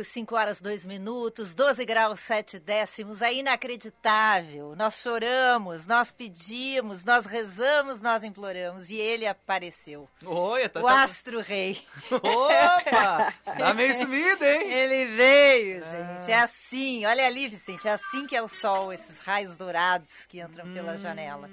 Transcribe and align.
Amigos. 0.00 0.08
5 0.08 0.34
horas 0.34 0.60
2 0.60 0.86
minutos, 0.86 1.54
12 1.54 1.84
graus 1.84 2.20
7 2.20 2.58
décimos. 2.58 3.22
É 3.22 3.32
inacreditável. 3.32 4.74
Nós 4.76 5.00
choramos, 5.00 5.86
nós 5.86 6.10
pedimos, 6.12 7.04
nós 7.04 7.26
rezamos, 7.26 8.00
nós 8.00 8.22
imploramos. 8.24 8.90
E 8.90 8.96
ele 8.96 9.26
apareceu. 9.26 10.08
Oi, 10.24 10.68
tá, 10.68 10.80
O 10.80 10.84
tá- 10.84 11.02
astro 11.02 11.40
rei. 11.40 11.82
Opa! 12.10 13.32
Tá 13.58 13.74
meio 13.74 13.94
sumido, 13.94 14.44
hein? 14.44 14.70
Ele 14.72 15.04
veio, 15.16 15.84
gente. 15.84 16.30
É 16.30 16.36
assim. 16.40 17.04
Olha 17.06 17.26
ali, 17.26 17.48
Vicente. 17.48 17.86
É 17.88 17.92
assim 17.92 18.26
que 18.26 18.34
é 18.36 18.42
o 18.42 18.48
sol, 18.48 18.92
esses 18.92 19.18
raios 19.20 19.56
dourados 19.56 20.10
que 20.28 20.40
entram 20.40 20.66
Hum. 20.66 20.74
pela 20.74 20.96
janela. 20.96 21.48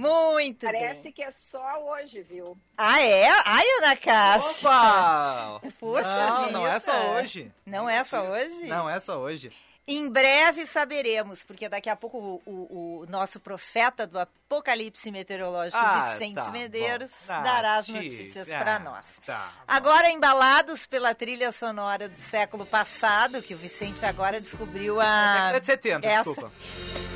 Muito 0.00 0.64
Parece 0.64 1.02
bem. 1.02 1.12
que 1.12 1.22
é 1.22 1.30
só 1.30 1.84
hoje, 1.90 2.22
viu? 2.22 2.56
Ah, 2.78 3.00
é? 3.02 3.28
Ai, 3.44 3.64
Ana 3.78 3.96
Cássia. 3.96 4.68
Opa! 4.68 5.60
Poxa 5.78 6.26
não, 6.28 6.40
vida. 6.46 6.52
não 6.58 6.66
é 6.66 6.80
só 6.80 7.10
hoje. 7.12 7.52
Não 7.66 7.90
é 7.90 8.04
só 8.04 8.22
hoje? 8.24 8.64
Não 8.66 8.88
é 8.88 8.98
só 9.00 9.18
hoje. 9.18 9.52
Em 9.86 10.08
breve 10.08 10.64
saberemos, 10.66 11.42
porque 11.42 11.68
daqui 11.68 11.90
a 11.90 11.96
pouco 11.96 12.16
o, 12.18 12.42
o- 12.46 13.00
o 13.00 13.06
nosso 13.10 13.40
profeta 13.40 14.06
do 14.06 14.18
apocalipse 14.20 15.10
meteorológico, 15.10 15.76
Ah, 15.82 16.12
Vicente 16.16 16.36
tá, 16.36 16.50
Medeiros, 16.50 17.10
bom. 17.26 17.32
Ah, 17.34 17.40
dará 17.40 17.74
as 17.76 17.88
notícias 17.88 18.48
ah, 18.52 18.58
para 18.58 18.78
nós. 18.78 19.16
tá, 19.26 19.50
agora, 19.66 20.08
embalados 20.10 20.86
pela 20.86 21.12
trilha 21.14 21.50
sonora 21.50 22.08
do 22.08 22.16
século 22.18 22.64
passado, 22.64 23.42
que 23.42 23.52
o 23.52 23.58
Vicente 23.58 24.06
agora 24.06 24.40
descobriu 24.40 25.00
a. 25.00 25.34
Década 25.34 25.60
de 25.60 25.66
70, 25.66 26.06
essa- 26.08 26.24
desculpa. 26.24 26.52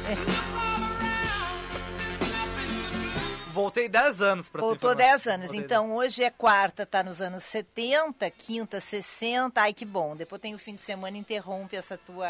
Voltei 3.55 3.89
10 3.89 4.21
anos 4.21 4.49
pra 4.49 4.59
tua 4.59 4.69
Voltou 4.71 4.93
informação. 4.93 5.17
10 5.17 5.27
anos. 5.29 5.47
Voltei 5.47 5.65
Então, 5.65 5.95
hoje 5.95 6.25
é 6.25 6.31
quarta, 6.31 6.85
tá 6.85 7.05
nos 7.05 7.21
anos 7.21 7.45
70, 7.45 8.29
quinta, 8.33 8.81
60. 8.81 9.61
Ai, 9.61 9.73
que 9.73 9.85
bom. 9.85 10.17
Depois 10.17 10.43
tem 10.43 10.55
o 10.55 10.59
fim 10.59 10.75
de 10.75 10.83
semana, 10.83 11.17
interrompe 11.17 11.77
essa 11.77 11.97
tua. 11.97 12.27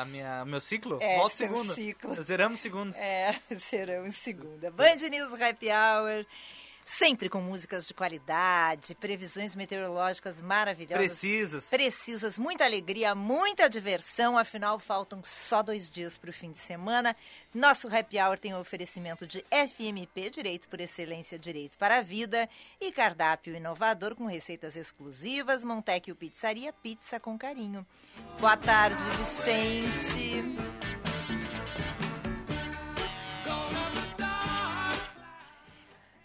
A 0.00 0.04
minha, 0.04 0.44
meu 0.44 0.60
ciclo? 0.60 0.98
É, 1.00 1.16
Volta 1.16 1.34
seu 1.36 1.48
segundo. 1.48 1.74
ciclo. 1.74 2.22
Zeramos 2.22 2.60
segundo. 2.60 2.94
É, 2.94 3.34
em 4.06 4.10
segunda. 4.12 4.70
Band 4.70 5.08
News 5.10 5.32
Happy 5.40 5.66
Hour. 5.68 6.24
Sempre 6.90 7.28
com 7.28 7.42
músicas 7.42 7.86
de 7.86 7.92
qualidade, 7.92 8.94
previsões 8.94 9.54
meteorológicas 9.54 10.40
maravilhosas. 10.40 11.06
Precisas. 11.06 11.64
Precisas, 11.66 12.38
muita 12.38 12.64
alegria, 12.64 13.14
muita 13.14 13.68
diversão. 13.68 14.38
Afinal, 14.38 14.78
faltam 14.78 15.22
só 15.22 15.62
dois 15.62 15.90
dias 15.90 16.16
para 16.16 16.30
o 16.30 16.32
fim 16.32 16.50
de 16.50 16.58
semana. 16.58 17.14
Nosso 17.54 17.94
Happy 17.94 18.18
Hour 18.18 18.38
tem 18.38 18.54
o 18.54 18.58
oferecimento 18.58 19.26
de 19.26 19.44
FMP, 19.50 20.30
Direito 20.30 20.66
por 20.66 20.80
Excelência, 20.80 21.38
Direito 21.38 21.76
para 21.76 21.98
a 21.98 22.02
Vida, 22.02 22.48
e 22.80 22.90
cardápio 22.90 23.54
inovador 23.54 24.14
com 24.14 24.24
receitas 24.24 24.74
exclusivas. 24.74 25.62
Montecchio 25.64 26.16
Pizzaria, 26.16 26.72
pizza 26.72 27.20
com 27.20 27.36
carinho. 27.36 27.86
Boa 28.40 28.56
tarde, 28.56 28.96
Vicente. 29.18 30.42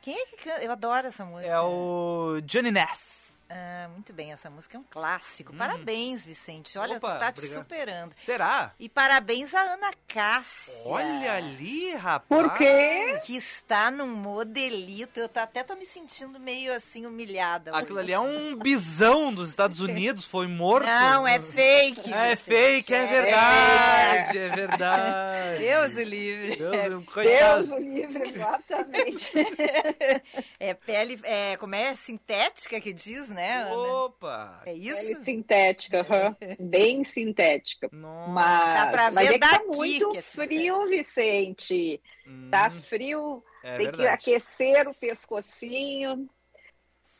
Quem 0.04 0.14
é 0.14 0.26
que 0.26 0.36
canta? 0.36 0.62
Eu 0.62 0.70
adoro 0.70 1.08
essa 1.08 1.24
música. 1.24 1.50
É 1.50 1.60
o 1.62 2.42
Johnny 2.44 2.72
Ness. 2.72 3.23
Ah, 3.50 3.88
muito 3.94 4.12
bem, 4.14 4.32
essa 4.34 4.50
música 4.50 4.78
é 4.78 4.80
um 4.80 4.84
clássico. 4.90 5.54
Parabéns, 5.54 6.26
Vicente. 6.26 6.76
Olha, 6.80 6.94
Hum. 6.94 6.98
Opa, 6.98 7.14
tu 7.16 7.20
tá 7.20 7.32
te 7.32 7.38
obrigado. 7.40 7.60
superando. 7.62 8.16
Será? 8.18 8.72
E 8.80 8.90
parabéns 8.90 9.54
à 9.54 9.62
Ana 9.62 9.92
Cássia. 10.08 10.90
Olha 10.92 11.34
ali, 11.36 11.94
rapaz. 11.94 12.28
Por 12.28 12.54
quê? 12.58 13.20
Que 13.26 13.36
está 13.36 13.92
num 13.92 14.08
modelito. 14.08 15.20
Eu 15.20 15.30
tô- 15.30 15.40
até 15.40 15.62
tô 15.64 15.76
me 15.76 15.86
sentindo 15.86 16.40
meio 16.40 16.74
assim 16.74 17.06
humilhada. 17.06 17.76
Aquilo 17.78 18.00
ali 18.00 18.12
é 18.12 18.20
um 18.20 18.56
bisão 18.56 19.32
dos 19.32 19.50
Estados 19.50 19.80
Unidos, 19.80 20.24
foi 20.26 20.48
morto. 20.48 20.88
Não, 20.88 21.28
é 21.28 21.40
fake. 21.40 22.12
É 22.12 22.30
Vicente. 22.36 22.44
fake, 22.44 22.94
é 22.94 23.06
verdade, 23.06 24.38
é 24.40 24.50
verdade. 24.50 25.58
Deus 25.60 25.94
o 25.96 26.04
livre. 26.10 26.56
Deus. 26.56 27.06
Deus 27.16 27.70
o 27.72 27.78
livre, 27.78 28.30
exatamente. 28.30 29.32
É 30.60 30.74
pele, 30.74 31.20
é, 31.24 31.58
como 31.58 31.76
é? 31.76 31.94
Sintética 31.96 32.80
que 32.80 32.94
diz, 32.94 33.28
né, 33.30 33.43
Ana? 33.52 34.04
Opa! 34.06 34.62
É 34.66 34.74
isso? 34.74 34.96
Pele 34.96 35.24
sintética, 35.24 36.02
aham. 36.02 36.36
bem 36.60 37.04
sintética. 37.04 37.90
Nossa. 37.92 38.34
Mas, 38.34 38.74
Dá 38.74 38.86
pra 38.88 39.10
mas 39.12 39.28
ver 39.28 39.34
é 39.36 39.40
que 39.40 39.40
tá 39.50 39.60
daqui 39.60 39.68
muito 39.68 40.10
que 40.10 40.18
é 40.18 40.22
frio, 40.22 40.88
Vicente. 40.88 42.02
Tá 42.50 42.70
Hum, 42.70 42.82
frio, 42.82 43.44
é 43.64 43.78
tem 43.78 43.88
que 43.92 44.02
verdade. 44.02 44.08
aquecer 44.08 44.88
o 44.88 44.94
pescocinho, 44.94 46.30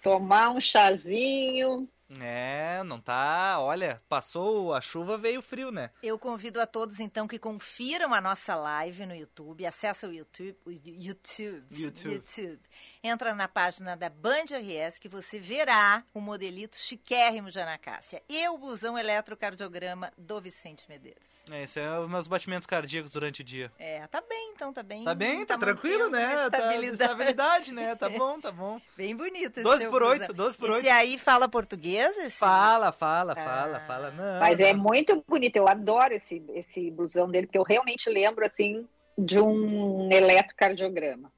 tomar 0.02 0.52
um 0.52 0.62
chazinho. 0.62 1.90
É, 2.22 2.82
não 2.84 3.00
tá. 3.00 3.58
Olha, 3.60 4.02
passou 4.08 4.74
a 4.74 4.82
chuva, 4.82 5.18
veio 5.18 5.40
o 5.40 5.44
frio, 5.44 5.72
né? 5.72 5.90
Eu 6.02 6.18
convido 6.20 6.60
a 6.62 6.66
todos, 6.66 7.00
então, 7.00 7.28
que 7.28 7.40
confiram 7.40 8.14
a 8.14 8.22
nossa 8.22 8.56
live 8.56 9.06
no 9.06 9.16
YouTube. 9.16 9.66
Acessa 9.66 10.08
o 10.08 10.14
YouTube. 10.14 10.58
o 10.66 10.72
YouTube. 10.72 11.64
YouTube. 11.72 12.60
Entra 13.04 13.34
na 13.34 13.48
página 13.48 13.96
da 13.96 14.10
Band 14.10 14.46
RS 14.52 14.98
que 15.00 15.10
você 15.10 15.40
verá 15.40 16.04
o 16.14 16.22
modelito 16.22 16.78
chiquérrimo 16.78 17.50
de 17.52 17.60
Ana 17.60 17.78
Cássia 17.78 18.22
e 18.30 18.48
o 18.50 18.58
blusão 18.58 18.98
eletrocardiograma 18.98 20.12
do 20.18 20.40
Vicente 20.42 20.86
Medeiros. 20.88 21.44
É, 21.52 21.64
esse 21.64 21.80
é 21.80 22.00
os 22.00 22.10
meus 22.10 22.28
batimentos 22.28 22.66
cardíacos 22.66 23.12
durante 23.12 23.42
o 23.42 23.44
dia. 23.44 23.72
É, 23.78 24.06
tá 24.08 24.22
bem, 24.22 24.52
então, 24.56 24.72
tá 24.74 24.84
bem. 24.84 25.04
Tá 25.04 25.16
bem, 25.16 25.46
tá, 25.46 25.58
tranquilo, 25.58 26.10
mantendo 26.10 26.26
uma 26.26 26.44
né? 26.44 26.50
Tá 26.50 26.58
Estabilidade. 26.58 27.04
estabilidade, 27.04 27.72
né? 27.74 27.96
Tá 27.96 28.10
bom, 28.10 28.40
tá 28.40 28.52
bom. 28.52 28.80
Bem 28.96 29.16
bonito 29.16 29.58
esse 29.58 29.64
12 29.64 29.82
seu 29.82 29.92
por 29.92 30.04
oito, 30.04 30.20
blusão. 30.20 30.36
12 30.36 30.58
por 30.58 30.70
Esse 30.70 30.76
oito. 30.78 30.90
aí 30.92 31.18
fala 31.18 31.48
português? 31.50 32.03
Esse? 32.10 32.30
Fala, 32.32 32.92
fala, 32.92 33.36
fala, 33.36 33.78
Ah. 33.78 33.88
fala. 33.88 34.12
Não, 34.12 34.40
Mas 34.40 34.60
é 34.60 34.74
não. 34.74 34.82
muito 34.84 35.24
bonito, 35.28 35.56
eu 35.56 35.68
adoro 35.68 36.14
esse, 36.14 36.44
esse 36.54 36.90
blusão 36.92 37.30
dele, 37.30 37.48
porque 37.48 37.58
eu 37.58 37.64
realmente 37.64 38.10
lembro, 38.10 38.46
assim, 38.46 38.88
de 39.18 39.40
um 39.40 40.10
eletrocardiograma. 40.12 41.32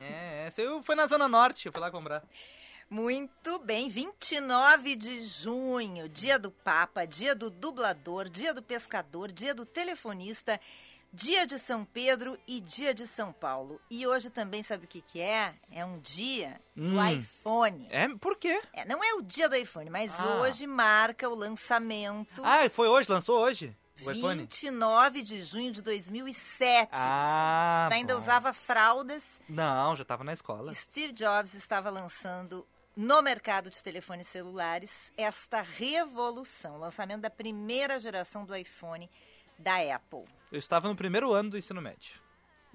É, 0.00 0.46
esse 0.48 0.62
eu 0.62 0.82
foi 0.82 0.94
na 0.94 1.06
Zona 1.06 1.26
Norte, 1.28 1.66
eu 1.66 1.72
fui 1.72 1.80
lá 1.80 1.90
comprar. 1.90 2.22
Muito 2.90 3.58
bem, 3.58 3.88
29 3.88 4.96
de 4.96 5.20
junho, 5.20 6.08
dia 6.08 6.38
do 6.38 6.50
Papa, 6.50 7.06
dia 7.06 7.34
do 7.34 7.50
dublador, 7.50 8.30
dia 8.30 8.54
do 8.54 8.62
pescador, 8.62 9.30
dia 9.30 9.54
do 9.54 9.66
telefonista, 9.66 10.58
dia 11.12 11.46
de 11.46 11.58
São 11.58 11.84
Pedro 11.84 12.38
e 12.46 12.60
dia 12.60 12.92
de 12.92 13.06
São 13.06 13.32
Paulo. 13.32 13.80
E 13.90 14.06
hoje 14.06 14.30
também, 14.30 14.62
sabe 14.62 14.84
o 14.84 14.88
que, 14.88 15.00
que 15.00 15.20
é? 15.20 15.54
É 15.70 15.84
um 15.84 15.98
dia 16.00 16.60
do 16.76 16.96
Hum. 16.96 17.08
iPhone. 17.10 17.86
É, 17.90 18.08
por 18.16 18.36
quê? 18.36 18.60
É, 18.72 18.84
não 18.84 19.02
é 19.02 19.14
o 19.14 19.22
dia 19.22 19.48
do 19.48 19.56
iPhone, 19.56 19.88
mas 19.90 20.18
Ah. 20.20 20.36
hoje 20.40 20.66
marca 20.66 21.28
o 21.28 21.34
lançamento. 21.34 22.42
Ah, 22.44 22.68
foi 22.70 22.88
hoje, 22.88 23.10
lançou 23.10 23.38
hoje 23.40 23.74
o 24.02 24.10
iPhone? 24.10 24.40
29 24.42 25.22
de 25.22 25.42
junho 25.42 25.72
de 25.72 25.80
2007. 25.82 26.90
Ah, 26.92 27.88
ainda 27.90 28.16
usava 28.16 28.52
fraldas. 28.52 29.40
Não, 29.48 29.96
já 29.96 30.04
tava 30.04 30.22
na 30.24 30.32
escola. 30.34 30.72
Steve 30.74 31.12
Jobs 31.14 31.54
estava 31.54 31.90
lançando 31.90 32.66
no 32.94 33.22
mercado 33.22 33.70
de 33.70 33.82
telefones 33.82 34.26
celulares 34.26 35.12
esta 35.16 35.60
revolução, 35.62 36.74
o 36.74 36.78
lançamento 36.78 37.20
da 37.20 37.30
primeira 37.30 37.98
geração 38.00 38.44
do 38.44 38.54
iPhone 38.56 39.08
da 39.58 39.76
Apple. 39.94 40.24
Eu 40.52 40.58
estava 40.58 40.88
no 40.88 40.96
primeiro 40.96 41.32
ano 41.32 41.50
do 41.50 41.58
ensino 41.58 41.80
médio. 41.82 42.20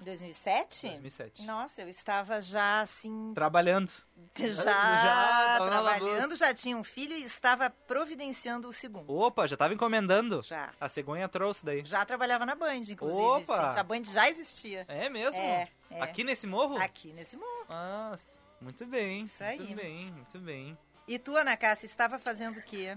2007? 0.00 0.88
2007. 0.88 1.42
Nossa, 1.44 1.82
eu 1.82 1.88
estava 1.88 2.40
já 2.40 2.80
assim, 2.80 3.32
Trabalhando. 3.34 3.90
já, 4.36 4.52
Já, 4.64 5.56
trabalhando, 5.66 6.36
já 6.36 6.52
tinha 6.52 6.76
um 6.76 6.82
filho 6.84 7.14
e 7.16 7.22
estava 7.22 7.70
providenciando 7.70 8.68
o 8.68 8.72
segundo. 8.72 9.10
Opa, 9.14 9.46
já 9.46 9.56
tava 9.56 9.72
encomendando. 9.72 10.42
Já. 10.42 10.72
A 10.80 10.88
cegonha 10.88 11.28
trouxe 11.28 11.64
daí. 11.64 11.84
Já 11.84 12.04
trabalhava 12.04 12.44
na 12.44 12.54
Band, 12.54 12.82
inclusive. 12.90 13.20
Opa! 13.22 13.56
Vicente. 13.60 13.78
A 13.78 13.82
Band 13.82 14.04
já 14.04 14.28
existia. 14.28 14.84
É 14.88 15.08
mesmo? 15.08 15.40
É, 15.40 15.68
é. 15.90 16.02
Aqui 16.02 16.24
nesse 16.24 16.46
morro? 16.46 16.76
Aqui 16.76 17.12
nesse 17.12 17.36
mundo. 17.36 17.66
Ah, 17.70 18.16
muito 18.60 18.84
bem. 18.86 19.22
Isso 19.22 19.42
aí. 19.42 19.58
Muito 19.58 19.74
bem, 19.76 20.10
muito 20.10 20.38
bem. 20.40 20.78
E 21.06 21.18
tu, 21.18 21.36
Ana 21.36 21.56
Cássia, 21.56 21.86
estava 21.86 22.18
fazendo 22.18 22.58
o 22.58 22.62
quê? 22.62 22.96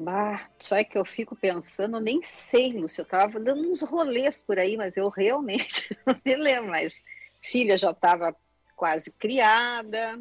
Bah, 0.00 0.50
só 0.58 0.76
é 0.76 0.84
que 0.84 0.98
eu 0.98 1.04
fico 1.04 1.36
pensando, 1.36 1.96
eu 1.96 2.00
nem 2.00 2.20
sei, 2.22 2.72
Lúcio, 2.72 3.02
eu 3.02 3.06
tava 3.06 3.38
dando 3.38 3.70
uns 3.70 3.80
rolês 3.80 4.42
por 4.42 4.58
aí, 4.58 4.76
mas 4.76 4.96
eu 4.96 5.08
realmente 5.08 5.96
não 6.04 6.20
me 6.24 6.36
lembro, 6.36 6.70
mas 6.70 7.00
filha 7.40 7.76
já 7.76 7.90
estava 7.90 8.34
quase 8.74 9.10
criada, 9.12 10.20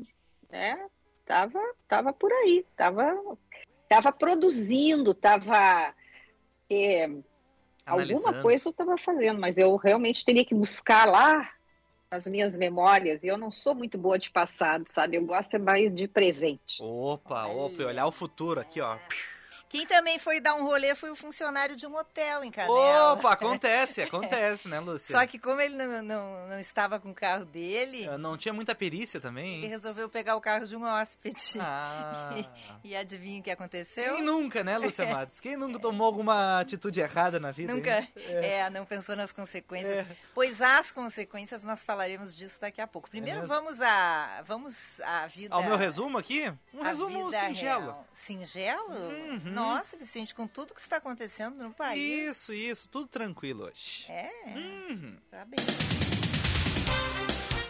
né? 0.49 0.87
Tava, 1.25 1.59
tava 1.87 2.13
por 2.13 2.31
aí, 2.31 2.65
tava, 2.75 3.15
tava 3.89 4.11
produzindo, 4.11 5.13
tava 5.13 5.93
é, 6.69 7.09
alguma 7.85 8.41
coisa 8.41 8.67
eu 8.67 8.71
estava 8.71 8.97
fazendo, 8.97 9.39
mas 9.39 9.57
eu 9.57 9.75
realmente 9.75 10.23
teria 10.23 10.45
que 10.45 10.53
buscar 10.53 11.07
lá 11.07 11.49
as 12.11 12.27
minhas 12.27 12.55
memórias, 12.55 13.23
e 13.23 13.27
eu 13.27 13.37
não 13.37 13.49
sou 13.49 13.73
muito 13.73 13.97
boa 13.97 14.19
de 14.19 14.29
passado, 14.29 14.87
sabe? 14.87 15.17
Eu 15.17 15.25
gosto 15.25 15.55
é 15.55 15.59
mais 15.59 15.93
de 15.95 16.07
presente. 16.07 16.77
Opa, 16.79 17.47
opa, 17.47 17.83
olhar 17.85 18.05
o 18.05 18.11
futuro 18.11 18.59
aqui, 18.59 18.79
ó. 18.79 18.99
Quem 19.73 19.87
também 19.87 20.19
foi 20.19 20.39
dar 20.39 20.53
um 20.53 20.61
rolê 20.61 20.93
foi 20.93 21.09
o 21.09 21.15
funcionário 21.15 21.75
de 21.75 21.87
um 21.87 21.95
hotel 21.95 22.43
em 22.43 22.51
Canela. 22.51 23.13
Opa, 23.13 23.31
acontece, 23.33 24.03
acontece, 24.03 24.67
né, 24.67 24.79
Lúcia? 24.79 25.17
Só 25.17 25.25
que 25.25 25.39
como 25.39 25.59
ele 25.59 25.75
não, 25.75 26.03
não, 26.03 26.47
não 26.47 26.59
estava 26.59 26.99
com 26.99 27.09
o 27.09 27.13
carro 27.13 27.43
dele, 27.43 28.07
Ah, 28.07 28.15
Não 28.15 28.37
tinha 28.37 28.53
muita 28.53 28.75
perícia 28.75 29.19
também, 29.19 29.57
ele 29.57 29.65
resolveu 29.65 30.07
pegar 30.07 30.35
o 30.35 30.41
carro 30.41 30.67
de 30.67 30.75
um 30.75 30.83
hóspede. 30.83 31.57
Ah. 31.59 32.29
E 32.83 32.95
adivinha 32.95 33.39
o 33.39 33.43
que 33.43 33.49
aconteceu? 33.49 34.13
Quem 34.13 34.21
nunca, 34.21 34.63
né, 34.63 34.77
Lúcia 34.77 35.05
Matos? 35.09 35.39
Quem 35.39 35.57
nunca 35.57 35.79
tomou 35.79 36.05
alguma 36.05 36.59
atitude 36.59 36.99
errada 36.99 37.39
na 37.39 37.49
vida? 37.49 37.73
Nunca, 37.73 37.99
hein? 37.99 38.09
é. 38.15 38.69
não 38.69 38.85
pensou 38.85 39.15
nas 39.15 39.31
consequências. 39.31 39.99
É. 39.99 40.05
Pois 40.35 40.61
as 40.61 40.91
consequências 40.91 41.63
nós 41.63 41.83
falaremos 41.83 42.35
disso 42.35 42.59
daqui 42.61 42.79
a 42.79 42.85
pouco. 42.85 43.09
Primeiro 43.09 43.39
mesmo? 43.39 43.55
vamos 43.55 43.81
a 43.81 44.43
vamos 44.45 44.99
à 44.99 45.25
vida. 45.25 45.55
Ao 45.55 45.63
meu 45.63 45.77
resumo 45.77 46.17
aqui? 46.19 46.53
Um 46.73 46.83
resumo 46.83 47.31
singelo. 47.31 47.85
real. 47.85 48.07
Singelo? 48.13 48.91
Uhum. 48.91 49.62
Nossa, 49.63 49.97
Vicente, 49.97 50.33
com 50.35 50.47
tudo 50.47 50.73
que 50.73 50.79
está 50.81 50.97
acontecendo 50.97 51.63
no 51.63 51.71
país. 51.73 51.99
Isso, 52.37 52.53
isso, 52.53 52.89
tudo 52.89 53.07
tranquilo 53.07 53.65
hoje. 53.65 54.05
É, 54.09 54.29
Uhum. 54.55 55.17
tá 55.29 55.45
bem. 55.45 55.59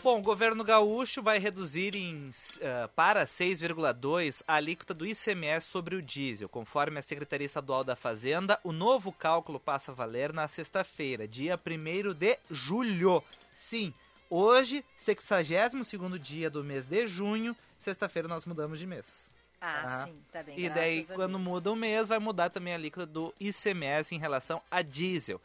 Bom, 0.04 0.20
o 0.20 0.22
governo 0.22 0.66
gaúcho 0.66 1.24
vai 1.24 1.40
reduzir 1.40 1.96
em, 1.96 2.30
ah, 2.62 2.90
para 2.94 3.26
6,2 3.26 4.44
a 4.46 4.56
alíquota 4.56 4.94
do 4.94 5.08
ICMS 5.08 5.66
sobre 5.68 5.96
o 5.96 6.02
diesel. 6.02 6.50
Conforme 6.50 7.00
a 7.00 7.02
Secretaria 7.02 7.46
Estadual 7.46 7.86
da 7.86 7.96
Fazenda, 7.96 8.60
o 8.66 8.74
novo 8.74 9.14
cálculo 9.14 9.62
passa 9.62 9.94
a 9.94 9.96
valer 9.96 10.34
na 10.34 10.46
sexta-feira, 10.50 11.26
dia 11.26 11.58
1 11.58 12.14
de 12.14 12.38
julho. 12.52 13.24
Sim, 13.56 13.94
hoje, 14.30 14.84
62º 15.00 16.20
dia 16.20 16.50
do 16.50 16.66
mês 16.66 16.86
de 16.86 17.08
junho, 17.08 17.56
sexta-feira 17.80 18.28
nós 18.28 18.46
mudamos 18.46 18.80
de 18.80 18.86
mês. 18.86 19.32
Ah, 19.66 19.84
Ah. 19.86 20.06
sim, 20.08 20.22
tá 20.32 20.44
bem. 20.44 20.60
E 20.60 20.70
daí, 20.70 21.06
quando 21.06 21.32
Deus. 21.38 21.42
muda 21.42 21.72
o 21.72 21.76
mês, 21.76 22.10
vai 22.10 22.20
mudar 22.20 22.50
também 22.50 22.74
a 22.74 22.76
alíquota 22.76 23.06
do 23.06 23.34
ICMS 23.40 24.14
em 24.14 24.20
relação 24.20 24.62
a 24.70 24.82
diesel, 24.82 25.40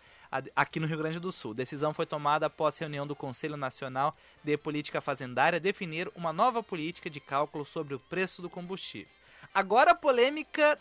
aqui 0.56 0.80
no 0.80 0.86
Rio 0.88 0.98
Grande 0.98 1.20
do 1.20 1.30
Sul. 1.30 1.54
Decisão 1.54 1.94
foi 1.94 2.04
tomada 2.04 2.46
após 2.46 2.76
reunião 2.76 3.06
do 3.06 3.14
Conselho 3.14 3.56
Nacional 3.56 4.16
de 4.42 4.56
Política 4.56 5.00
Fazendária 5.00 5.60
definir 5.60 6.10
uma 6.16 6.32
nova 6.32 6.62
política 6.62 7.08
de 7.08 7.20
cálculo 7.20 7.64
sobre 7.64 7.94
o 7.94 7.98
preço 8.00 8.42
do 8.42 8.50
combustível. 8.50 9.08
Agora 9.54 9.92
a 9.92 9.94
polêmica 9.94 10.78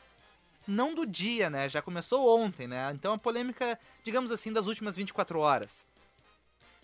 não 0.68 0.94
do 0.96 1.06
dia, 1.06 1.50
né? 1.50 1.70
Já 1.70 1.82
começou 1.82 2.28
ontem, 2.40 2.68
né? 2.68 2.92
Então 2.94 3.14
a 3.14 3.18
polêmica, 3.20 3.80
digamos 4.04 4.32
assim, 4.32 4.52
das 4.52 4.66
últimas 4.68 4.98
24 4.98 5.40
horas. 5.40 5.86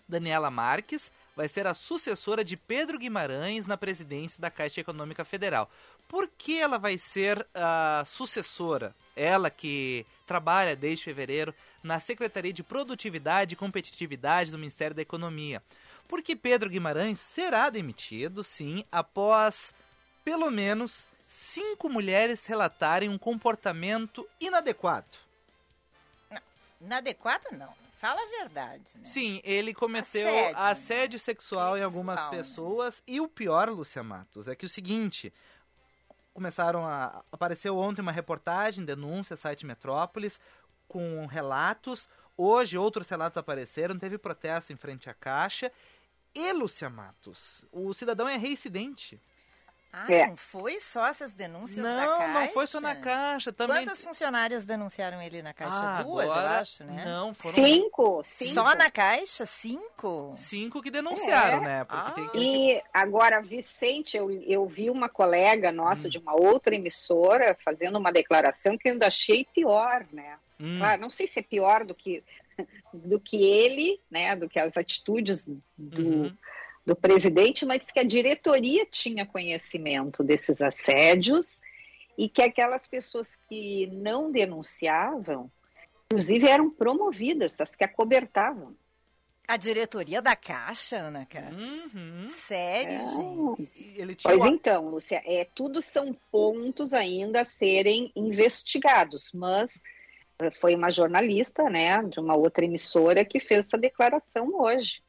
Daniela 0.08 0.50
Marques 0.50 1.10
vai 1.36 1.48
ser 1.48 1.66
a 1.66 1.74
sucessora 1.74 2.44
de 2.44 2.56
Pedro 2.56 2.98
Guimarães 2.98 3.66
na 3.66 3.76
presidência 3.76 4.40
da 4.40 4.50
Caixa 4.50 4.80
Econômica 4.80 5.24
Federal. 5.24 5.70
Por 6.08 6.28
que 6.28 6.60
ela 6.60 6.78
vai 6.78 6.96
ser 6.98 7.46
a 7.54 8.04
sucessora? 8.06 8.94
Ela 9.16 9.50
que 9.50 10.06
trabalha 10.26 10.76
desde 10.76 11.04
fevereiro 11.04 11.54
na 11.82 11.98
Secretaria 11.98 12.52
de 12.52 12.62
Produtividade 12.62 13.54
e 13.54 13.56
Competitividade 13.56 14.50
do 14.50 14.58
Ministério 14.58 14.94
da 14.94 15.02
Economia. 15.02 15.62
Porque 16.06 16.36
Pedro 16.36 16.70
Guimarães 16.70 17.18
será 17.18 17.70
demitido, 17.70 18.44
sim, 18.44 18.84
após 18.92 19.74
pelo 20.24 20.50
menos 20.50 21.04
cinco 21.28 21.88
mulheres 21.88 22.46
relatarem 22.46 23.08
um 23.08 23.18
comportamento 23.18 24.28
inadequado. 24.40 25.16
Inadequado 26.80 27.44
não. 27.52 27.83
Fala 27.94 28.20
a 28.20 28.42
verdade, 28.42 28.90
né? 28.96 29.04
Sim, 29.04 29.40
ele 29.44 29.72
cometeu 29.72 30.28
Assédio, 30.28 30.58
assédio, 30.58 31.16
né? 31.18 31.24
sexual 31.24 31.78
em 31.78 31.82
algumas 31.82 32.16
Sexual, 32.16 32.32
né? 32.32 32.38
pessoas. 32.38 33.02
E 33.06 33.20
o 33.20 33.28
pior, 33.28 33.70
Lúcia 33.70 34.02
Matos, 34.02 34.48
é 34.48 34.54
que 34.54 34.66
o 34.66 34.68
seguinte: 34.68 35.32
começaram 36.32 36.84
a. 36.84 37.24
Apareceu 37.32 37.78
ontem 37.78 38.02
uma 38.02 38.12
reportagem, 38.12 38.84
denúncia, 38.84 39.36
site 39.36 39.64
Metrópolis, 39.64 40.40
com 40.88 41.24
relatos. 41.26 42.08
Hoje 42.36 42.76
outros 42.76 43.08
relatos 43.08 43.38
apareceram, 43.38 43.96
teve 43.96 44.18
protesto 44.18 44.72
em 44.72 44.76
frente 44.76 45.08
à 45.08 45.14
Caixa. 45.14 45.70
E, 46.34 46.52
Lúcia 46.52 46.90
Matos, 46.90 47.64
o 47.70 47.94
cidadão 47.94 48.28
é 48.28 48.36
reincidente. 48.36 49.22
Ah, 49.96 50.12
É. 50.12 50.26
não 50.26 50.36
foi 50.36 50.80
só 50.80 51.06
essas 51.06 51.34
denúncias 51.34 51.84
da 51.84 51.94
Não, 52.06 52.18
Caixa? 52.18 52.32
não 52.32 52.48
foi 52.48 52.66
só 52.66 52.80
na 52.80 52.96
Caixa. 52.96 53.52
Também... 53.52 53.76
Quantas 53.76 54.02
funcionárias 54.04 54.66
denunciaram 54.66 55.22
ele 55.22 55.40
na 55.40 55.52
Caixa? 55.54 55.78
Ah, 55.78 56.02
Duas, 56.02 56.26
agora, 56.26 56.40
eu 56.42 56.60
acho, 56.60 56.84
né? 56.84 57.04
Não, 57.04 57.32
foram 57.32 57.54
Cinco, 57.54 58.22
cinco. 58.24 58.54
Só 58.54 58.74
na 58.74 58.90
Caixa? 58.90 59.46
Cinco? 59.46 60.32
cinco 60.36 60.82
que 60.82 60.90
denunciaram, 60.90 61.58
É. 61.58 61.60
né? 61.60 61.84
Porque 61.84 62.10
Ah. 62.10 62.14
tem 62.14 62.28
que 62.30 62.38
E 62.38 62.82
agora, 62.92 63.40
Vicente, 63.40 64.16
eu, 64.16 64.30
eu 64.42 64.66
vi 64.66 64.90
uma 64.90 65.08
colega 65.08 65.70
Hum. 65.70 65.74
nossa 65.74 66.10
de 66.10 66.18
uma 66.18 66.34
outra 66.34 66.74
emissora 66.74 67.56
fazendo 67.64 67.96
uma 67.96 68.10
declaração 68.12 68.76
que 68.76 68.88
eu 68.88 68.92
ainda 68.94 69.06
achei 69.06 69.44
pior, 69.54 70.04
né? 70.12 70.36
Hum, 70.58 70.78
Claro, 70.78 71.00
não 71.00 71.10
sei 71.10 71.26
se 71.28 71.38
é 71.38 71.42
pior 71.42 71.84
do 71.84 71.94
que, 71.94 72.22
do 72.92 73.20
que 73.20 73.36
ele, 73.44 74.00
né? 74.10 74.34
Do 74.34 74.48
que 74.48 74.58
as 74.58 74.76
atitudes 74.76 75.46
do, 75.78 76.02
Uhum. 76.02 76.36
Do 76.84 76.94
presidente, 76.94 77.64
mas 77.64 77.90
que 77.90 77.98
a 78.00 78.04
diretoria 78.04 78.84
tinha 78.86 79.26
conhecimento 79.26 80.22
desses 80.22 80.60
assédios 80.60 81.60
e 82.16 82.28
que 82.28 82.42
aquelas 82.42 82.86
pessoas 82.86 83.36
que 83.48 83.86
não 83.88 84.30
denunciavam, 84.30 85.50
inclusive 86.06 86.46
eram 86.48 86.68
promovidas, 86.70 87.60
as 87.60 87.74
que 87.74 87.84
acobertavam. 87.84 88.76
A 89.46 89.56
diretoria 89.58 90.22
da 90.22 90.34
Caixa, 90.34 90.96
Ana 90.96 91.26
Cássia? 91.26 91.54
uhum. 91.58 92.28
Sério, 92.30 92.92
É. 92.92 93.06
gente? 93.06 94.00
Ele 94.00 94.14
tinha 94.14 94.32
Pois 94.32 94.36
uma- 94.38 94.48
então, 94.48 94.88
Lúcia, 94.88 95.22
é, 95.26 95.44
tudo 95.54 95.82
são 95.82 96.16
pontos 96.30 96.94
ainda 96.94 97.42
a 97.42 97.44
serem 97.44 98.10
investigados, 98.16 99.32
mas 99.34 99.82
eh, 100.40 100.50
foi 100.50 100.74
uma 100.74 100.90
jornalista, 100.90 101.68
né, 101.70 102.02
de 102.04 102.18
uma 102.20 102.34
outra 102.34 102.64
emissora 102.64 103.24
que 103.24 103.38
fez 103.38 103.66
essa 103.66 103.78
declaração 103.78 104.48
hoje. 104.60 105.02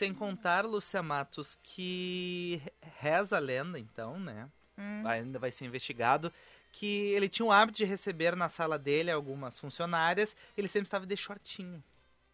Sem 0.00 0.14
contar, 0.14 0.64
Lúcia 0.64 1.02
Matos, 1.02 1.58
que 1.62 2.62
reza 3.00 3.36
a 3.36 3.38
lenda, 3.38 3.78
então, 3.78 4.18
né? 4.18 4.48
Hum. 4.78 5.06
Ainda 5.06 5.38
vai 5.38 5.52
ser 5.52 5.66
investigado. 5.66 6.32
Que 6.72 7.12
ele 7.12 7.28
tinha 7.28 7.44
o 7.44 7.52
hábito 7.52 7.76
de 7.76 7.84
receber 7.84 8.34
na 8.34 8.48
sala 8.48 8.78
dele 8.78 9.10
algumas 9.10 9.58
funcionárias. 9.58 10.34
Ele 10.56 10.68
sempre 10.68 10.86
estava 10.86 11.04
de 11.04 11.14
shortinho. 11.18 11.84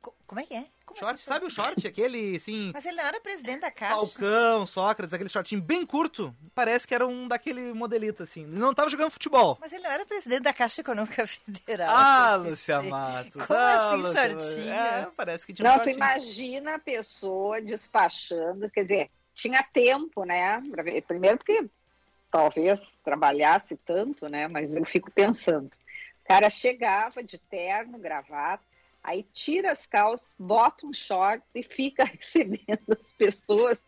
Co- 0.06 0.14
Como 0.24 0.40
é 0.40 0.44
que 0.46 0.54
é? 0.54 0.64
Como 0.84 1.00
Short, 1.00 1.14
assim, 1.14 1.24
sabe 1.24 1.46
o 1.46 1.50
short? 1.50 1.84
Aquele, 1.84 2.36
assim, 2.36 2.70
Mas 2.72 2.86
ele 2.86 2.96
não 2.96 3.04
era 3.04 3.20
presidente 3.20 3.60
da 3.62 3.72
Caixa. 3.72 3.96
Falcão, 3.96 4.64
Sócrates, 4.64 5.12
aquele 5.12 5.28
shortinho 5.28 5.60
bem 5.60 5.84
curto. 5.84 6.32
Parece 6.54 6.86
que 6.86 6.94
era 6.94 7.04
um 7.04 7.26
daquele 7.26 7.72
modelito, 7.74 8.22
assim. 8.22 8.42
Ele 8.44 8.56
não 8.56 8.70
estava 8.70 8.88
jogando 8.88 9.10
futebol. 9.10 9.58
Mas 9.60 9.72
ele 9.72 9.82
não 9.82 9.90
era 9.90 10.06
presidente 10.06 10.42
da 10.42 10.52
Caixa 10.52 10.80
Econômica 10.82 11.26
Federal. 11.26 11.92
Ah. 11.92 12.36
Lúcia 12.36 12.80
Matos. 12.82 13.44
Como 13.44 13.58
ah, 13.58 13.92
assim, 13.94 14.02
Lúcia- 14.02 14.30
shortinho? 14.30 14.72
É, 14.72 15.08
parece 15.16 15.44
que 15.44 15.52
tinha 15.52 15.68
um 15.68 15.72
Não, 15.72 15.78
tu 15.80 15.84
shortinho. 15.90 15.96
imagina 15.96 16.74
a 16.76 16.78
pessoa 16.78 17.60
despachando, 17.60 18.70
quer 18.70 18.82
dizer, 18.82 19.10
tinha 19.34 19.62
tempo, 19.72 20.22
né? 20.24 20.62
Primeiro 21.08 21.38
porque 21.38 21.68
talvez 22.30 22.96
trabalhasse 23.04 23.76
tanto, 23.84 24.28
né? 24.28 24.46
Mas 24.46 24.76
eu 24.76 24.84
fico 24.84 25.10
pensando. 25.10 25.66
O 26.24 26.28
cara 26.28 26.48
chegava 26.48 27.22
de 27.24 27.38
terno, 27.38 27.98
gravata, 27.98 28.62
aí 29.06 29.22
tira 29.32 29.70
as 29.72 29.86
calças, 29.86 30.34
bota 30.38 30.84
um 30.86 30.92
shorts 30.92 31.52
e 31.54 31.62
fica 31.62 32.04
recebendo 32.18 32.82
as 33.00 33.12
pessoas. 33.12 33.84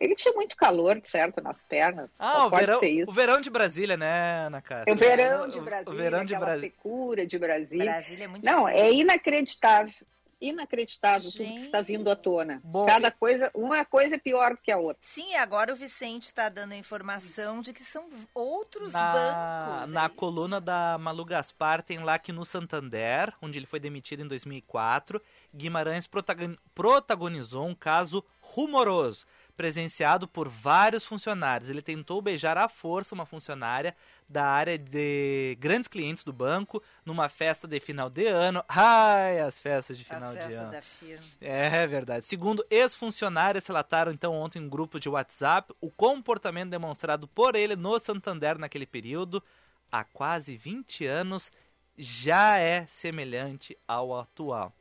Ele 0.00 0.14
tinha 0.14 0.34
muito 0.34 0.56
calor, 0.56 1.00
certo, 1.04 1.40
nas 1.40 1.64
pernas. 1.64 2.16
Ah, 2.18 2.46
o 2.46 2.50
pode 2.50 2.66
verão, 2.66 2.80
ser 2.80 2.88
isso. 2.88 3.10
o 3.10 3.14
verão 3.14 3.40
de 3.40 3.48
Brasília, 3.48 3.96
né, 3.96 4.46
Ana 4.46 4.60
Cássia? 4.60 4.92
O 4.92 4.96
verão 4.96 5.48
de 5.48 5.60
Brasília, 5.60 5.92
O 5.92 5.96
verão 5.96 6.24
de 6.24 6.36
Brasília. 6.36 6.60
secura 6.70 7.26
de 7.26 7.38
Brasília. 7.38 7.84
Brasília 7.92 8.24
é 8.24 8.28
muito 8.28 8.44
Não, 8.44 8.64
sério. 8.66 8.78
é 8.80 8.92
inacreditável. 8.92 10.06
Inacreditável 10.40 11.30
tudo 11.30 11.38
que 11.38 11.44
Gente. 11.44 11.62
está 11.62 11.80
vindo 11.80 12.10
à 12.10 12.16
tona. 12.16 12.60
Bom, 12.62 12.84
Cada 12.86 13.10
coisa, 13.10 13.50
uma 13.54 13.84
coisa 13.84 14.16
é 14.16 14.18
pior 14.18 14.54
do 14.54 14.62
que 14.62 14.70
a 14.70 14.76
outra. 14.76 14.98
Sim, 15.00 15.34
agora 15.36 15.72
o 15.72 15.76
Vicente 15.76 16.24
está 16.24 16.48
dando 16.48 16.72
a 16.72 16.76
informação 16.76 17.60
de 17.60 17.72
que 17.72 17.82
são 17.82 18.08
outros 18.34 18.92
na, 18.92 19.12
bancos. 19.12 19.92
na 19.92 20.04
é 20.04 20.08
coluna 20.08 20.60
da 20.60 20.98
Malu 20.98 21.24
Gaspar 21.24 21.82
tem 21.82 21.98
lá 22.00 22.18
que 22.18 22.32
no 22.32 22.44
Santander, 22.44 23.32
onde 23.40 23.58
ele 23.58 23.66
foi 23.66 23.80
demitido 23.80 24.22
em 24.22 24.28
2004, 24.28 25.22
Guimarães 25.54 26.06
protagon- 26.06 26.56
protagonizou 26.74 27.66
um 27.66 27.74
caso 27.74 28.22
rumoroso. 28.40 29.24
Presenciado 29.56 30.28
por 30.28 30.48
vários 30.48 31.04
funcionários. 31.04 31.70
Ele 31.70 31.80
tentou 31.80 32.20
beijar 32.20 32.58
à 32.58 32.68
força 32.68 33.14
uma 33.14 33.24
funcionária 33.24 33.96
da 34.28 34.44
área 34.44 34.76
de 34.76 35.56
grandes 35.58 35.88
clientes 35.88 36.22
do 36.22 36.32
banco 36.32 36.82
numa 37.04 37.28
festa 37.28 37.66
de 37.66 37.80
final 37.80 38.10
de 38.10 38.26
ano. 38.26 38.62
Ai, 38.68 39.40
as 39.40 39.60
festas 39.60 39.96
de 39.96 40.04
final 40.04 40.36
As 40.36 40.46
de 40.46 40.54
ano. 40.54 40.70
da 40.70 40.82
firma. 40.82 41.24
É 41.40 41.86
verdade. 41.86 42.26
Segundo 42.26 42.64
ex-funcionários 42.70 43.66
relataram 43.66 44.12
então 44.12 44.34
ontem 44.34 44.58
em 44.58 44.66
um 44.66 44.68
grupo 44.68 45.00
de 45.00 45.08
WhatsApp 45.08 45.74
o 45.80 45.90
comportamento 45.90 46.70
demonstrado 46.70 47.26
por 47.28 47.54
ele 47.54 47.76
no 47.76 47.98
Santander 47.98 48.58
naquele 48.58 48.86
período, 48.86 49.42
há 49.90 50.04
quase 50.04 50.56
20 50.56 51.06
anos, 51.06 51.50
já 51.96 52.58
é 52.58 52.84
semelhante 52.86 53.76
ao 53.88 54.18
atual. 54.18 54.72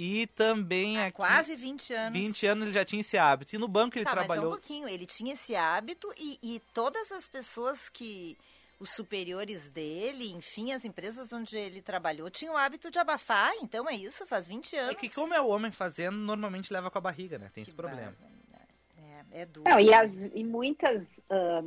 E 0.00 0.28
também 0.28 0.96
Há 0.96 1.06
aqui 1.06 1.16
quase 1.16 1.56
20 1.56 1.92
anos. 1.92 2.16
20 2.20 2.46
anos 2.46 2.64
ele 2.66 2.72
já 2.72 2.84
tinha 2.84 3.00
esse 3.00 3.18
hábito. 3.18 3.56
E 3.56 3.58
no 3.58 3.66
banco 3.66 3.98
ele 3.98 4.04
tá, 4.04 4.14
mas 4.14 4.26
só 4.26 4.32
um 4.32 4.34
trabalhou. 4.34 4.52
pouquinho. 4.52 4.88
Ele 4.88 5.04
tinha 5.04 5.32
esse 5.32 5.56
hábito 5.56 6.08
e, 6.16 6.38
e 6.40 6.62
todas 6.72 7.10
as 7.10 7.26
pessoas 7.26 7.88
que. 7.88 8.38
Os 8.80 8.90
superiores 8.90 9.68
dele, 9.70 10.30
enfim, 10.30 10.70
as 10.70 10.84
empresas 10.84 11.32
onde 11.32 11.58
ele 11.58 11.82
trabalhou, 11.82 12.30
tinham 12.30 12.54
o 12.54 12.56
hábito 12.56 12.92
de 12.92 12.98
abafar. 13.00 13.50
Então 13.60 13.88
é 13.88 13.96
isso, 13.96 14.24
faz 14.24 14.46
20 14.46 14.76
anos. 14.76 14.92
É 14.92 14.94
que 14.94 15.08
como 15.10 15.34
é 15.34 15.40
o 15.40 15.48
homem 15.48 15.72
fazendo, 15.72 16.16
normalmente 16.16 16.72
leva 16.72 16.88
com 16.88 16.96
a 16.98 17.00
barriga, 17.00 17.38
né? 17.38 17.50
Tem 17.52 17.62
esse 17.62 17.72
Que 17.72 17.76
problema. 17.76 18.14
barbaridade. 18.20 19.26
É, 19.34 19.42
é 19.42 19.46
duro. 19.46 19.68
Não, 19.68 19.80
e, 19.80 19.92
as, 19.92 20.30
e 20.32 20.44
muitas, 20.44 21.08
ah, 21.28 21.64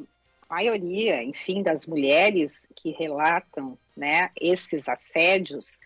maioria, 0.50 1.21
enfim, 1.21 1.61
das 1.61 1.85
mulheres 1.85 2.65
que 2.77 2.91
relatam 2.91 3.77
né, 3.93 4.29
esses 4.39 4.88
assédios, 4.88 5.80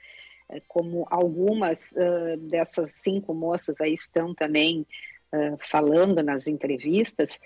como 0.68 1.06
algumas 1.10 1.96
ah, 1.98 2.36
dessas 2.38 2.92
cinco 2.92 3.34
moças 3.34 3.82
aí 3.82 3.94
estão 3.94 4.34
também 4.34 4.86
ah, 5.32 5.56
falando 5.60 6.22
nas 6.24 6.48
entrevistas, 6.48 7.40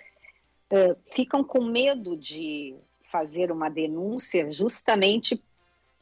ah, 0.71 0.95
ficam 1.11 1.43
com 1.43 1.63
medo 1.63 2.17
de 2.17 2.75
fazer 3.03 3.51
uma 3.51 3.69
denúncia 3.69 4.51
justamente 4.51 5.41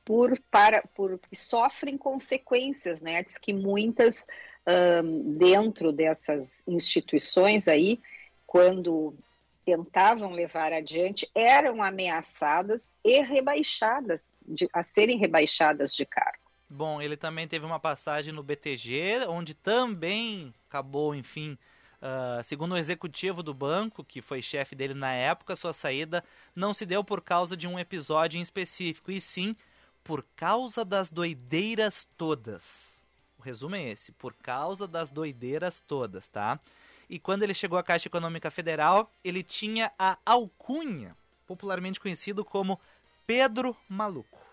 por 0.03 0.37
para 0.51 0.81
por 0.95 1.19
sofrem 1.33 1.97
consequências, 1.97 3.01
né? 3.01 3.23
Diz 3.23 3.37
que 3.37 3.53
muitas 3.53 4.25
dentro 5.37 5.93
dessas 5.93 6.61
instituições 6.67 7.69
aí, 7.69 8.01
quando 8.45 9.15
tentavam 9.67 10.31
levar 10.31 10.71
adiante, 10.71 11.29
eram 11.35 11.83
ameaçadas 11.83 12.89
e 13.03 13.21
rebaixadas, 13.21 14.31
de- 14.45 14.69
a 14.71 14.81
serem 14.81 15.17
rebaixadas 15.17 15.93
de 15.93 16.05
cargo. 16.05 16.46
Bom, 16.69 17.01
ele 17.01 17.15
também 17.15 17.47
teve 17.47 17.65
uma 17.65 17.79
passagem 17.79 18.33
no 18.33 18.43
BTG, 18.43 19.25
onde 19.27 19.53
também 19.53 20.53
acabou, 20.67 21.15
enfim, 21.15 21.57
ah, 22.01 22.41
segundo 22.43 22.73
o 22.73 22.77
executivo 22.77 23.41
do 23.41 23.53
banco, 23.53 24.03
que 24.03 24.21
foi 24.21 24.41
chefe 24.41 24.75
dele 24.75 24.93
na 24.93 25.11
época, 25.13 25.55
sua 25.55 25.73
saída 25.73 26.23
não 26.55 26.73
se 26.73 26.85
deu 26.85 27.03
por 27.03 27.21
causa 27.21 27.57
de 27.57 27.67
um 27.67 27.79
episódio 27.79 28.37
em 28.37 28.41
específico, 28.41 29.11
e 29.11 29.19
sim 29.19 29.55
por 30.03 30.25
causa 30.35 30.85
das 30.85 31.09
doideiras 31.09 32.07
todas. 32.17 32.63
O 33.37 33.41
resumo 33.41 33.75
é 33.75 33.89
esse, 33.89 34.11
por 34.11 34.33
causa 34.33 34.87
das 34.87 35.11
doideiras 35.11 35.81
todas, 35.81 36.27
tá? 36.27 36.59
E 37.09 37.19
quando 37.19 37.43
ele 37.43 37.53
chegou 37.53 37.77
à 37.77 37.83
Caixa 37.83 38.07
Econômica 38.07 38.51
Federal, 38.51 39.11
ele 39.23 39.43
tinha 39.43 39.91
a 39.97 40.17
alcunha, 40.25 41.15
popularmente 41.45 41.99
conhecido 41.99 42.43
como 42.43 42.79
Pedro 43.25 43.75
Maluco. 43.87 44.46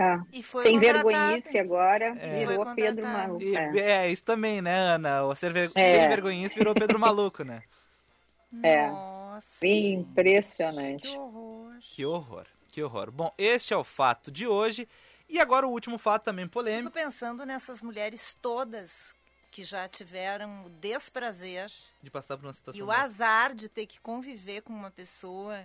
Tá. 0.00 0.24
E 0.32 0.42
foi 0.42 0.62
Sem 0.62 0.80
vergonhice 0.80 1.58
agora, 1.58 2.16
É. 2.18 2.46
virou 2.46 2.74
Pedro. 2.74 3.06
Maluco. 3.06 3.42
E- 3.42 3.54
é. 3.54 3.80
é. 4.06 4.10
isso 4.10 4.24
também, 4.24 4.62
né, 4.62 4.74
Ana? 4.74 5.24
O 5.26 5.34
ser, 5.34 5.52
ver... 5.52 5.70
É. 5.74 5.98
sem 6.00 6.08
vergonhice 6.08 6.54
virou 6.54 6.72
Pedro 6.74 6.98
Maluco, 6.98 7.44
né? 7.44 7.62
É. 8.64 8.88
Nossa, 8.88 9.66
Impressionante. 9.66 11.02
que 11.10 11.16
horror. 11.18 11.74
Que 11.82 12.04
horror, 12.06 12.46
que 12.70 12.82
horror. 12.82 13.12
Bom, 13.12 13.30
este 13.36 13.74
é 13.74 13.76
o 13.76 13.84
fato 13.84 14.30
de 14.30 14.46
hoje. 14.46 14.88
E 15.28 15.38
agora 15.38 15.66
o 15.66 15.70
último 15.70 15.98
fato 15.98 16.24
também 16.24 16.46
Fico 16.46 16.54
polêmico. 16.54 16.90
pensando 16.90 17.44
nessas 17.44 17.82
mulheres 17.82 18.34
todas 18.40 19.14
que 19.50 19.62
já 19.64 19.86
tiveram 19.86 20.64
o 20.64 20.70
desprazer 20.70 21.70
De 22.02 22.10
passar 22.10 22.38
por 22.38 22.46
uma 22.46 22.54
situação 22.54 22.78
e 22.80 22.82
o 22.82 22.86
dessa. 22.86 23.02
azar 23.02 23.54
de 23.54 23.68
ter 23.68 23.84
que 23.84 24.00
conviver 24.00 24.62
com 24.62 24.72
uma 24.72 24.90
pessoa 24.90 25.62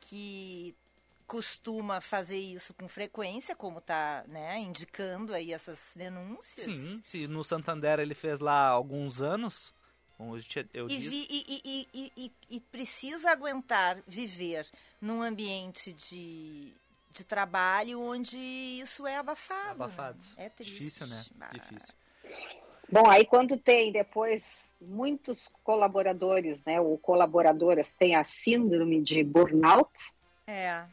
que 0.00 0.74
costuma 1.26 2.00
fazer 2.00 2.38
isso 2.38 2.72
com 2.74 2.88
frequência, 2.88 3.54
como 3.56 3.78
está 3.78 4.24
né, 4.28 4.58
indicando 4.58 5.34
aí 5.34 5.52
essas 5.52 5.92
denúncias. 5.96 6.64
Sim, 6.66 7.02
se 7.04 7.26
no 7.26 7.42
Santander 7.42 7.98
ele 7.98 8.14
fez 8.14 8.40
lá 8.40 8.68
alguns 8.68 9.20
anos, 9.20 9.74
eu 10.72 10.88
E, 10.88 10.98
vi- 10.98 11.26
e- 11.28 11.44
e- 11.46 11.62
e- 11.64 11.88
e- 11.92 12.12
e- 12.16 12.56
e 12.56 12.60
precisa 12.60 13.30
aguentar 13.30 14.02
viver 14.06 14.66
num 15.00 15.20
ambiente 15.20 15.92
de, 15.92 16.72
de 17.10 17.24
trabalho 17.24 18.00
onde 18.00 18.38
isso 18.38 19.06
é 19.06 19.16
abafado. 19.18 19.82
Abafado. 19.82 20.18
É 20.36 20.48
triste. 20.48 20.72
Difícil, 20.78 21.06
né? 21.08 21.24
Difícil. 21.52 21.94
Bom, 22.90 23.08
aí 23.10 23.26
quando 23.26 23.56
tem 23.58 23.92
depois 23.92 24.44
muitos 24.80 25.50
colaboradores, 25.64 26.64
né, 26.64 26.80
ou 26.80 26.96
colaboradoras 26.98 27.92
têm 27.94 28.14
a 28.14 28.24
síndrome 28.24 29.02
de 29.02 29.22
burnout, 29.24 29.90
É. 30.46 30.86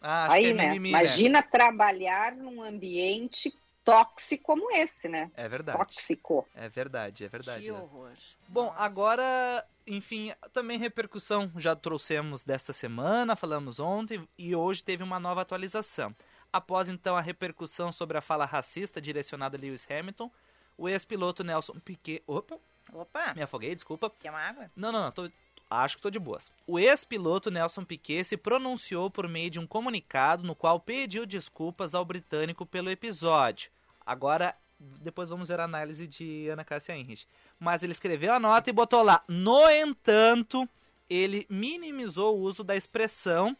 Ah, 0.00 0.32
aí, 0.32 0.46
é 0.46 0.54
né, 0.54 0.66
mimimi, 0.68 0.92
né? 0.92 0.98
imagina 1.00 1.42
trabalhar 1.42 2.32
num 2.34 2.62
ambiente 2.62 3.54
tóxico 3.84 4.44
como 4.44 4.70
esse, 4.70 5.08
né? 5.08 5.30
É 5.34 5.48
verdade. 5.48 5.78
Tóxico. 5.78 6.46
É 6.54 6.68
verdade, 6.68 7.24
é 7.24 7.28
verdade. 7.28 7.64
Que 7.64 7.72
né? 7.72 7.78
horror. 7.78 8.12
Bom, 8.48 8.66
Nossa. 8.66 8.80
agora, 8.80 9.66
enfim, 9.86 10.32
também 10.52 10.78
repercussão 10.78 11.50
já 11.56 11.74
trouxemos 11.74 12.44
desta 12.44 12.72
semana, 12.72 13.34
falamos 13.36 13.80
ontem 13.80 14.26
e 14.38 14.54
hoje 14.54 14.82
teve 14.82 15.02
uma 15.02 15.18
nova 15.18 15.40
atualização. 15.42 16.14
Após 16.52 16.88
então 16.88 17.16
a 17.16 17.20
repercussão 17.20 17.92
sobre 17.92 18.18
a 18.18 18.20
fala 18.20 18.44
racista 18.44 19.00
direcionada 19.00 19.56
a 19.56 19.60
Lewis 19.60 19.86
Hamilton, 19.90 20.30
o 20.76 20.88
ex-piloto 20.88 21.44
Nelson 21.44 21.74
Piquet, 21.80 22.22
opa, 22.26 22.58
Opa, 22.92 23.34
me 23.34 23.42
afoguei, 23.42 23.72
desculpa. 23.74 24.10
quer 24.18 24.30
uma 24.30 24.40
água? 24.40 24.70
Não, 24.74 24.90
não, 24.90 25.04
não, 25.04 25.12
tô- 25.12 25.30
acho 25.70 25.96
que 25.96 26.02
tô 26.02 26.10
de 26.10 26.18
boas. 26.18 26.52
O 26.66 26.78
ex-piloto 26.78 27.50
Nelson 27.50 27.84
Piquet 27.84 28.24
se 28.24 28.36
pronunciou 28.36 29.08
por 29.08 29.28
meio 29.28 29.50
de 29.50 29.60
um 29.60 29.66
comunicado 29.66 30.42
no 30.42 30.54
qual 30.54 30.80
pediu 30.80 31.24
desculpas 31.24 31.94
ao 31.94 32.04
britânico 32.04 32.66
pelo 32.66 32.90
episódio. 32.90 33.70
Agora, 34.04 34.54
depois 34.78 35.30
vamos 35.30 35.48
ver 35.48 35.60
a 35.60 35.64
análise 35.64 36.06
de 36.06 36.48
Ana 36.48 36.64
Cássia 36.64 36.96
Henrich. 36.96 37.26
Mas 37.58 37.82
ele 37.82 37.92
escreveu 37.92 38.34
a 38.34 38.40
nota 38.40 38.68
e 38.68 38.72
botou 38.72 39.02
lá. 39.02 39.22
No 39.28 39.70
entanto, 39.70 40.68
ele 41.08 41.46
minimizou 41.48 42.36
o 42.36 42.40
uso 42.40 42.64
da 42.64 42.74
expressão 42.74 43.56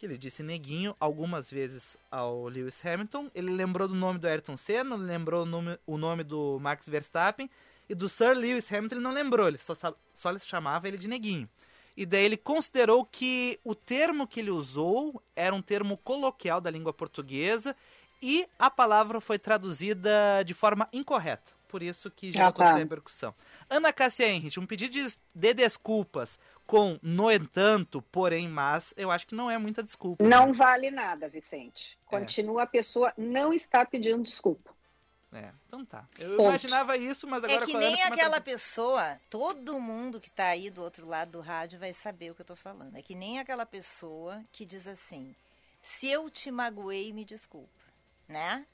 que 0.00 0.06
ele 0.06 0.16
disse 0.16 0.42
neguinho 0.42 0.96
algumas 0.98 1.50
vezes 1.50 1.94
ao 2.10 2.48
Lewis 2.48 2.82
Hamilton. 2.82 3.30
Ele 3.34 3.50
lembrou 3.50 3.86
do 3.86 3.94
nome 3.94 4.18
do 4.18 4.26
Ayrton 4.26 4.56
Senna, 4.56 4.96
lembrou 4.96 5.42
o 5.42 5.46
nome, 5.46 5.78
o 5.86 5.98
nome 5.98 6.24
do 6.24 6.58
Max 6.58 6.88
Verstappen 6.88 7.50
e 7.90 7.94
do 7.94 8.08
Sir 8.08 8.36
Lewis 8.36 8.72
Hamilton 8.72 8.94
ele 8.94 9.02
não 9.02 9.10
lembrou, 9.10 9.48
ele 9.48 9.58
só, 9.58 9.74
só 10.14 10.38
chamava 10.38 10.86
ele 10.86 10.96
de 10.96 11.08
neguinho. 11.08 11.48
E 11.96 12.06
daí 12.06 12.24
ele 12.24 12.36
considerou 12.36 13.04
que 13.04 13.58
o 13.64 13.74
termo 13.74 14.28
que 14.28 14.38
ele 14.38 14.50
usou 14.52 15.20
era 15.34 15.52
um 15.52 15.60
termo 15.60 15.96
coloquial 15.96 16.60
da 16.60 16.70
língua 16.70 16.92
portuguesa 16.92 17.74
e 18.22 18.46
a 18.56 18.70
palavra 18.70 19.20
foi 19.20 19.40
traduzida 19.40 20.44
de 20.46 20.54
forma 20.54 20.88
incorreta. 20.92 21.50
Por 21.66 21.82
isso 21.82 22.08
que 22.12 22.30
gerou 22.30 22.46
Ah, 22.46 22.52
toda 22.52 22.64
tá. 22.64 22.70
essa 22.70 22.78
repercussão. 22.78 23.34
Ana 23.68 23.92
Cássia 23.92 24.28
Henrich, 24.28 24.60
um 24.60 24.66
pedido 24.66 24.92
de, 24.92 25.18
de 25.34 25.54
desculpas 25.54 26.38
com 26.66 26.96
no 27.02 27.28
entanto, 27.28 28.00
porém, 28.02 28.48
mas, 28.48 28.94
eu 28.96 29.10
acho 29.10 29.26
que 29.26 29.34
não 29.34 29.50
é 29.50 29.58
muita 29.58 29.82
desculpa. 29.82 30.22
Não 30.22 30.46
né? 30.46 30.52
vale 30.52 30.92
nada, 30.92 31.28
Vicente. 31.28 31.98
Continua 32.06 32.62
a 32.62 32.66
pessoa 32.68 33.12
não 33.18 33.52
está 33.52 33.84
pedindo 33.84 34.22
desculpa. 34.22 34.70
É, 35.32 35.50
então 35.68 35.84
tá. 35.84 36.08
Eu 36.18 36.36
Ponto. 36.36 36.48
imaginava 36.48 36.96
isso, 36.96 37.26
mas 37.26 37.44
agora 37.44 37.62
É 37.62 37.66
que 37.66 37.74
nem 37.74 38.02
aquela 38.02 38.40
pessoa, 38.40 39.20
todo 39.30 39.78
mundo 39.78 40.20
que 40.20 40.30
tá 40.30 40.46
aí 40.46 40.70
do 40.70 40.82
outro 40.82 41.06
lado 41.06 41.32
do 41.32 41.40
rádio 41.40 41.78
vai 41.78 41.92
saber 41.92 42.32
o 42.32 42.34
que 42.34 42.42
eu 42.42 42.46
tô 42.46 42.56
falando. 42.56 42.96
É 42.96 43.02
que 43.02 43.14
nem 43.14 43.38
aquela 43.38 43.64
pessoa 43.64 44.42
que 44.50 44.64
diz 44.64 44.88
assim: 44.88 45.34
se 45.80 46.08
eu 46.08 46.28
te 46.28 46.50
magoei, 46.50 47.12
me 47.12 47.24
desculpa. 47.24 47.68
Né? 48.28 48.64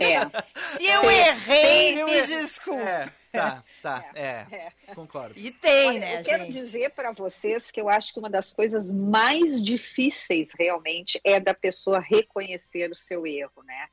É. 0.00 0.18
Se 0.76 0.84
eu 0.84 1.08
errei, 1.08 2.02
eu 2.02 2.06
me 2.06 2.12
errei. 2.12 2.26
desculpa. 2.26 2.82
É, 2.82 3.08
tá, 3.30 3.64
tá, 3.80 4.10
é, 4.16 4.46
é. 4.50 4.72
concordo. 4.96 5.38
E 5.38 5.52
tem, 5.52 5.90
Olha, 5.90 6.00
né, 6.00 6.20
eu 6.20 6.24
quero 6.24 6.44
gente? 6.46 6.54
dizer 6.54 6.90
para 6.90 7.12
vocês 7.12 7.70
que 7.70 7.80
eu 7.80 7.88
acho 7.88 8.12
que 8.12 8.18
uma 8.18 8.28
das 8.28 8.52
coisas 8.52 8.90
mais 8.90 9.62
difíceis 9.62 10.50
realmente 10.58 11.20
é 11.22 11.38
da 11.38 11.54
pessoa 11.54 12.00
reconhecer 12.00 12.90
o 12.90 12.96
seu 12.96 13.24
erro, 13.24 13.62
né? 13.62 13.88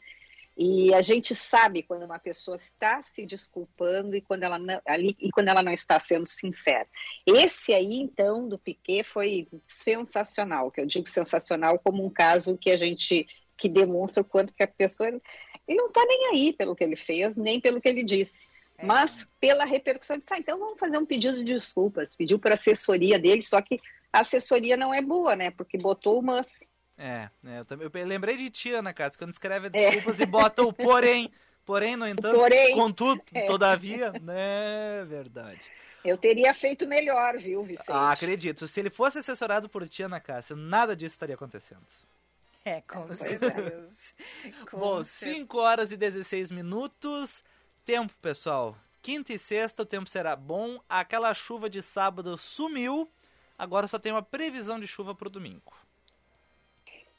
E 0.57 0.93
a 0.93 1.01
gente 1.01 1.33
sabe 1.33 1.81
quando 1.81 2.03
uma 2.03 2.19
pessoa 2.19 2.57
está 2.57 3.01
se 3.01 3.25
desculpando 3.25 4.15
e 4.15 4.21
quando 4.21 4.43
ela 4.43 4.59
não, 4.59 4.81
ali, 4.85 5.15
e 5.19 5.31
quando 5.31 5.47
ela 5.47 5.63
não 5.63 5.71
está 5.71 5.99
sendo 5.99 6.27
sincera. 6.27 6.87
Esse 7.25 7.73
aí, 7.73 7.95
então, 7.95 8.47
do 8.47 8.59
Piquet 8.59 9.03
foi 9.03 9.47
sensacional, 9.83 10.69
que 10.69 10.81
eu 10.81 10.85
digo 10.85 11.09
sensacional 11.09 11.79
como 11.79 12.05
um 12.05 12.09
caso 12.09 12.57
que 12.57 12.69
a 12.69 12.77
gente 12.77 13.27
que 13.57 13.69
demonstra 13.69 14.21
o 14.21 14.25
quanto 14.25 14.53
que 14.53 14.63
a 14.63 14.67
pessoa 14.67 15.07
ele 15.07 15.21
não 15.77 15.87
está 15.87 16.03
nem 16.05 16.27
aí 16.31 16.53
pelo 16.53 16.75
que 16.75 16.83
ele 16.83 16.95
fez, 16.95 17.37
nem 17.37 17.59
pelo 17.59 17.79
que 17.79 17.87
ele 17.87 18.03
disse. 18.03 18.49
Mas 18.83 19.29
pela 19.39 19.63
repercussão, 19.63 20.17
disse, 20.17 20.33
ah, 20.33 20.37
então 20.37 20.57
vamos 20.57 20.79
fazer 20.79 20.97
um 20.97 21.05
pedido 21.05 21.37
de 21.43 21.53
desculpas. 21.53 22.15
Pediu 22.15 22.39
para 22.39 22.55
assessoria 22.55 23.19
dele, 23.19 23.41
só 23.43 23.61
que 23.61 23.79
a 24.11 24.21
assessoria 24.21 24.75
não 24.75 24.93
é 24.93 25.01
boa, 25.01 25.35
né? 25.35 25.51
Porque 25.51 25.77
botou 25.77 26.19
o 26.19 26.23
mas. 26.23 26.47
É, 26.97 27.29
é, 27.45 27.59
eu, 27.59 27.65
também, 27.65 27.89
eu 27.93 28.07
lembrei 28.07 28.37
de 28.37 28.49
ti, 28.49 28.71
Ana 28.71 28.93
Cássia, 28.93 29.17
quando 29.17 29.31
escreve 29.33 29.69
desculpas 29.69 30.19
e 30.19 30.25
bota 30.25 30.61
o 30.63 30.71
porém. 30.73 31.31
Porém, 31.65 31.95
no 31.95 32.07
entanto, 32.07 32.35
Porém. 32.35 32.75
contudo, 32.75 33.21
É. 33.33 33.45
todavia, 33.45 34.11
é 34.29 35.05
verdade. 35.05 35.61
Eu 36.03 36.17
teria 36.17 36.53
feito 36.55 36.87
melhor, 36.87 37.37
viu, 37.37 37.63
Vicente? 37.63 37.91
Ah, 37.91 38.11
acredito. 38.11 38.67
Se 38.67 38.79
ele 38.79 38.89
fosse 38.89 39.19
assessorado 39.19 39.69
por 39.69 39.87
ti, 39.87 40.01
Ana 40.01 40.19
Cássia, 40.19 40.55
nada 40.55 40.95
disso 40.95 41.13
estaria 41.13 41.35
acontecendo. 41.35 41.85
É, 42.65 42.81
com 42.81 43.05
é. 43.11 43.15
certeza. 43.15 43.89
Com 44.69 44.79
Bom, 44.79 45.03
certeza. 45.03 45.37
5 45.37 45.57
horas 45.59 45.91
e 45.91 45.97
16 45.97 46.51
minutos. 46.51 47.43
Tempo, 47.85 48.13
pessoal. 48.21 48.75
Quinta 49.01 49.31
e 49.33 49.39
sexta 49.39 49.83
o 49.83 49.85
tempo 49.85 50.09
será 50.09 50.35
bom. 50.35 50.79
Aquela 50.89 51.33
chuva 51.33 51.69
de 51.69 51.81
sábado 51.83 52.37
sumiu. 52.37 53.09
Agora 53.57 53.87
só 53.87 53.99
tem 53.99 54.11
uma 54.11 54.23
previsão 54.23 54.79
de 54.79 54.87
chuva 54.87 55.13
pro 55.13 55.29
domingo. 55.29 55.73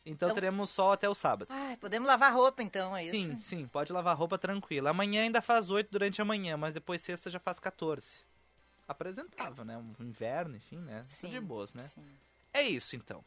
Então, 0.04 0.28
Então- 0.28 0.34
teremos 0.34 0.68
sol 0.70 0.90
até 0.92 1.08
o 1.08 1.14
sábado. 1.14 1.46
Ai, 1.50 1.76
podemos 1.76 2.08
lavar 2.08 2.32
roupa 2.32 2.60
então, 2.62 2.96
é 2.96 3.02
isso? 3.04 3.12
Sim, 3.12 3.40
sim, 3.40 3.66
pode 3.68 3.92
lavar 3.92 4.16
roupa 4.16 4.36
tranquila. 4.36 4.90
Amanhã 4.90 5.22
ainda 5.22 5.40
faz 5.40 5.70
8 5.70 5.90
durante 5.92 6.20
a 6.20 6.24
manhã, 6.24 6.56
mas 6.56 6.74
depois 6.74 7.00
sexta 7.00 7.30
já 7.30 7.38
faz 7.38 7.60
14. 7.60 8.08
Apresentável, 8.88 9.64
né? 9.64 9.78
Um 9.78 9.94
inverno, 10.04 10.56
enfim, 10.56 10.78
né? 10.78 11.00
Tudo 11.06 11.10
Sim, 11.12 11.30
de 11.30 11.40
boas, 11.40 11.72
né? 11.72 11.82
sim. 11.84 12.02
É 12.52 12.62
isso 12.62 12.96
então. 12.96 13.24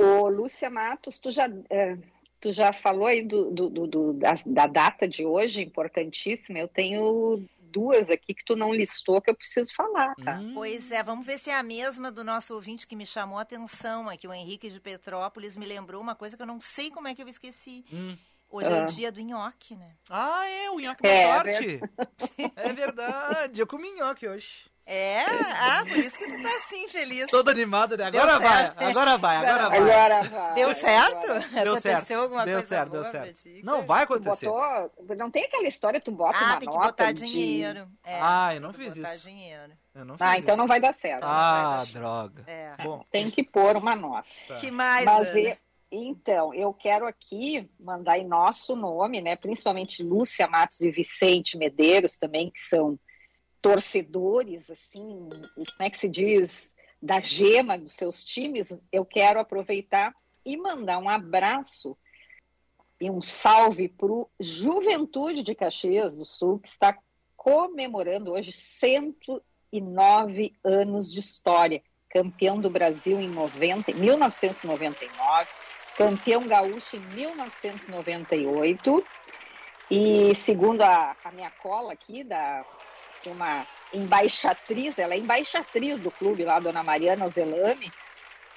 Ô, 0.00 0.28
Lúcia 0.28 0.68
Matos, 0.68 1.18
tu 1.18 1.30
já, 1.30 1.48
é, 1.70 1.96
tu 2.38 2.52
já 2.52 2.72
falou 2.72 3.06
aí 3.06 3.22
do, 3.24 3.50
do- 3.50 3.70
do- 3.70 3.86
do- 3.86 4.12
da, 4.12 4.34
da 4.44 4.66
data 4.66 5.08
de 5.08 5.24
hoje, 5.24 5.62
importantíssima. 5.62 6.58
Eu 6.58 6.68
tenho 6.68 7.42
duas 7.72 8.08
aqui 8.10 8.34
que 8.34 8.44
tu 8.44 8.54
não 8.54 8.72
listou 8.72 9.20
que 9.20 9.30
eu 9.30 9.36
preciso 9.36 9.74
falar, 9.74 10.14
tá? 10.24 10.34
Hum, 10.38 10.52
Pois 10.54 10.92
é, 10.92 11.02
vamos 11.02 11.24
ver 11.26 11.38
se 11.38 11.50
é 11.50 11.56
a 11.56 11.62
mesma 11.62 12.12
do 12.12 12.22
nosso 12.22 12.54
ouvinte 12.54 12.86
que 12.86 12.94
me 12.94 13.06
chamou 13.06 13.38
a 13.38 13.42
atenção 13.42 14.08
aqui. 14.08 14.28
O 14.28 14.32
Henrique 14.34 14.68
de 14.70 14.78
Petrópolis 14.80 15.56
me 15.56 15.66
lembrou 15.66 16.00
uma 16.00 16.14
coisa 16.14 16.36
que 16.36 16.42
eu 16.42 16.46
não 16.46 16.60
sei 16.60 16.90
como 16.90 17.08
é 17.08 17.14
que 17.14 17.22
eu 17.22 17.28
esqueci. 17.28 17.84
hum. 17.92 18.16
Hoje 18.54 18.70
é 18.70 18.80
Ah. 18.80 18.82
o 18.82 18.86
dia 18.86 19.10
do 19.10 19.20
nhoque, 19.22 19.74
né? 19.74 19.96
Ah, 20.10 20.46
é, 20.46 20.68
o 20.70 20.78
nhoque 20.78 21.06
É, 21.06 21.26
da 21.26 21.34
sorte. 21.36 21.80
É 22.54 22.72
verdade, 22.74 23.58
eu 23.60 23.66
comi 23.66 23.90
nhoque 23.94 24.28
hoje. 24.28 24.70
É? 24.84 25.22
Ah, 25.24 25.84
por 25.88 25.96
isso 25.96 26.18
que 26.18 26.26
tu 26.26 26.42
tá 26.42 26.56
assim, 26.56 26.88
feliz. 26.88 27.30
Todo 27.30 27.48
animado, 27.50 27.96
né? 27.96 28.10
Deu 28.10 28.20
Agora 28.20 28.38
vai, 28.40 28.58
certo. 28.62 28.82
agora 28.82 29.16
vai, 29.16 29.36
agora 29.36 29.68
vai. 29.68 29.78
Agora 29.78 30.22
vai. 30.24 30.54
Deu 30.54 30.74
certo? 30.74 31.26
Deu 31.26 31.36
Aconteceu 31.36 31.80
certo, 31.80 32.12
alguma 32.14 32.44
deu 32.44 32.54
coisa 32.54 32.68
certo, 32.68 32.90
boa 32.90 33.02
deu 33.02 33.10
certo. 33.12 33.34
ti? 33.42 33.60
Não 33.64 33.86
vai 33.86 34.02
acontecer. 34.02 34.46
Botou, 34.46 34.90
não 35.16 35.30
tem 35.30 35.44
aquela 35.44 35.68
história, 35.68 36.00
tu 36.00 36.10
bota 36.10 36.36
Ah, 36.38 36.44
uma 36.44 36.58
tem 36.60 36.68
que 36.68 36.74
nota 36.74 36.86
botar 36.88 37.12
de- 37.12 37.24
dinheiro. 37.26 37.88
É, 38.04 38.18
Ah, 38.20 38.54
eu 38.56 38.60
não 38.60 38.72
tem 38.72 38.80
que 38.80 38.86
fiz 38.86 38.96
botar 38.98 39.14
isso. 39.14 39.28
dinheiro. 39.28 39.72
Eu 39.94 40.04
não 40.04 40.18
fiz 40.18 40.26
Ah, 40.26 40.38
então 40.38 40.48
isso. 40.54 40.56
não 40.58 40.66
vai 40.66 40.80
dar 40.80 40.92
certo. 40.94 41.18
Então 41.18 41.30
Ah, 41.30 41.76
dar 41.76 41.86
droga. 41.92 42.44
É. 42.48 42.74
Bom, 42.82 43.04
Tem 43.10 43.30
que 43.30 43.44
pôr 43.44 43.76
uma 43.76 43.94
nota. 43.94 44.26
tá. 44.48 44.56
Que 44.56 44.70
mais, 44.70 45.04
Mas 45.04 45.28
Ana? 45.28 45.38
e- 45.38 45.58
então, 45.92 46.52
eu 46.54 46.74
quero 46.74 47.06
aqui 47.06 47.70
mandar 47.78 48.18
em 48.18 48.26
nosso 48.26 48.74
nome, 48.74 49.20
né? 49.20 49.36
Principalmente 49.36 50.02
Lúcia 50.02 50.48
Matos 50.48 50.80
e 50.80 50.90
Vicente 50.90 51.56
Medeiros 51.56 52.18
também, 52.18 52.50
que 52.50 52.60
são 52.60 52.98
torcedores, 53.62 54.68
assim, 54.68 55.30
como 55.54 55.66
é 55.78 55.88
que 55.88 55.96
se 55.96 56.08
diz, 56.08 56.74
da 57.00 57.20
gema 57.20 57.78
dos 57.78 57.94
seus 57.94 58.24
times. 58.24 58.76
Eu 58.90 59.06
quero 59.06 59.38
aproveitar 59.38 60.12
e 60.44 60.56
mandar 60.56 60.98
um 60.98 61.08
abraço 61.08 61.96
e 63.00 63.08
um 63.08 63.22
salve 63.22 63.88
para 63.88 64.12
o 64.12 64.28
Juventude 64.38 65.42
de 65.42 65.54
Caxias 65.54 66.16
do 66.16 66.24
Sul, 66.24 66.58
que 66.58 66.68
está 66.68 66.98
comemorando 67.36 68.32
hoje 68.32 68.52
109 68.52 70.54
anos 70.62 71.12
de 71.12 71.20
história. 71.20 71.82
Campeão 72.10 72.60
do 72.60 72.68
Brasil 72.68 73.18
em 73.18 73.28
90, 73.28 73.94
1999, 73.94 75.48
campeão 75.96 76.46
gaúcho 76.46 76.96
em 76.96 77.00
1998. 77.14 79.04
E 79.90 80.34
segundo 80.34 80.82
a, 80.82 81.16
a 81.24 81.32
minha 81.32 81.50
cola 81.50 81.94
aqui, 81.94 82.22
da 82.22 82.64
uma 83.30 83.66
embaixatriz, 83.92 84.98
ela 84.98 85.14
é 85.14 85.18
embaixatriz 85.18 86.00
do 86.00 86.10
clube 86.10 86.44
lá, 86.44 86.58
Dona 86.60 86.82
Mariana 86.82 87.28
Zelame, 87.28 87.92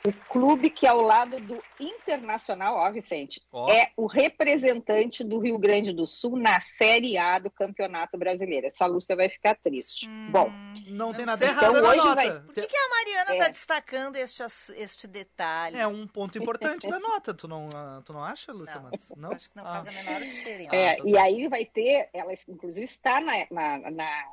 o 0.08 0.13
clube 0.30 0.69
que 0.69 0.86
é 0.86 0.89
ao 0.89 1.01
lado 1.01 1.39
do 1.41 1.60
Internacional, 1.80 2.75
ó, 2.78 2.91
Vicente, 2.91 3.41
Ó. 3.51 3.67
é 3.71 3.89
o 3.97 4.06
representante 4.06 5.23
do 5.23 5.39
Rio 5.39 5.58
Grande 5.58 5.91
do 5.91 6.06
Sul 6.06 6.38
na 6.38 6.60
Série 6.60 7.17
A 7.17 7.39
do 7.39 7.49
Campeonato 7.49 8.15
Brasileiro. 8.15 8.67
Essa 8.67 8.86
Lúcia 8.86 9.15
vai 9.15 9.28
ficar 9.30 9.56
triste. 9.56 10.08
Hum, 10.08 10.28
Bom, 10.30 10.51
Não, 10.88 11.12
tem 11.12 11.25
nada 11.25 11.43
errado 11.43 11.58
Então 11.71 11.82
na 11.82 11.89
hoje 11.89 11.97
nota. 11.97 12.15
vai- 12.15 12.39
Por 12.39 12.54
que, 12.54 12.67
que 12.67 12.78
a 12.78 12.89
Mariana 12.89 13.32
É. 13.32 13.34
está 13.34 13.47
destacando 13.49 14.15
este, 14.17 14.43
este 14.78 15.08
detalhe? 15.08 15.75
É 15.78 15.88
um 15.88 16.06
ponto 16.06 16.38
importante 16.38 16.88
da 16.88 16.99
nota, 16.99 17.34
tu 17.34 17.47
não, 17.47 17.67
ah, 17.73 17.99
tu 18.06 18.13
não 18.13 18.23
acha, 18.23 18.51
Lúcia 18.54 18.75
Não, 18.75 18.84
Matos? 18.84 19.01
Não? 19.17 19.32
Acho 19.32 19.49
que 19.49 19.56
não 19.58 19.65
Ah. 19.65 19.73
faz 19.84 19.88
a 19.88 19.91
menor 19.91 20.21
diferença. 20.21 20.75
É, 20.75 20.95
tá 20.97 21.04
e 21.04 21.17
aí 21.17 21.47
vai 21.47 21.65
ter, 21.65 22.10
ela 22.13 22.32
inclusive 22.47 22.84
está 22.84 23.19
na, 23.19 23.34
na- 23.49 23.89
na- 23.89 24.25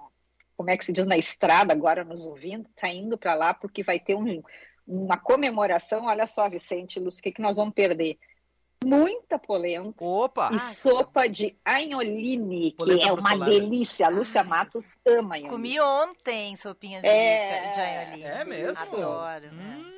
como 0.57 0.71
é 0.71 0.77
que 0.77 0.85
se 0.85 0.93
diz, 0.93 1.07
na 1.07 1.17
estrada 1.17 1.73
agora 1.73 2.05
nos 2.05 2.25
ouvindo, 2.25 2.69
está 2.69 2.89
indo 2.89 3.17
para 3.19 3.35
lá 3.35 3.53
porque 3.55 3.83
vai 3.83 3.99
ter 3.99 4.15
um- 4.15 4.43
uma 4.87 5.17
comemoração. 5.17 6.07
Olha 6.07 6.27
só, 6.27 6.49
Vicente, 6.49 6.99
Lúcio, 7.01 7.21
o 7.21 7.23
que, 7.23 7.33
que 7.33 7.43
nós 7.43 7.57
vamos 7.57 7.75
perder? 7.75 8.19
Muita 8.85 9.39
polenta 9.39 9.95
Opa! 10.05 10.51
e 10.53 10.57
Ah, 10.57 10.59
sopa 10.59 11.29
de 11.29 11.57
anholine, 11.65 12.73
que 12.73 13.01
é 13.01 13.13
uma 13.13 13.37
brussolada. 13.37 13.45
delícia. 13.53 14.07
A 14.07 14.09
Lúcia 14.11 14.41
Ai, 14.41 14.47
Matos 14.49 14.97
ama 15.07 15.37
anholine. 15.37 15.49
Comi 15.51 15.81
ontem 15.81 16.57
sopinha 16.57 17.01
de, 17.01 17.07
É, 17.07 17.71
de 17.73 17.81
anholim. 17.81 18.25
É 18.25 18.45
mesmo? 18.45 18.83
Adoro. 18.83 19.45
é. 19.47 19.51
Hum, 19.51 19.92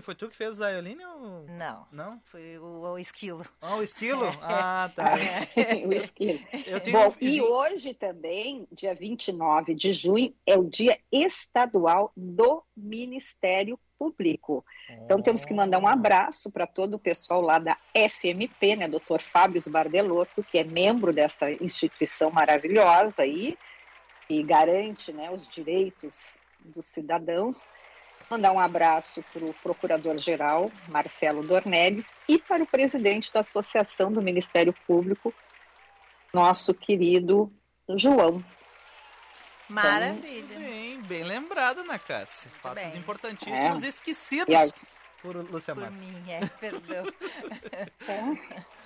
e 0.00 0.02
foi 0.02 0.14
tu 0.14 0.28
que 0.28 0.36
fez 0.36 0.52
o 0.52 0.54
Zaioline 0.56 1.04
ou... 1.04 1.46
Não, 1.48 1.86
Não? 1.92 2.20
foi 2.24 2.58
o, 2.58 2.92
o 2.92 2.98
esquilo. 2.98 3.46
Ah, 3.60 3.76
o 3.76 3.82
esquilo? 3.82 4.24
Ah, 4.42 4.90
tá. 4.94 5.14
O 5.86 5.92
esquilo. 5.92 6.40
Eu 6.66 6.80
tenho 6.80 6.98
Bom, 6.98 7.14
e 7.20 7.40
hoje 7.40 7.94
também, 7.94 8.66
dia 8.72 8.94
29 8.94 9.74
de 9.74 9.92
junho, 9.92 10.34
é 10.46 10.58
o 10.58 10.64
dia 10.64 10.98
estadual 11.12 12.12
do 12.16 12.64
Ministério 12.76 13.78
Público. 13.98 14.64
Então 15.04 15.20
temos 15.20 15.44
que 15.44 15.52
mandar 15.52 15.78
um 15.78 15.86
abraço 15.86 16.50
para 16.50 16.66
todo 16.66 16.94
o 16.94 16.98
pessoal 16.98 17.42
lá 17.42 17.58
da 17.58 17.76
FMP, 17.94 18.76
né, 18.76 18.88
Dr. 18.88 19.20
Fábio 19.20 19.62
Bardelotto, 19.70 20.42
que 20.42 20.58
é 20.58 20.64
membro 20.64 21.12
dessa 21.12 21.50
instituição 21.52 22.30
maravilhosa 22.30 23.22
aí 23.22 23.58
e 24.28 24.42
garante, 24.42 25.12
né, 25.12 25.30
os 25.30 25.46
direitos 25.46 26.38
dos 26.64 26.86
cidadãos. 26.86 27.70
Mandar 28.30 28.52
um 28.52 28.60
abraço 28.60 29.24
para 29.32 29.44
o 29.44 29.52
Procurador-Geral, 29.54 30.70
Marcelo 30.88 31.42
Dornelles, 31.42 32.14
e 32.28 32.38
para 32.38 32.62
o 32.62 32.66
presidente 32.66 33.32
da 33.32 33.40
Associação 33.40 34.12
do 34.12 34.22
Ministério 34.22 34.72
Público, 34.86 35.34
nosso 36.32 36.72
querido 36.72 37.52
João. 37.96 38.42
Maravilha. 39.68 40.58
Bem, 40.58 41.00
bem 41.02 41.24
lembrado, 41.24 41.80
Ana 41.80 41.98
Cássia. 41.98 42.48
Fatos 42.62 42.84
bem. 42.84 42.96
importantíssimos 42.98 43.82
É. 43.82 43.88
esquecidos 43.88 44.48
E 44.48 44.54
a- 44.54 44.68
por 45.20 45.36
Lúcia 45.36 45.74
Por 45.74 45.90
mim, 45.90 46.22
é, 46.30 46.46
perdão. 46.46 47.04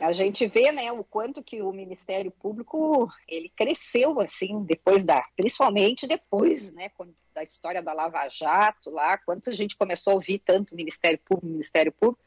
A 0.00 0.12
gente 0.12 0.46
vê, 0.46 0.72
né, 0.72 0.90
o 0.90 1.04
quanto 1.04 1.42
que 1.42 1.61
o 1.62 1.70
Ministério 1.70 2.30
Público 2.30 3.09
ele 3.28 3.50
cresceu 3.54 4.18
assim 4.20 4.62
depois 4.64 5.04
da, 5.04 5.22
principalmente 5.37 6.07
depois, 6.07 6.72
né, 6.72 6.88
quando- 6.96 7.14
da 7.34 7.42
história 7.42 7.82
da 7.82 7.92
Lava 7.92 8.28
Jato 8.28 8.90
lá, 8.90 9.18
quanto 9.18 9.50
a 9.50 9.52
gente 9.52 9.76
começou 9.76 10.12
a 10.12 10.14
ouvir 10.14 10.38
tanto 10.38 10.74
Ministério 10.74 11.18
Público, 11.18 11.46
Ministério 11.46 11.92
Público, 11.92 12.22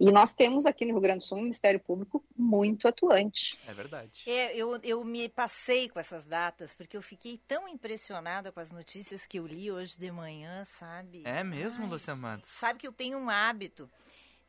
e 0.00 0.12
nós 0.12 0.32
temos 0.32 0.64
aqui 0.64 0.84
no 0.84 0.92
Rio 0.92 1.00
Grande 1.00 1.18
do 1.18 1.24
Sul 1.24 1.38
um 1.38 1.42
Ministério 1.42 1.80
Público 1.80 2.24
muito 2.36 2.86
atuante. 2.86 3.58
É 3.66 3.72
verdade. 3.72 4.22
É, 4.26 4.56
eu, 4.56 4.78
eu 4.84 5.04
me 5.04 5.28
passei 5.28 5.88
com 5.88 5.98
essas 5.98 6.24
datas, 6.24 6.74
porque 6.74 6.96
eu 6.96 7.02
fiquei 7.02 7.40
tão 7.48 7.66
impressionada 7.66 8.52
com 8.52 8.60
as 8.60 8.70
notícias 8.70 9.26
que 9.26 9.40
eu 9.40 9.46
li 9.46 9.72
hoje 9.72 9.98
de 9.98 10.10
manhã, 10.12 10.64
sabe? 10.64 11.22
É 11.24 11.42
mesmo, 11.42 11.84
Ai, 11.84 11.90
Lúcia 11.90 12.14
Matos? 12.14 12.48
Sabe 12.48 12.78
que 12.78 12.86
eu 12.86 12.92
tenho 12.92 13.18
um 13.18 13.28
hábito. 13.28 13.90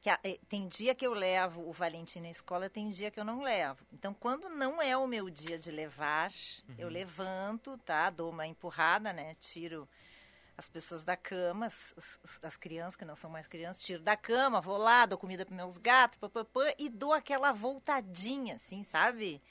Que 0.02 0.10
eh, 0.10 0.40
tem 0.48 0.68
dia 0.68 0.94
que 0.94 1.06
eu 1.06 1.14
levo 1.14 1.68
o 1.68 1.74
Valentim 1.74 2.22
na 2.22 2.30
escola, 2.30 2.70
tem 2.70 2.88
dia 2.90 3.10
que 3.10 3.20
eu 3.20 3.26
não 3.26 3.42
levo. 3.42 3.84
Então, 3.92 4.14
quando 4.14 4.50
não 4.50 4.80
é 4.80 4.96
o 4.96 5.08
meu 5.08 5.30
dia 5.32 5.58
de 5.58 5.72
levar, 5.72 6.32
eu 6.78 6.88
levanto, 6.88 7.78
tá? 7.80 8.10
Dou 8.10 8.30
uma 8.30 8.48
empurrada, 8.48 9.12
né? 9.12 9.36
Tiro 9.42 9.90
as 10.60 10.70
pessoas 10.70 11.04
da 11.04 11.16
cama, 11.18 11.66
as, 11.66 11.94
as- 11.98 12.40
as 12.44 12.58
crianças 12.58 12.96
que 12.96 13.06
não 13.06 13.16
são 13.16 13.30
mais 13.30 13.48
crianças, 13.48 13.82
tiro 13.82 14.04
da 14.04 14.16
cama, 14.16 14.62
vou 14.62 14.78
lá, 14.78 15.06
dou 15.06 15.18
comida 15.18 15.46
para 15.46 15.56
meus 15.56 15.78
gatos, 15.78 16.20
papapã, 16.20 16.68
e 16.78 16.90
dou 16.90 17.14
aquela 17.14 17.52
voltadinha, 17.52 18.56
assim, 18.56 18.84
sabe? 18.84 19.42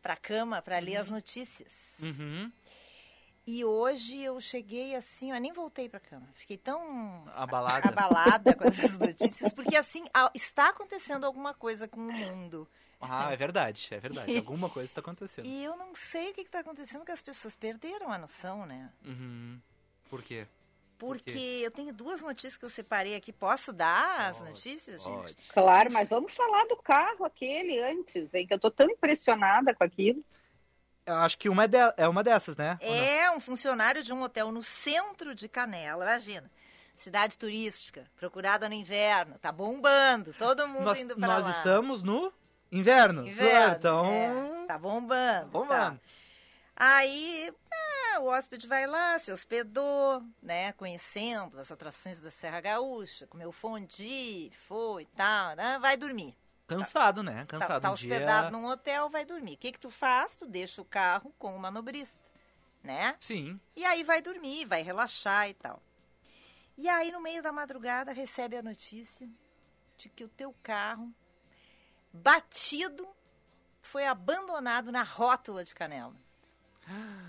Pra 0.00 0.14
cama, 0.16 0.62
para 0.62 0.78
ler 0.78 0.96
as 0.96 1.08
notícias. 1.08 1.96
Uhum. 2.00 2.52
E 3.46 3.64
hoje 3.64 4.20
eu 4.20 4.40
cheguei 4.40 4.94
assim, 4.94 5.32
ó, 5.32 5.36
nem 5.38 5.52
voltei 5.52 5.88
pra 5.88 6.00
cama. 6.00 6.28
Fiquei 6.34 6.56
tão 6.58 7.24
Abalada. 7.34 7.88
abalada 7.88 8.54
com 8.54 8.64
essas 8.64 8.98
notícias, 8.98 9.52
porque 9.52 9.76
assim, 9.76 10.04
a- 10.12 10.30
está 10.34 10.68
acontecendo 10.70 11.24
alguma 11.24 11.54
coisa 11.54 11.86
com 11.88 12.00
o 12.00 12.12
mundo. 12.12 12.68
Ah, 13.00 13.30
é 13.32 13.36
verdade, 13.36 13.88
é 13.92 14.00
verdade. 14.00 14.34
Alguma 14.38 14.70
coisa 14.70 14.86
está 14.90 15.00
acontecendo. 15.00 15.44
E 15.46 15.62
eu 15.62 15.76
não 15.76 15.94
sei 15.94 16.30
o 16.30 16.34
que 16.34 16.40
está 16.40 16.60
acontecendo, 16.60 17.04
que 17.04 17.12
as 17.12 17.20
pessoas 17.22 17.54
perderam 17.54 18.10
a 18.10 18.16
noção, 18.18 18.64
né? 18.64 18.90
Uhum. 19.04 19.60
Por 20.08 20.22
quê? 20.22 20.46
Por 20.98 21.18
Porque 21.18 21.32
quê? 21.32 21.60
eu 21.62 21.70
tenho 21.70 21.92
duas 21.92 22.22
notícias 22.22 22.56
que 22.56 22.64
eu 22.64 22.70
separei 22.70 23.14
aqui. 23.16 23.32
Posso 23.32 23.72
dar 23.72 24.30
as 24.30 24.38
Pode, 24.38 24.50
notícias, 24.50 25.02
pode. 25.02 25.28
gente? 25.28 25.36
Claro, 25.52 25.92
mas 25.92 26.08
vamos 26.08 26.32
falar 26.34 26.64
do 26.66 26.76
carro 26.76 27.24
aquele 27.24 27.78
antes, 27.80 28.32
hein? 28.32 28.46
Que 28.46 28.54
eu 28.54 28.58
tô 28.58 28.70
tão 28.70 28.88
impressionada 28.90 29.74
com 29.74 29.84
aquilo. 29.84 30.24
Eu 31.04 31.14
acho 31.16 31.36
que 31.38 31.48
uma 31.50 31.64
é, 31.64 31.68
de- 31.68 31.94
é 31.98 32.08
uma 32.08 32.24
dessas, 32.24 32.56
né? 32.56 32.78
É 32.80 33.30
um 33.30 33.38
funcionário 33.40 34.02
de 34.02 34.12
um 34.12 34.22
hotel 34.22 34.50
no 34.50 34.62
centro 34.62 35.34
de 35.34 35.48
Canela, 35.48 36.04
imagina. 36.04 36.50
Cidade 36.94 37.36
turística, 37.36 38.10
procurada 38.16 38.66
no 38.68 38.74
inverno, 38.74 39.38
tá 39.38 39.52
bombando, 39.52 40.32
todo 40.38 40.66
mundo 40.66 40.84
Nós, 40.86 40.98
indo 40.98 41.14
pra 41.14 41.28
nós 41.28 41.44
lá. 41.44 41.50
estamos 41.50 42.02
no 42.02 42.32
inverno. 42.72 43.28
Inverno, 43.28 43.76
Então. 43.76 44.06
é, 44.10 44.66
tá 44.66 44.78
bombando. 44.78 45.50
Bombando. 45.50 46.00
tá. 46.00 46.06
Aí 46.74 47.52
ah, 48.16 48.20
o 48.20 48.26
hóspede 48.26 48.66
vai 48.66 48.86
lá, 48.86 49.18
se 49.18 49.30
hospedou, 49.30 50.22
né? 50.42 50.72
Conhecendo 50.72 51.58
as 51.58 51.70
atrações 51.70 52.18
da 52.18 52.30
Serra 52.30 52.60
Gaúcha, 52.60 53.26
comeu 53.26 53.52
fondue, 53.52 54.50
foi 54.66 55.02
e 55.02 55.06
tal, 55.06 55.54
né? 55.54 55.78
Vai 55.78 55.96
dormir. 55.96 56.36
Cansado, 56.66 57.22
né? 57.22 57.44
Tá, 57.44 57.58
Cansado. 57.58 57.82
tá 57.82 57.90
um 57.90 57.92
hospedado 57.92 58.50
dia... 58.50 58.58
num 58.58 58.66
hotel, 58.66 59.08
vai 59.08 59.24
dormir. 59.24 59.54
O 59.54 59.58
que 59.58 59.72
que 59.72 59.78
tu 59.78 59.90
faz? 59.90 60.34
Tu 60.34 60.46
deixa 60.46 60.80
o 60.80 60.84
carro 60.84 61.32
com 61.38 61.54
o 61.54 61.58
manobrista, 61.58 62.24
né? 62.82 63.16
Sim. 63.20 63.60
E 63.74 63.84
aí 63.84 64.02
vai 64.02 64.20
dormir, 64.20 64.64
vai 64.64 64.82
relaxar 64.82 65.48
e 65.48 65.54
tal. 65.54 65.80
E 66.76 66.88
aí, 66.88 67.10
no 67.12 67.20
meio 67.20 67.42
da 67.42 67.52
madrugada, 67.52 68.12
recebe 68.12 68.56
a 68.56 68.62
notícia 68.62 69.28
de 69.96 70.08
que 70.08 70.24
o 70.24 70.28
teu 70.28 70.54
carro, 70.62 71.10
batido, 72.12 73.06
foi 73.80 74.06
abandonado 74.06 74.90
na 74.90 75.02
rótula 75.02 75.64
de 75.64 75.74
Canela. 75.74 76.16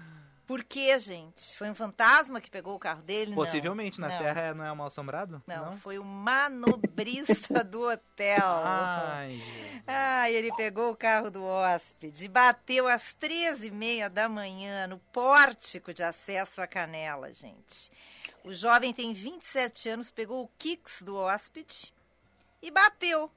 Por 0.48 0.64
quê, 0.64 0.98
gente? 0.98 1.58
Foi 1.58 1.70
um 1.70 1.76
fantasma 1.76 2.40
que 2.40 2.50
pegou 2.50 2.74
o 2.74 2.80
carro 2.80 3.02
dele? 3.02 3.32
Não. 3.32 3.36
Possivelmente, 3.36 4.00
na 4.00 4.08
Não. 4.08 4.18
Serra 4.18 4.42
é- 4.42 4.54
não 4.54 4.64
é 4.64 4.74
mal 4.74 4.88
assombrado? 4.88 5.44
Não, 5.46 5.78
foi 5.78 6.00
o 6.00 6.06
manobrista 6.06 7.66
do 7.66 7.82
hotel. 7.82 8.38
Ai, 8.64 9.32
Jesus. 9.32 9.84
Ah, 9.86 10.32
ele 10.32 10.50
pegou 10.56 10.90
o 10.90 10.96
carro 10.96 11.30
do 11.30 11.44
hóspede 11.44 12.24
e 12.24 12.28
bateu 12.30 12.88
às 12.88 13.14
13h30 13.14 14.08
da 14.10 14.30
manhã 14.30 14.88
no 14.88 15.00
pórtico 15.12 15.94
de 15.94 16.02
acesso 16.02 16.62
à 16.62 16.68
Canela, 16.68 17.34
gente. 17.34 17.92
O 18.46 18.54
jovem 18.54 18.94
tem 18.94 19.12
27 19.12 19.90
anos, 19.90 20.10
pegou 20.10 20.46
o 20.46 20.50
Kicks 20.58 21.02
do 21.02 21.18
hóspede 21.18 21.94
e 22.62 22.72
bateu 22.72 23.30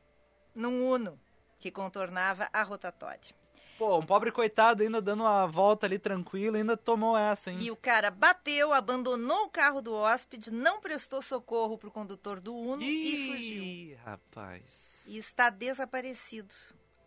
num 0.54 0.88
Uno 0.88 1.18
que 1.58 1.72
contornava 1.72 2.48
a 2.52 2.62
rotatória. 2.62 3.39
Pô, 3.80 3.96
um 3.98 4.04
pobre 4.04 4.30
coitado 4.30 4.82
ainda 4.82 5.00
dando 5.00 5.22
uma 5.22 5.46
volta 5.46 5.86
ali 5.86 5.98
tranquilo, 5.98 6.56
ainda 6.58 6.76
tomou 6.76 7.16
essa, 7.16 7.50
hein? 7.50 7.56
E 7.62 7.70
o 7.70 7.76
cara 7.76 8.10
bateu, 8.10 8.74
abandonou 8.74 9.44
o 9.44 9.48
carro 9.48 9.80
do 9.80 9.94
hóspede, 9.94 10.50
não 10.50 10.80
prestou 10.82 11.22
socorro 11.22 11.78
pro 11.78 11.90
condutor 11.90 12.40
do 12.40 12.54
Uno 12.54 12.82
e 12.82 13.30
fugiu. 13.32 13.62
Ih, 13.62 13.94
rapaz. 14.04 14.62
E 15.06 15.16
está 15.16 15.48
desaparecido. 15.48 16.54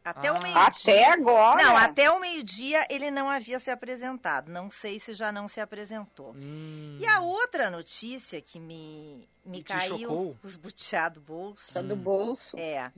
Até 0.04 0.30
Ah. 0.30 0.34
o 0.34 0.42
meio-dia. 0.42 0.64
Até 0.64 1.12
agora. 1.12 1.64
Não, 1.64 1.78
até 1.78 2.10
o 2.12 2.20
meio-dia 2.20 2.86
ele 2.90 3.12
não 3.12 3.30
havia 3.30 3.60
se 3.60 3.70
apresentado. 3.70 4.50
Não 4.52 4.72
sei 4.72 5.00
se 5.00 5.14
já 5.14 5.32
não 5.32 5.48
se 5.48 5.62
apresentou. 5.62 6.34
Hum. 6.36 6.98
E 7.00 7.06
a 7.06 7.22
outra 7.22 7.70
notícia 7.70 8.42
que 8.42 8.60
me, 8.60 9.30
me 9.46 9.60
E 9.60 9.64
caiu 9.64 10.00
chocou? 10.00 10.38
os 10.44 10.56
buteados 10.56 11.22
do 11.22 11.26
bolso 11.26 11.72
Tá 11.74 11.82
do 11.84 11.96
bolso. 11.96 12.58
é, 12.58 12.92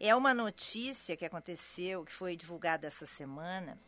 é 0.00 0.14
uma 0.14 0.34
notícia 0.34 1.16
que 1.16 1.24
aconteceu, 1.24 2.04
que 2.04 2.12
foi 2.12 2.36
divulgada 2.36 2.86
essa 2.86 3.06
semana. 3.06 3.78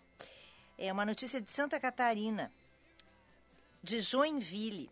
É 0.79 0.92
uma 0.92 1.07
notícia 1.07 1.40
de 1.40 1.51
Santa 1.53 1.81
Catarina, 1.81 2.53
de 3.83 4.01
Joinville. 4.01 4.90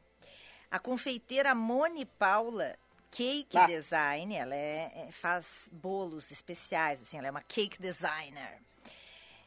A 0.71 0.79
confeiteira 0.79 1.55
Mone 1.55 2.05
Paula 2.05 2.77
Cake 3.11 3.57
Ah. 3.57 3.67
Design, 3.67 4.35
ela 4.37 4.55
é- 4.55 4.91
é- 5.07 5.13
faz 5.13 5.69
bolos 5.71 6.31
especiais, 6.33 7.01
assim, 7.01 7.17
ela 7.19 7.29
é 7.29 7.31
uma 7.31 7.43
cake 7.43 7.81
designer. 7.81 8.59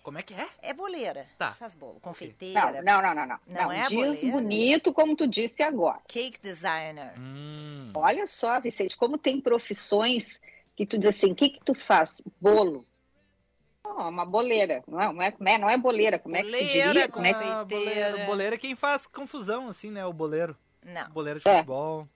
Como 0.03 0.17
é 0.17 0.23
que 0.23 0.33
é? 0.33 0.47
É 0.61 0.71
boleira, 0.73 1.27
Tá. 1.37 1.53
faz 1.55 1.75
bolo, 1.75 1.99
confeiteira, 1.99 2.81
não, 2.81 3.01
não, 3.01 3.13
não, 3.13 3.25
não. 3.25 3.39
Não 3.45 3.61
Não, 3.63 3.71
é 3.73 3.87
diz 3.89 3.93
boleira? 4.21 4.31
bonito 4.31 4.93
como 4.93 5.17
tu 5.17 5.27
disse 5.27 5.61
agora. 5.61 5.99
cake 6.07 6.39
designer. 6.41 7.13
Hum. 7.19 7.91
Olha 7.93 8.25
só, 8.25 8.57
Vicente, 8.61 8.95
como 8.95 9.17
tem 9.17 9.41
profissões 9.41 10.39
que 10.77 10.85
tu 10.85 10.97
diz 10.97 11.07
assim, 11.07 11.31
o 11.31 11.35
que 11.35 11.49
que 11.49 11.59
tu 11.59 11.73
faz? 11.73 12.21
Bolo. 12.39 12.85
Oh, 13.85 14.09
uma 14.09 14.25
boleira, 14.25 14.83
não 14.87 15.01
é, 15.01 15.11
não 15.13 15.21
é, 15.21 15.31
como 15.31 15.49
é- 15.49 15.57
não 15.57 15.69
é 15.69 15.77
boleira, 15.77 16.19
como 16.19 16.35
é 16.35 16.43
que 16.43 16.49
se 16.49 16.55
Boleira, 16.55 16.87
diria? 16.87 17.09
Como 17.09 17.25
é 17.25 17.33
que... 17.33 17.43
Ah, 17.43 17.63
boleiro. 17.65 18.25
Boleiro 18.25 18.55
é 18.55 18.57
quem 18.57 18.75
faz 18.75 19.07
confusão, 19.07 19.69
assim, 19.69 19.89
né? 19.89 20.05
O 20.05 20.13
boleiro. 20.13 20.55
Não. 20.85 21.09
Boleiro 21.09 21.39
de 21.39 21.49
É. 21.49 21.55
futebol. 21.55 22.07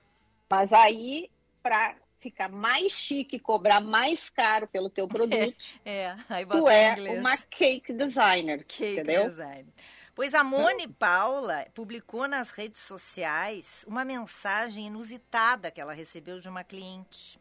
Mas 0.50 0.72
aí, 0.74 1.32
para 1.64 1.96
ficar 2.20 2.50
mais 2.50 2.92
chique, 2.92 3.40
cobrar 3.40 3.80
mais 3.82 4.30
caro 4.30 4.68
pelo 4.68 4.90
teu 4.90 5.08
produto, 5.10 5.56
É, 5.84 6.14
bota 6.46 6.60
tu 6.62 6.68
é 6.70 6.92
inglês. 6.92 7.20
uma 7.20 7.38
cake 7.38 7.94
designer, 7.94 8.64
Cake 8.66 8.92
entendeu? 9.00 9.28
design. 9.30 9.74
Pois 10.14 10.36
a 10.36 10.44
Mone 10.44 10.88
Paula 10.90 11.66
publicou 11.74 12.28
nas 12.28 12.52
redes 12.52 12.82
sociais 12.82 13.84
uma 13.88 14.04
mensagem 14.06 14.86
inusitada 14.88 15.72
que 15.72 15.80
ela 15.82 15.94
recebeu 15.94 16.40
de 16.40 16.48
uma 16.50 16.64
cliente. 16.66 17.40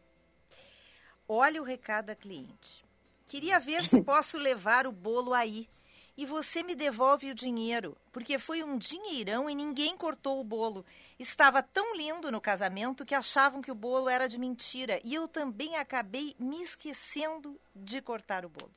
Olha 1.33 1.61
o 1.61 1.63
recado 1.65 2.07
da 2.07 2.15
cliente. 2.15 2.83
Queria 3.25 3.57
ver 3.57 3.85
se 3.85 4.01
posso 4.03 4.37
levar 4.37 4.85
o 4.85 4.91
bolo 4.91 5.33
aí. 5.33 5.69
E 6.17 6.25
você 6.25 6.61
me 6.61 6.75
devolve 6.75 7.31
o 7.31 7.33
dinheiro, 7.33 7.97
porque 8.11 8.37
foi 8.37 8.61
um 8.61 8.77
dinheirão 8.77 9.49
e 9.49 9.55
ninguém 9.55 9.95
cortou 9.95 10.41
o 10.41 10.43
bolo. 10.43 10.85
Estava 11.17 11.63
tão 11.63 11.95
lindo 11.95 12.29
no 12.29 12.41
casamento 12.41 13.05
que 13.05 13.15
achavam 13.15 13.61
que 13.61 13.71
o 13.71 13.75
bolo 13.75 14.09
era 14.09 14.27
de 14.27 14.37
mentira. 14.37 14.99
E 15.05 15.15
eu 15.15 15.25
também 15.25 15.77
acabei 15.77 16.35
me 16.37 16.61
esquecendo 16.61 17.57
de 17.73 18.01
cortar 18.01 18.43
o 18.43 18.49
bolo. 18.49 18.75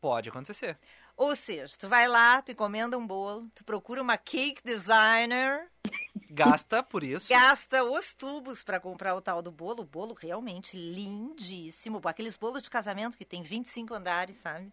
Pode 0.00 0.28
acontecer. 0.28 0.78
Ou 1.16 1.34
seja, 1.34 1.74
tu 1.76 1.88
vai 1.88 2.06
lá, 2.06 2.40
tu 2.42 2.52
encomenda 2.52 2.96
um 2.96 3.04
bolo, 3.04 3.50
tu 3.56 3.64
procura 3.64 4.00
uma 4.00 4.16
cake 4.16 4.62
designer, 4.64 5.68
Gasta 6.34 6.82
por 6.82 7.04
isso. 7.04 7.28
gasta 7.28 7.84
os 7.84 8.12
tubos 8.12 8.62
para 8.62 8.80
comprar 8.80 9.14
o 9.14 9.20
tal 9.20 9.42
do 9.42 9.50
bolo. 9.52 9.82
O 9.82 9.86
bolo 9.86 10.14
realmente 10.14 10.76
lindíssimo. 10.76 12.00
Aqueles 12.04 12.36
bolos 12.36 12.62
de 12.62 12.70
casamento 12.70 13.16
que 13.18 13.24
tem 13.24 13.42
25 13.42 13.94
andares, 13.94 14.36
sabe? 14.38 14.72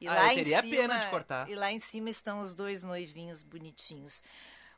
E 0.00 0.06
Ah, 0.08 0.28
eu 0.28 0.34
teria 0.34 0.62
pena 0.62 0.98
de 0.98 1.10
cortar. 1.10 1.48
E 1.50 1.54
lá 1.54 1.72
em 1.72 1.78
cima 1.78 2.08
estão 2.08 2.40
os 2.40 2.54
dois 2.54 2.82
noivinhos 2.82 3.42
bonitinhos. 3.42 4.22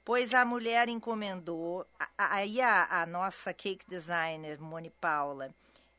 Pois 0.05 0.33
a 0.33 0.44
mulher 0.44 0.88
encomendou, 0.88 1.87
a- 1.99 2.09
a- 2.16 2.35
aí 2.37 2.61
a, 2.61 3.03
a 3.03 3.07
nossa 3.07 3.53
cake 3.53 3.85
designer, 3.88 4.59
Moni 4.61 4.88
Paula, 4.90 5.55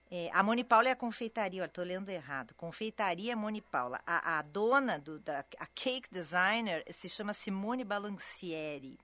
é, 0.09 0.29
a 0.33 0.41
Moni 0.43 0.63
Paula 0.63 0.89
é 0.89 0.91
a 0.91 0.95
confeitaria, 0.95 1.61
olha, 1.61 1.69
tô 1.69 1.83
lendo 1.83 2.09
errado. 2.09 2.53
Confeitaria 2.55 3.35
Moni 3.35 3.61
Paula. 3.61 4.01
A, 4.05 4.39
a 4.39 4.41
dona 4.41 4.97
do, 4.99 5.19
da 5.19 5.45
a 5.59 5.65
cake 5.67 6.09
designer 6.11 6.83
se 6.91 7.07
chama 7.07 7.31
Simone 7.33 7.83
Balancieri. 7.85 8.97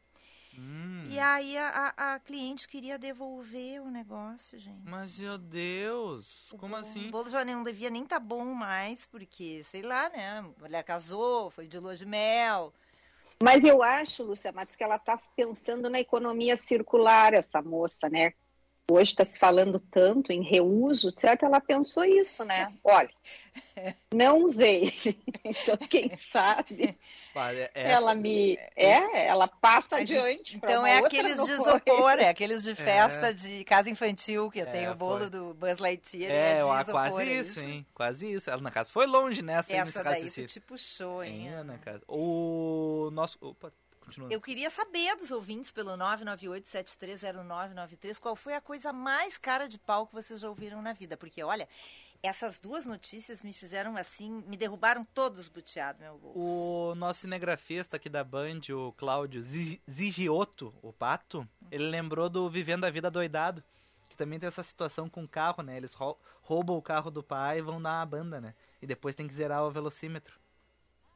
Hum. 0.57 1.05
E 1.09 1.19
aí 1.19 1.57
a, 1.57 1.93
a- 1.97 2.13
a 2.15 2.19
cliente 2.19 2.67
queria 2.67 2.97
devolver 2.97 3.81
o 3.81 3.89
negócio, 3.89 4.59
gente. 4.59 4.81
Mas, 4.83 5.17
meu 5.19 5.37
Deus. 5.37 6.51
O 6.51 6.57
Como 6.57 6.71
bolo- 6.75 6.81
assim? 6.81 7.07
O 7.07 7.11
bolo 7.11 7.29
já 7.29 7.45
não 7.45 7.63
devia 7.63 7.89
nem 7.89 8.05
tá 8.05 8.19
bom 8.19 8.45
mais, 8.53 9.05
porque, 9.05 9.63
sei 9.63 9.81
lá, 9.81 10.09
né? 10.09 10.39
A 10.39 10.41
mulher 10.41 10.83
casou, 10.83 11.49
foi 11.49 11.67
de 11.67 11.79
lua 11.79 11.95
de 11.95 12.05
mel. 12.05 12.73
Mas 13.41 13.63
eu 13.63 13.83
acho, 13.83 14.23
Lúcia 14.23 14.51
Matos, 14.51 14.75
que 14.75 14.83
ela 14.83 14.95
está 14.95 15.17
pensando 15.35 15.89
na 15.89 15.99
economia 15.99 16.57
circular, 16.57 17.33
essa 17.33 17.61
moça, 17.61 18.09
né? 18.09 18.33
Hoje 18.89 19.11
está 19.11 19.25
se 19.25 19.37
falando 19.37 19.81
tanto 19.81 20.31
em 20.31 20.41
reuso, 20.41 21.11
certo? 21.13 21.43
Ela 21.43 21.59
pensou 21.59 22.05
isso, 22.05 22.45
né? 22.45 22.73
Olha, 22.81 23.09
não 24.13 24.43
usei. 24.45 24.93
Então, 25.49 25.77
quem 25.89 26.11
sabe 26.17 26.97
Olha, 27.33 27.71
essa- 27.73 27.87
ela 27.89 28.13
me. 28.13 28.57
É, 28.75 29.27
ela 29.27 29.47
passa 29.47 29.87
Mas, 29.91 30.01
adiante. 30.01 30.57
Então 30.57 30.79
uma 30.81 30.89
é 30.89 30.95
outra 31.01 31.07
aqueles 31.19 31.41
de 31.41 31.51
isopor, 31.51 32.11
é 32.19 32.27
aqueles 32.29 32.63
de 32.63 32.75
festa 32.75 33.33
de 33.33 33.63
casa 33.63 33.89
infantil, 33.89 34.49
que 34.51 34.59
É, 34.61 34.65
tem 34.65 34.89
o 34.89 34.95
bolo 34.95 35.19
foi. 35.19 35.29
do 35.29 35.53
Buzz 35.53 35.77
Lightyear. 35.77 36.31
É, 36.31 36.57
de 36.59 36.63
ó, 36.65 36.79
isopor, 36.81 36.93
quase 37.09 37.21
é 37.21 37.33
isso, 37.33 37.59
hein? 37.61 37.85
Quase 37.93 38.29
isso. 38.31 38.49
Ela, 38.49 38.61
na 38.61 38.71
casa, 38.71 38.91
foi 38.91 39.05
longe 39.05 39.41
nessa, 39.41 39.71
aí, 39.71 39.79
nesse 39.79 39.89
Essa 39.91 40.03
daí 40.03 40.13
tu 40.15 40.19
raciocínio. 40.25 40.49
te 40.49 40.59
puxou, 40.59 41.23
hein? 41.23 41.49
É, 41.49 41.63
na 41.63 41.77
casa. 41.77 42.03
O 42.09 43.09
nosso... 43.13 43.37
Opa, 43.41 43.71
continua. 44.07 44.29
Eu 44.31 44.41
queria 44.41 44.69
saber 44.69 45.15
dos 45.15 45.31
ouvintes 45.31 45.71
pelo 45.71 45.91
998-730993 45.97 48.19
qual 48.19 48.35
foi 48.35 48.53
a 48.55 48.61
coisa 48.61 48.91
mais 48.93 49.37
cara 49.37 49.67
de 49.67 49.77
pau 49.77 50.07
que 50.07 50.13
vocês 50.13 50.39
já 50.39 50.49
ouviram 50.49 50.81
na 50.81 50.93
vida. 50.93 51.15
Porque, 51.17 51.43
olha, 51.43 51.67
essas 52.23 52.59
duas 52.59 52.85
notícias 52.85 53.43
me 53.43 53.53
fizeram 53.53 53.95
assim, 53.95 54.43
me 54.47 54.57
derrubaram 54.57 55.05
todos 55.13 55.47
buteados, 55.47 56.01
meu 56.01 56.17
bolso. 56.17 56.39
O 56.39 56.95
nosso 56.95 57.21
cinegrafista 57.21 57.97
aqui 57.97 58.09
da 58.09 58.23
Band, 58.23 58.61
o 58.71 58.91
Cláudio 58.93 59.41
Zi- 59.43 59.81
Zigioto, 59.89 60.73
o 60.81 60.91
Pato, 60.91 61.47
ele 61.69 61.87
lembrou 61.87 62.29
do 62.29 62.49
Vivendo 62.49 62.85
a 62.85 62.89
Vida 62.89 63.11
Doidado, 63.11 63.63
que 64.09 64.15
também 64.15 64.39
tem 64.39 64.47
essa 64.47 64.63
situação 64.63 65.09
com 65.09 65.23
o 65.23 65.27
carro, 65.27 65.61
né? 65.61 65.77
Eles 65.77 65.93
rou- 65.93 66.19
roubam 66.41 66.77
o 66.77 66.81
carro 66.81 67.11
do 67.11 67.21
pai 67.21 67.59
e 67.59 67.61
vão 67.61 67.81
dar 67.81 67.99
uma 67.99 68.05
banda, 68.05 68.41
né? 68.41 68.55
E 68.81 68.87
depois 68.87 69.15
tem 69.15 69.27
que 69.27 69.33
zerar 69.33 69.63
o 69.63 69.71
velocímetro. 69.71 70.39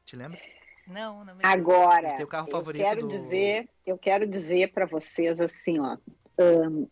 Te 0.04 0.14
lembra? 0.16 0.38
Não, 0.86 1.24
não 1.24 1.34
me 1.34 1.44
Agora, 1.44 2.16
Teu 2.16 2.26
carro 2.26 2.48
eu 2.48 2.52
favorito 2.52 2.82
quero 2.82 3.00
do- 3.02 3.08
dizer, 3.08 3.68
eu 3.86 3.96
quero 3.96 4.26
dizer 4.26 4.72
para 4.72 4.86
vocês 4.86 5.40
assim, 5.40 5.78
ó, 5.78 5.96
ahn, 6.38 6.86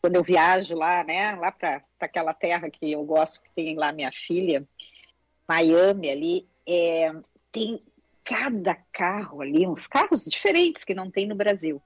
quando 0.00 0.16
eu 0.16 0.22
viajo 0.22 0.76
lá, 0.76 1.02
né, 1.04 1.34
lá 1.36 1.50
para 1.52 1.82
aquela 2.00 2.34
terra 2.34 2.70
que 2.70 2.92
eu 2.92 3.04
gosto, 3.04 3.42
que 3.42 3.50
tem 3.54 3.76
lá 3.76 3.92
minha 3.92 4.12
filha, 4.12 4.66
Miami 5.48 6.10
ali, 6.10 6.48
é, 6.66 7.12
tem 7.50 7.82
cada 8.22 8.74
carro 8.92 9.40
ali, 9.40 9.66
uns 9.66 9.86
carros 9.86 10.24
diferentes 10.24 10.84
que 10.84 10.94
não 10.94 11.10
tem 11.10 11.26
no 11.26 11.34
Brasil. 11.34 11.80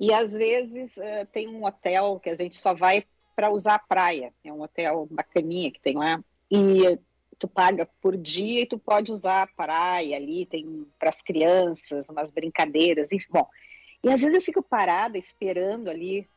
E 0.00 0.12
às 0.12 0.32
vezes 0.32 0.90
eh, 0.96 1.26
tem 1.26 1.48
um 1.48 1.64
hotel 1.64 2.20
que 2.20 2.28
a 2.30 2.34
gente 2.34 2.56
só 2.56 2.74
vai 2.74 3.04
para 3.34 3.50
usar 3.50 3.74
a 3.74 3.78
praia, 3.78 4.32
é 4.44 4.52
um 4.52 4.62
hotel 4.62 5.06
bacaninha 5.10 5.70
que 5.70 5.80
tem 5.80 5.96
lá, 5.96 6.22
e 6.50 6.98
tu 7.38 7.48
paga 7.48 7.88
por 8.00 8.16
dia 8.16 8.62
e 8.62 8.66
tu 8.66 8.78
pode 8.78 9.10
usar 9.12 9.42
a 9.42 9.46
praia 9.46 10.16
ali, 10.16 10.46
tem 10.46 10.86
para 10.98 11.10
as 11.10 11.20
crianças, 11.20 12.08
umas 12.08 12.30
brincadeiras, 12.30 13.12
enfim, 13.12 13.26
bom. 13.30 13.48
E 14.02 14.10
às 14.10 14.20
vezes 14.20 14.34
eu 14.34 14.40
fico 14.40 14.62
parada 14.62 15.18
esperando 15.18 15.88
ali 15.88 16.28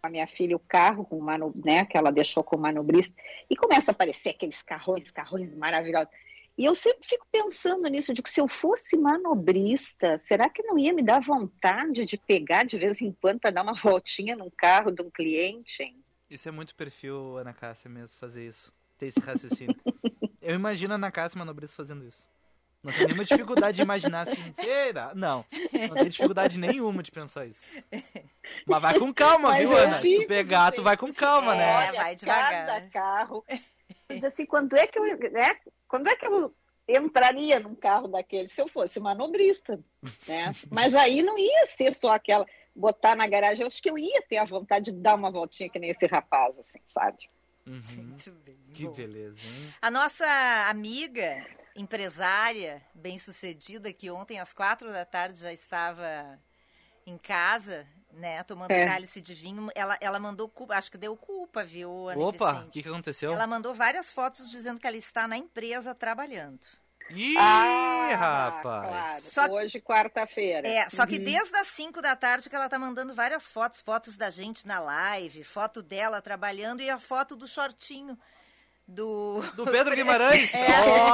com 0.00 0.06
a 0.06 0.10
minha 0.10 0.26
filha 0.26 0.56
o 0.56 0.60
carro 0.60 1.04
com 1.04 1.18
o 1.18 1.22
mano, 1.22 1.52
né, 1.64 1.84
que 1.84 1.96
ela 1.96 2.12
deixou 2.12 2.44
com 2.44 2.56
o 2.56 2.60
manobrista, 2.60 3.14
e 3.50 3.56
começa 3.56 3.90
a 3.90 3.92
aparecer 3.92 4.30
aqueles 4.30 4.62
carrões, 4.62 5.10
carrões 5.10 5.54
maravilhosos. 5.54 6.12
E 6.56 6.64
eu 6.64 6.74
sempre 6.74 7.06
fico 7.06 7.26
pensando 7.30 7.88
nisso, 7.88 8.12
de 8.12 8.20
que 8.22 8.30
se 8.30 8.40
eu 8.40 8.48
fosse 8.48 8.96
manobrista, 8.96 10.18
será 10.18 10.48
que 10.48 10.62
não 10.62 10.76
ia 10.76 10.92
me 10.92 11.02
dar 11.02 11.20
vontade 11.20 12.04
de 12.04 12.16
pegar 12.16 12.64
de 12.64 12.76
vez 12.76 13.00
em 13.00 13.12
quando 13.12 13.38
para 13.38 13.50
dar 13.50 13.62
uma 13.62 13.74
voltinha 13.80 14.34
num 14.34 14.50
carro 14.50 14.90
de 14.90 15.02
um 15.02 15.10
cliente? 15.10 15.82
hein? 15.82 15.96
Isso 16.28 16.48
é 16.48 16.52
muito 16.52 16.74
perfil 16.74 17.36
Ana 17.38 17.54
Cássia 17.54 17.88
mesmo, 17.88 18.18
fazer 18.18 18.46
isso. 18.46 18.72
Ter 18.98 19.06
esse 19.06 19.20
raciocínio. 19.20 19.76
Eu 20.48 20.54
imagino 20.54 20.94
a 20.94 20.96
Ana 20.96 21.12
Cássia 21.12 21.38
manobrista 21.38 21.76
fazendo 21.76 22.06
isso. 22.06 22.26
Não 22.82 22.90
tem 22.90 23.04
nenhuma 23.04 23.22
dificuldade 23.22 23.76
de 23.76 23.82
imaginar 23.82 24.26
assim. 24.26 24.52
Será? 24.56 25.14
Não. 25.14 25.44
Não 25.90 25.94
tem 25.94 26.08
dificuldade 26.08 26.58
nenhuma 26.58 27.02
de 27.02 27.12
pensar 27.12 27.44
isso. 27.44 27.60
Mas 28.66 28.80
vai 28.80 28.98
com 28.98 29.12
calma, 29.12 29.50
Mas 29.50 29.68
viu, 29.68 29.76
Ana? 29.76 30.00
Se 30.00 30.22
tu 30.22 30.26
pegar, 30.26 30.72
tu 30.72 30.82
vai 30.82 30.96
com 30.96 31.12
calma, 31.12 31.54
É, 31.54 31.58
né? 31.58 31.92
vai 31.92 32.06
Olha, 32.06 32.14
devagar. 32.14 32.66
Cada 32.66 32.80
carro. 32.88 33.44
Eu 33.46 33.58
diz 34.08 34.24
assim, 34.24 34.46
quando 34.46 34.74
é 34.74 34.86
que 34.86 34.98
eu, 34.98 35.04
né? 35.30 35.54
Quando 35.86 36.08
é 36.08 36.16
que 36.16 36.24
eu 36.24 36.54
entraria 36.88 37.60
num 37.60 37.74
carro 37.74 38.08
daquele 38.08 38.48
se 38.48 38.62
eu 38.62 38.68
fosse 38.68 38.98
manobrista, 38.98 39.78
né? 40.26 40.54
Mas 40.70 40.94
aí 40.94 41.20
não 41.20 41.36
ia 41.36 41.66
ser 41.66 41.94
só 41.94 42.14
aquela 42.14 42.46
botar 42.74 43.14
na 43.14 43.26
garagem. 43.26 43.64
Eu 43.64 43.66
acho 43.66 43.82
que 43.82 43.90
eu 43.90 43.98
ia 43.98 44.22
ter 44.22 44.38
a 44.38 44.46
vontade 44.46 44.92
de 44.92 44.98
dar 44.98 45.14
uma 45.14 45.30
voltinha 45.30 45.68
que 45.68 45.78
nem 45.78 45.90
esse 45.90 46.06
rapaz, 46.06 46.58
assim, 46.58 46.80
sabe? 46.88 47.18
Uhum. 47.66 47.82
Muito 48.04 48.30
bem. 48.46 48.57
Que 48.78 48.86
bom. 48.86 48.92
beleza, 48.94 49.36
hein? 49.46 49.74
A 49.82 49.90
nossa 49.90 50.26
amiga, 50.68 51.44
empresária, 51.74 52.82
bem-sucedida, 52.94 53.92
que 53.92 54.10
ontem 54.10 54.38
às 54.38 54.52
quatro 54.52 54.92
da 54.92 55.04
tarde 55.04 55.40
já 55.40 55.52
estava 55.52 56.38
em 57.06 57.16
casa, 57.18 57.86
né, 58.12 58.42
tomando 58.44 58.70
É. 58.70 58.86
cálice 58.86 59.20
de 59.20 59.34
vinho, 59.34 59.68
ela, 59.74 59.96
ela 60.00 60.18
mandou 60.20 60.48
culpa, 60.48 60.74
acho 60.76 60.90
que 60.90 60.98
deu 60.98 61.16
culpa, 61.16 61.64
viu, 61.64 62.08
Ana 62.08 62.20
Opa, 62.20 62.64
o 62.66 62.70
que, 62.70 62.82
que 62.82 62.88
aconteceu? 62.88 63.32
Ela 63.32 63.46
mandou 63.46 63.74
várias 63.74 64.10
fotos 64.12 64.50
dizendo 64.50 64.78
que 64.80 64.86
ela 64.86 64.96
está 64.96 65.26
na 65.26 65.36
empresa 65.36 65.94
trabalhando. 65.94 66.60
Ih, 67.10 67.36
Ah, 67.38 68.08
rapaz! 68.14 68.88
Claro. 68.88 69.22
Só- 69.24 69.46
Hoje, 69.50 69.80
quarta-feira. 69.80 70.68
É, 70.68 70.90
só 70.90 71.06
que 71.06 71.16
Uhum. 71.16 71.24
desde 71.24 71.56
as 71.56 71.68
5 71.68 72.02
da 72.02 72.14
tarde 72.14 72.50
que 72.50 72.54
ela 72.54 72.68
tá 72.68 72.78
mandando 72.78 73.14
várias 73.14 73.50
fotos, 73.50 73.80
fotos 73.80 74.18
da 74.18 74.28
gente 74.28 74.66
na 74.66 74.78
live, 74.78 75.42
foto 75.42 75.82
dela 75.82 76.20
trabalhando 76.20 76.82
e 76.82 76.90
a 76.90 76.98
foto 76.98 77.34
do 77.34 77.48
shortinho 77.48 78.18
do 78.88 79.42
Do 79.54 79.64
Pedro 79.70 79.94
Guimarães? 79.94 80.52
É. 80.54 80.66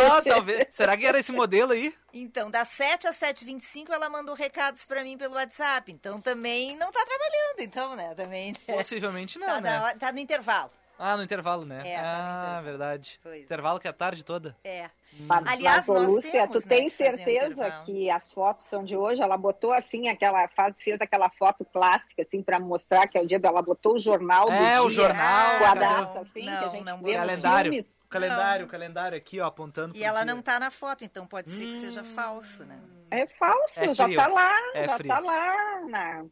Ó, 0.08 0.20
talvez. 0.22 0.66
Será 0.70 0.96
que 0.96 1.04
era 1.04 1.18
esse 1.18 1.32
modelo 1.32 1.72
aí? 1.72 1.92
Então, 2.12 2.48
das 2.50 2.68
7 2.68 3.08
às 3.08 3.16
7h25 3.18 3.90
ela 3.90 4.08
mandou 4.08 4.34
recados 4.34 4.86
pra 4.86 5.02
mim 5.02 5.18
pelo 5.18 5.34
WhatsApp. 5.34 5.90
Então 5.90 6.20
também 6.20 6.76
não 6.76 6.92
tá 6.92 7.04
trabalhando, 7.04 7.60
então, 7.60 7.96
né? 7.96 8.14
Também. 8.14 8.54
Possivelmente 8.54 9.38
não, 9.38 9.46
tá, 9.46 9.60
né? 9.60 9.80
hora- 9.80 9.98
tá 9.98 10.12
no 10.12 10.20
intervalo. 10.20 10.70
Ah, 10.96 11.16
no 11.16 11.24
intervalo, 11.24 11.64
né? 11.64 11.80
É, 11.84 11.96
tá 11.96 12.02
ah, 12.04 12.38
intervalo. 12.42 12.64
verdade. 12.64 13.18
Pois 13.20 13.34
é. 13.34 13.38
Intervalo 13.40 13.80
que 13.80 13.88
é 13.88 13.90
a 13.90 13.94
tarde 13.94 14.24
toda. 14.24 14.56
É. 14.62 14.88
Mas, 15.18 15.46
Aliás, 15.46 15.86
mas, 15.86 15.88
ô, 15.88 15.94
nós 15.94 16.12
Lúcia, 16.12 16.32
temos, 16.32 16.48
tu 16.50 16.68
né, 16.68 16.76
tem 16.76 16.86
um 16.86 16.90
certeza 16.90 17.82
que 17.84 18.10
as 18.10 18.32
fotos 18.32 18.64
são 18.66 18.84
de 18.84 18.96
hoje? 18.96 19.22
Ela 19.22 19.36
botou 19.36 19.72
assim 19.72 20.08
aquela 20.08 20.48
faz, 20.48 20.74
fez 20.78 21.00
aquela 21.00 21.30
foto 21.30 21.64
clássica 21.64 22.22
assim 22.22 22.42
para 22.42 22.58
mostrar 22.58 23.06
que 23.06 23.16
é 23.16 23.22
o 23.22 23.26
dia. 23.26 23.40
Ela 23.42 23.62
botou 23.62 23.94
o 23.94 23.98
jornal 23.98 24.46
do 24.46 24.52
É, 24.52 24.80
o 24.80 24.88
dia 24.88 25.02
jornal, 25.06 25.58
com 25.58 25.64
a 25.64 25.74
data 25.74 26.18
o- 26.18 26.22
assim 26.22 26.44
Não, 26.44 26.58
que 26.58 26.64
a 26.64 26.68
gente 26.68 26.84
não 26.84 27.02
vê 27.02 27.14
Calendário. 27.14 27.70
filmes. 27.72 27.96
O 28.04 28.08
calendário, 28.14 28.66
o 28.66 28.68
calendário 28.68 29.18
aqui, 29.18 29.40
ó, 29.40 29.46
apontando 29.46 29.96
E 29.96 30.04
ela 30.04 30.24
dia. 30.24 30.34
não 30.34 30.40
tá 30.40 30.60
na 30.60 30.70
foto, 30.70 31.04
então 31.04 31.26
pode 31.26 31.50
ser 31.50 31.66
que 31.66 31.74
seja 31.80 32.04
falso, 32.04 32.64
né? 32.64 32.78
É 33.10 33.26
falso, 33.26 33.80
É 33.80 33.94
já 33.94 34.08
tá 34.08 34.26
lá, 34.28 34.56
É 34.74 34.84
já 34.84 34.96
frio. 34.96 35.12
tá 35.12 35.20
lá 35.20 35.80
na 35.88 36.24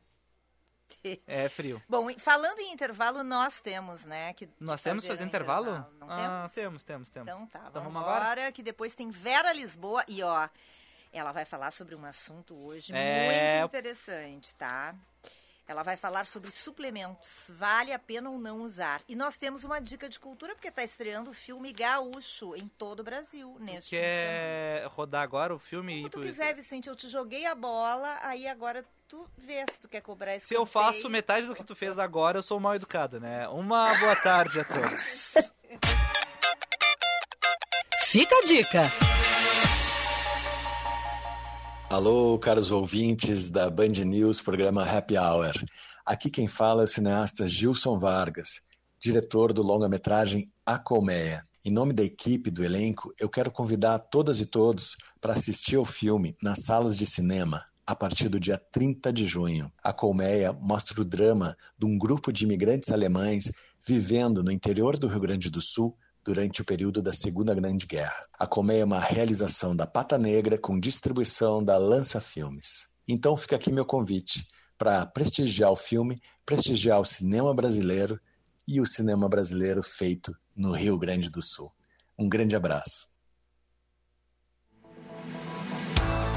É 1.27 1.49
frio. 1.49 1.83
Bom, 1.89 2.09
falando 2.19 2.59
em 2.61 2.73
intervalo, 2.73 3.23
nós 3.25 3.61
temos, 3.61 4.05
né? 4.05 4.33
Que, 4.35 4.49
Nós 4.61 4.81
temos 4.81 5.03
que 5.03 5.09
fazer 5.09 5.19
fazer 5.19 5.25
um 5.25 5.29
intervalo? 5.29 5.87
Não 5.99 6.11
ah, 6.11 6.17
temos? 6.17 6.53
temos, 6.53 6.85
temos, 6.85 7.09
temos. 7.11 7.29
Então 7.29 7.47
tá, 7.47 7.67
Então 7.69 7.83
vamos 7.83 8.01
agora? 8.03 8.25
agora, 8.25 8.53
que 8.53 8.63
depois 8.63 8.95
tem 8.95 9.11
Vera 9.11 9.53
Lisboa 9.53 10.05
e 10.09 10.23
ó, 10.23 10.49
ela 11.13 11.33
vai 11.33 11.45
falar 11.45 11.71
sobre 11.71 11.95
um 11.95 12.05
assunto 12.05 12.55
hoje 12.55 12.93
É. 12.95 13.61
muito 13.61 13.67
interessante, 13.77 14.55
tá? 14.57 14.95
Ela 15.69 15.85
vai 15.85 15.97
falar 15.97 16.27
sobre 16.27 16.51
suplementos, 16.51 17.47
vale 17.51 17.93
a 17.93 17.99
pena 17.99 18.29
ou 18.29 18.37
não 18.37 18.61
usar. 18.63 19.01
E 19.09 19.15
nós 19.15 19.37
temos 19.39 19.63
uma 19.63 19.81
dica 19.81 20.09
de 20.09 20.19
cultura, 20.19 20.55
porque 20.55 20.69
está 20.69 20.83
estreando 20.83 21.31
o 21.31 21.33
filme 21.33 21.73
Gaúcho 21.73 22.57
em 22.57 22.67
todo 22.67 23.01
o 23.01 23.05
Brasil 23.05 23.57
neste. 23.61 23.91
Quer 23.91 24.85
rodar 24.89 25.23
agora 25.23 25.55
o 25.55 25.59
filme? 25.61 25.99
Como 25.99 26.11
tu- 26.11 26.21
quiser, 26.21 26.53
Vicente, 26.55 26.89
eu 26.89 26.97
te 26.97 27.09
joguei 27.09 27.47
a 27.47 27.55
bola, 27.55 28.19
aí 28.23 28.47
agora 28.49 28.85
tu 29.13 29.29
vê 29.37 29.63
se 29.71 29.79
tu 29.79 29.91
quer 29.91 30.01
cobrar 30.01 30.35
esse 30.35 30.47
Se 30.47 30.55
eu 30.55 30.65
faço 30.65 31.11
metade 31.11 31.47
do 31.47 31.55
que 31.55 31.63
tu 31.63 31.75
fez 31.75 31.99
agora, 31.99 32.39
eu 32.39 32.43
sou 32.43 32.59
mal 32.59 32.75
educado, 32.75 33.21
né? 33.21 33.47
Uma 33.49 33.95
boa 33.99 34.17
tarde 34.17 34.59
a 34.59 34.65
todos. 34.65 35.35
Fica 38.07 38.35
a 38.35 38.43
dica. 38.45 38.91
Alô, 41.91 42.39
caros 42.39 42.71
ouvintes 42.71 43.51
da 43.51 43.69
Band 43.69 43.89
News, 43.89 44.41
programa 44.41 44.83
Happy 44.83 45.19
Hour. 45.19 45.53
Aqui 46.07 46.31
quem 46.31 46.49
fala 46.49 46.81
é 46.81 46.85
o 46.85 46.89
cineasta 46.89 47.47
Gilson 47.47 47.99
Vargas, 47.99 48.63
diretor 48.99 49.53
do 49.53 49.63
longa-metragem 49.63 50.51
A 50.65 50.79
Colmeia. 50.79 51.45
Em 51.63 51.71
nome 51.71 51.93
da 51.93 52.03
equipe 52.03 52.51
do 52.51 52.65
elenco, 52.65 53.13
eu 53.21 53.29
quero 53.29 53.51
convidar 53.51 53.99
todas 53.99 54.41
e 54.41 54.47
todos 54.47 54.97
para 55.21 55.35
assistir 55.35 55.77
ao 55.77 55.85
filme 55.85 56.35
nas 56.43 56.65
salas 56.65 56.97
de 56.97 57.05
cinema 57.05 57.63
a 57.87 57.95
partir 57.95 58.29
do 58.29 58.39
dia 58.39 58.57
30 58.57 59.13
de 59.13 59.27
junho. 59.27 59.73
A 59.83 59.93
Colmeia 59.93 60.53
mostra 60.53 61.01
o 61.01 61.05
drama 61.05 61.57
de 61.79 61.87
um 61.87 61.99
grupo 61.99 62.33
de 62.33 62.45
imigrantes 62.45 62.91
alemães 62.91 63.53
vivendo 63.87 64.43
no 64.43 64.53
interior 64.53 64.97
do 64.97 65.09
Rio 65.09 65.21
Grande 65.21 65.51
do 65.51 65.61
Sul 65.61 65.97
durante 66.25 66.63
o 66.63 66.65
período 66.65 67.03
da 67.03 67.13
Segunda 67.13 67.55
Grande 67.55 67.87
Guerra. 67.87 68.27
A 68.39 68.47
colmeia 68.47 68.83
é 68.83 68.85
uma 68.85 69.01
realização 69.01 69.75
da 69.75 69.87
Pata 69.87 70.17
Negra 70.19 70.57
com 70.57 70.79
distribuição 70.79 71.63
da 71.63 71.77
Lança 71.77 72.21
Filmes. 72.21 72.87
Então 73.09 73.37
fica 73.37 73.57
aqui 73.57 73.73
meu 73.73 73.85
convite 73.85 74.47
para 74.79 75.05
prestigiar 75.05 75.71
o 75.73 75.77
filme, 75.77 76.21
prestigiar 76.47 77.01
o 77.01 77.05
cinema 77.05 77.55
brasileiro 77.55 78.21
e 78.67 78.81
o 78.81 78.87
cinema 78.87 79.29
brasileiro 79.29 79.83
feito 79.83 80.33
no 80.55 80.73
Rio 80.73 80.97
Grande 80.97 81.29
do 81.29 81.43
Sul. 81.43 81.73
Um 82.17 82.29
grande 82.29 82.55
abraço. 82.55 83.12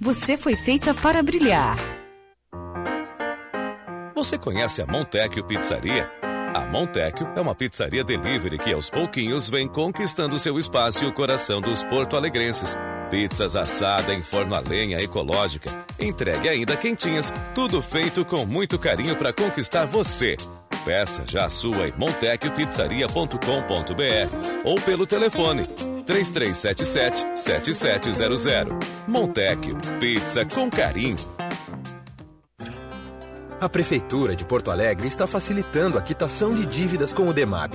você 0.00 0.36
foi 0.36 0.56
feita 0.56 0.92
para 0.94 1.22
brilhar. 1.22 1.76
Você 4.14 4.38
conhece 4.38 4.82
a 4.82 4.86
Montecchio 4.86 5.44
Pizzaria? 5.44 6.10
A 6.54 6.60
Montecchio 6.60 7.30
é 7.34 7.40
uma 7.40 7.54
pizzaria 7.54 8.04
delivery 8.04 8.58
que 8.58 8.72
aos 8.72 8.88
pouquinhos 8.88 9.50
vem 9.50 9.66
conquistando 9.66 10.38
seu 10.38 10.56
espaço 10.58 11.04
e 11.04 11.06
o 11.06 11.12
coração 11.12 11.60
dos 11.60 11.82
porto-alegrenses. 11.82 12.76
Pizzas 13.10 13.56
assada 13.56 14.14
em 14.14 14.22
forno 14.22 14.54
a 14.54 14.60
lenha 14.60 14.98
ecológica, 14.98 15.70
entregue 16.00 16.48
ainda 16.48 16.76
quentinhas, 16.76 17.34
tudo 17.54 17.82
feito 17.82 18.24
com 18.24 18.46
muito 18.46 18.78
carinho 18.78 19.16
para 19.16 19.32
conquistar 19.32 19.84
você. 19.84 20.36
Peça 20.84 21.24
já 21.26 21.46
a 21.46 21.48
sua 21.48 21.88
em 21.88 21.94
montecchiopizzaria.com.br 21.96 24.64
ou 24.64 24.80
pelo 24.80 25.06
telefone 25.06 25.66
3377-7700. 26.06 28.68
Montecchio, 29.06 29.76
pizza 29.98 30.44
com 30.44 30.70
carinho. 30.70 31.16
A 33.60 33.68
Prefeitura 33.68 34.34
de 34.36 34.44
Porto 34.44 34.70
Alegre 34.70 35.08
está 35.08 35.26
facilitando 35.26 35.96
a 35.96 36.02
quitação 36.02 36.54
de 36.54 36.66
dívidas 36.66 37.12
com 37.12 37.28
o 37.28 37.32
DEMAB. 37.32 37.72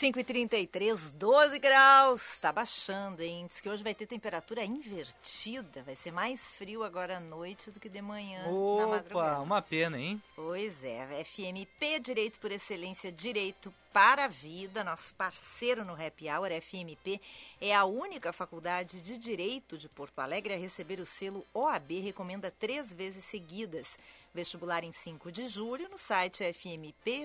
Cinco 0.04 0.18
e 0.18 0.24
trinta 0.24 0.58
e 0.58 0.66
três, 0.66 1.10
12 1.12 1.58
graus, 1.58 2.36
tá 2.38 2.52
baixando, 2.52 3.22
hein? 3.22 3.46
Diz 3.48 3.58
que 3.58 3.70
hoje 3.70 3.82
vai 3.82 3.94
ter 3.94 4.04
temperatura 4.04 4.62
invertida, 4.62 5.82
vai 5.82 5.96
ser 5.96 6.12
mais 6.12 6.54
frio 6.56 6.84
agora 6.84 7.16
à 7.16 7.20
noite 7.20 7.70
do 7.70 7.80
que 7.80 7.88
de 7.88 8.02
manhã 8.02 8.44
Opa, 8.46 9.38
uma 9.38 9.62
pena, 9.62 9.98
hein? 9.98 10.20
Pois 10.36 10.84
é, 10.84 11.24
FMP 11.24 11.98
Direito 12.00 12.38
por 12.38 12.52
Excelência, 12.52 13.10
Direito 13.10 13.72
para 13.94 14.24
a 14.24 14.28
Vida, 14.28 14.82
nosso 14.82 15.14
parceiro 15.14 15.84
no 15.84 15.92
Happy 15.92 16.28
Hour, 16.28 16.50
FMP, 16.60 17.20
é 17.60 17.72
a 17.72 17.84
única 17.84 18.32
faculdade 18.32 19.00
de 19.00 19.16
Direito 19.16 19.78
de 19.78 19.88
Porto 19.88 20.18
Alegre 20.18 20.52
a 20.52 20.58
receber 20.58 20.98
o 20.98 21.06
selo 21.06 21.46
OAB, 21.54 22.00
recomenda 22.00 22.50
três 22.50 22.92
vezes 22.92 23.24
seguidas. 23.24 23.96
Vestibular 24.34 24.82
em 24.82 24.90
5 24.90 25.30
de 25.30 25.46
julho, 25.46 25.88
no 25.88 25.96
site 25.96 26.42
fmp.edu.br, 26.52 27.22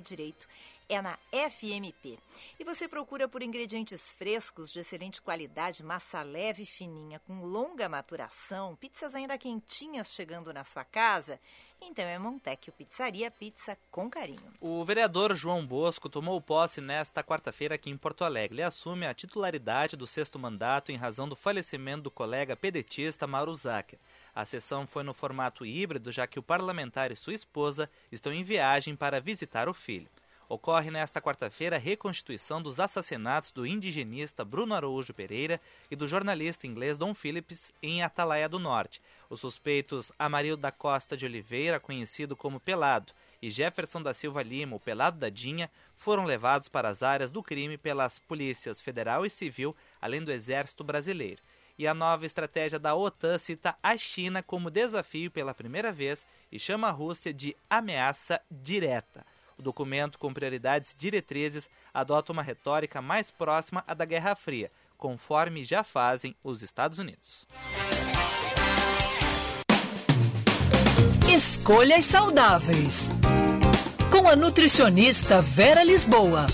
Direito 0.00 0.46
é 0.88 1.00
na 1.00 1.18
FMP. 1.30 2.18
E 2.58 2.64
você 2.64 2.88
procura 2.88 3.28
por 3.28 3.42
ingredientes 3.42 4.12
frescos 4.12 4.70
de 4.70 4.80
excelente 4.80 5.20
qualidade, 5.20 5.82
massa 5.82 6.22
leve 6.22 6.62
e 6.62 6.66
fininha, 6.66 7.20
com 7.20 7.44
longa 7.44 7.88
maturação, 7.88 8.76
pizzas 8.76 9.14
ainda 9.14 9.38
quentinhas 9.38 10.12
chegando 10.12 10.52
na 10.52 10.64
sua 10.64 10.84
casa? 10.84 11.38
Então 11.84 12.04
é 12.04 12.16
Montecchio 12.16 12.72
Pizzaria, 12.72 13.28
pizza 13.30 13.76
com 13.90 14.08
carinho. 14.08 14.52
O 14.60 14.84
vereador 14.84 15.34
João 15.34 15.66
Bosco 15.66 16.08
tomou 16.08 16.40
posse 16.40 16.80
nesta 16.80 17.24
quarta-feira 17.24 17.74
aqui 17.74 17.90
em 17.90 17.96
Porto 17.96 18.24
Alegre. 18.24 18.54
Ele 18.54 18.62
assume 18.62 19.04
a 19.04 19.12
titularidade 19.12 19.96
do 19.96 20.06
sexto 20.06 20.38
mandato 20.38 20.92
em 20.92 20.96
razão 20.96 21.28
do 21.28 21.34
falecimento 21.34 22.02
do 22.02 22.10
colega 22.10 22.56
pedetista 22.56 23.26
Mauro 23.26 23.54
Zacher. 23.54 23.98
A 24.34 24.46
sessão 24.46 24.86
foi 24.86 25.02
no 25.02 25.12
formato 25.12 25.66
híbrido, 25.66 26.12
já 26.12 26.26
que 26.26 26.38
o 26.38 26.42
parlamentar 26.42 27.10
e 27.10 27.16
sua 27.16 27.34
esposa 27.34 27.90
estão 28.12 28.32
em 28.32 28.44
viagem 28.44 28.94
para 28.94 29.20
visitar 29.20 29.68
o 29.68 29.74
filho. 29.74 30.08
Ocorre 30.52 30.90
nesta 30.90 31.18
quarta-feira 31.18 31.76
a 31.76 31.78
reconstituição 31.78 32.60
dos 32.60 32.78
assassinatos 32.78 33.50
do 33.52 33.66
indigenista 33.66 34.44
Bruno 34.44 34.74
Araújo 34.74 35.14
Pereira 35.14 35.58
e 35.90 35.96
do 35.96 36.06
jornalista 36.06 36.66
inglês 36.66 36.98
Don 36.98 37.14
Phillips 37.14 37.72
em 37.82 38.02
Atalaia 38.02 38.50
do 38.50 38.58
Norte. 38.58 39.00
Os 39.30 39.40
suspeitos 39.40 40.12
Amarildo 40.18 40.60
da 40.60 40.70
Costa 40.70 41.16
de 41.16 41.24
Oliveira, 41.24 41.80
conhecido 41.80 42.36
como 42.36 42.60
Pelado, 42.60 43.14
e 43.40 43.48
Jefferson 43.48 44.02
da 44.02 44.12
Silva 44.12 44.42
Lima, 44.42 44.76
o 44.76 44.78
Pelado 44.78 45.18
da 45.18 45.30
Dinha, 45.30 45.70
foram 45.96 46.26
levados 46.26 46.68
para 46.68 46.90
as 46.90 47.02
áreas 47.02 47.30
do 47.30 47.42
crime 47.42 47.78
pelas 47.78 48.18
polícias 48.18 48.78
federal 48.78 49.24
e 49.24 49.30
civil, 49.30 49.74
além 50.02 50.22
do 50.22 50.30
Exército 50.30 50.84
Brasileiro. 50.84 51.40
E 51.78 51.86
a 51.86 51.94
nova 51.94 52.26
estratégia 52.26 52.78
da 52.78 52.94
OTAN 52.94 53.38
cita 53.38 53.74
a 53.82 53.96
China 53.96 54.42
como 54.42 54.70
desafio 54.70 55.30
pela 55.30 55.54
primeira 55.54 55.90
vez 55.90 56.26
e 56.52 56.58
chama 56.58 56.88
a 56.88 56.90
Rússia 56.90 57.32
de 57.32 57.56
ameaça 57.70 58.38
direta. 58.50 59.24
O 59.62 59.70
documento, 59.72 60.18
com 60.18 60.34
prioridades 60.34 60.90
e 60.90 60.96
diretrizes, 60.96 61.70
adota 61.94 62.32
uma 62.32 62.42
retórica 62.42 63.00
mais 63.00 63.30
próxima 63.30 63.84
à 63.86 63.94
da 63.94 64.04
Guerra 64.04 64.34
Fria, 64.34 64.72
conforme 64.98 65.64
já 65.64 65.84
fazem 65.84 66.34
os 66.42 66.62
Estados 66.62 66.98
Unidos. 66.98 67.46
Escolhas 71.32 72.04
saudáveis. 72.06 73.12
Com 74.10 74.28
a 74.28 74.34
nutricionista 74.34 75.40
Vera 75.40 75.84
Lisboa. 75.84 76.48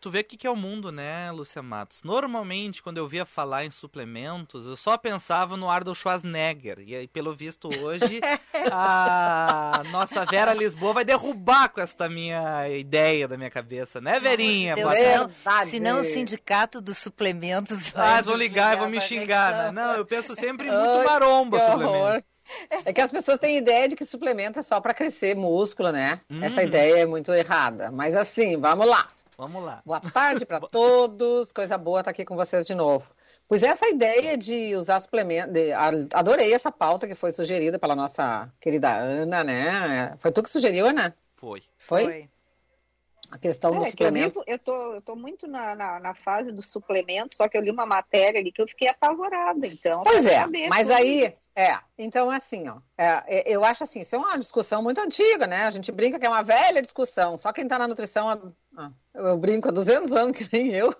Tu 0.00 0.10
vê 0.10 0.20
o 0.20 0.24
que, 0.24 0.36
que 0.36 0.46
é 0.46 0.50
o 0.50 0.56
mundo, 0.56 0.90
né, 0.90 1.30
Lúcia 1.30 1.62
Matos? 1.62 2.02
Normalmente, 2.02 2.82
quando 2.82 2.96
eu 2.96 3.06
via 3.06 3.26
falar 3.26 3.64
em 3.64 3.70
suplementos, 3.70 4.66
eu 4.66 4.76
só 4.76 4.96
pensava 4.96 5.56
no 5.56 5.68
Arnold 5.68 5.98
Schwarzenegger. 5.98 6.82
E 6.86 6.96
aí, 6.96 7.06
pelo 7.06 7.34
visto, 7.34 7.68
hoje, 7.82 8.20
a 8.72 9.82
nossa 9.90 10.24
Vera 10.24 10.54
Lisboa 10.54 10.94
vai 10.94 11.04
derrubar 11.04 11.68
com 11.68 11.80
esta 11.80 12.08
minha 12.08 12.68
ideia 12.68 13.28
da 13.28 13.36
minha 13.36 13.50
cabeça, 13.50 14.00
né, 14.00 14.18
Verinha? 14.18 14.74
Deus, 14.74 14.92
senão, 14.92 15.30
senão 15.66 16.00
o 16.00 16.04
sindicato 16.04 16.80
dos 16.80 16.96
suplementos 16.98 17.90
vai 17.90 18.08
Ah, 18.08 18.14
eles 18.14 18.26
vão 18.26 18.36
ligar 18.36 18.76
e 18.76 18.80
vão 18.80 18.88
me 18.88 19.00
xingar, 19.00 19.52
né? 19.52 19.72
Não, 19.72 19.94
eu 19.94 20.06
penso 20.06 20.34
sempre 20.34 20.66
muito 20.72 21.04
maromba 21.04 21.60
suplemento. 21.60 22.24
É 22.84 22.92
que 22.92 23.00
as 23.00 23.12
pessoas 23.12 23.38
têm 23.38 23.58
ideia 23.58 23.86
de 23.86 23.94
que 23.94 24.04
suplemento 24.04 24.58
é 24.58 24.62
só 24.62 24.80
para 24.80 24.94
crescer 24.94 25.36
músculo, 25.36 25.92
né? 25.92 26.18
Hum. 26.28 26.40
Essa 26.42 26.62
ideia 26.62 27.02
é 27.02 27.06
muito 27.06 27.32
errada. 27.32 27.92
Mas 27.92 28.16
assim, 28.16 28.56
vamos 28.56 28.88
lá. 28.88 29.08
Vamos 29.40 29.64
lá. 29.64 29.80
Boa 29.86 30.00
tarde 30.00 30.44
para 30.44 30.60
todos. 30.60 31.50
Coisa 31.50 31.78
boa 31.78 32.00
estar 32.00 32.10
aqui 32.10 32.26
com 32.26 32.36
vocês 32.36 32.66
de 32.66 32.74
novo. 32.74 33.10
Pois 33.48 33.62
essa 33.62 33.88
ideia 33.88 34.36
de 34.36 34.76
usar 34.76 35.00
suplemento, 35.00 35.50
de- 35.50 35.72
adorei 36.12 36.52
essa 36.52 36.70
pauta 36.70 37.08
que 37.08 37.14
foi 37.14 37.30
sugerida 37.32 37.78
pela 37.78 37.96
nossa 37.96 38.52
querida 38.60 38.94
Ana, 38.94 39.42
né? 39.42 40.14
Foi 40.18 40.30
tu 40.30 40.42
que 40.42 40.50
sugeriu, 40.50 40.86
Ana? 40.86 41.16
Foi. 41.36 41.62
Foi? 41.78 42.28
A 43.30 43.38
questão 43.38 43.72
dos 43.72 43.84
É, 43.84 43.86
eu, 43.86 43.90
suplementos. 43.90 44.34
vivo- 44.34 44.44
eu 44.46 44.58
tô, 44.58 44.94
eu 44.94 45.00
tô 45.00 45.14
muito 45.14 45.46
na, 45.46 45.76
na, 45.76 46.00
na 46.00 46.14
fase 46.14 46.50
do 46.50 46.60
suplemento, 46.60 47.36
só 47.36 47.48
que 47.48 47.56
eu 47.56 47.62
li 47.62 47.70
uma 47.70 47.86
matéria 47.86 48.40
ali 48.40 48.50
que 48.50 48.60
eu 48.60 48.66
fiquei 48.66 48.88
apavorada, 48.88 49.66
então. 49.66 50.02
Pois 50.02 50.26
é, 50.26 50.44
mas 50.68 50.90
aí, 50.90 51.26
isso. 51.26 51.48
é, 51.54 51.78
então 51.96 52.28
assim, 52.30 52.68
ó, 52.68 52.78
é, 52.98 53.22
é, 53.28 53.44
eu 53.46 53.64
acho 53.64 53.84
assim, 53.84 54.00
isso 54.00 54.16
é 54.16 54.18
uma 54.18 54.36
discussão 54.36 54.82
muito 54.82 55.00
antiga, 55.00 55.46
né? 55.46 55.62
A 55.62 55.70
gente 55.70 55.92
brinca 55.92 56.18
que 56.18 56.26
é 56.26 56.28
uma 56.28 56.42
velha 56.42 56.82
discussão, 56.82 57.36
só 57.36 57.52
quem 57.52 57.68
tá 57.68 57.78
na 57.78 57.86
nutrição, 57.86 58.52
eu 59.14 59.36
brinco 59.36 59.68
há 59.68 59.72
200 59.72 60.12
anos, 60.12 60.36
que 60.36 60.48
nem 60.52 60.72
eu, 60.72 60.92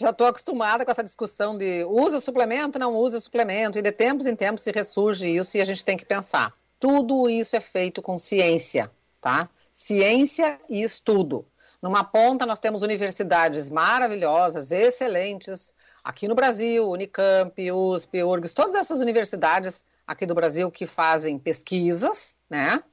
já 0.00 0.12
tô 0.12 0.24
acostumada 0.24 0.84
com 0.84 0.90
essa 0.90 1.04
discussão 1.04 1.56
de 1.56 1.84
usa 1.84 2.18
suplemento, 2.18 2.78
não 2.80 2.94
usa 2.96 3.20
suplemento, 3.20 3.78
e 3.78 3.82
de 3.82 3.92
tempos 3.92 4.26
em 4.26 4.34
tempos 4.34 4.62
se 4.64 4.72
ressurge 4.72 5.28
isso 5.28 5.56
e 5.56 5.60
a 5.60 5.64
gente 5.64 5.84
tem 5.84 5.96
que 5.96 6.04
pensar. 6.04 6.52
Tudo 6.80 7.28
isso 7.30 7.54
é 7.54 7.60
feito 7.60 8.02
com 8.02 8.18
ciência, 8.18 8.90
tá? 9.20 9.48
Ciência 9.76 10.60
e 10.70 10.82
estudo. 10.82 11.44
Numa 11.82 12.04
ponta 12.04 12.46
nós 12.46 12.60
temos 12.60 12.82
universidades 12.82 13.70
maravilhosas, 13.70 14.70
excelentes, 14.70 15.74
aqui 16.04 16.28
no 16.28 16.34
Brasil, 16.36 16.88
Unicamp, 16.88 17.72
USP, 17.72 18.22
URGS, 18.22 18.54
todas 18.54 18.76
essas 18.76 19.00
universidades 19.00 19.84
aqui 20.06 20.26
do 20.26 20.34
Brasil 20.34 20.70
que 20.70 20.86
fazem 20.86 21.40
pesquisas, 21.40 22.36
né? 22.48 22.84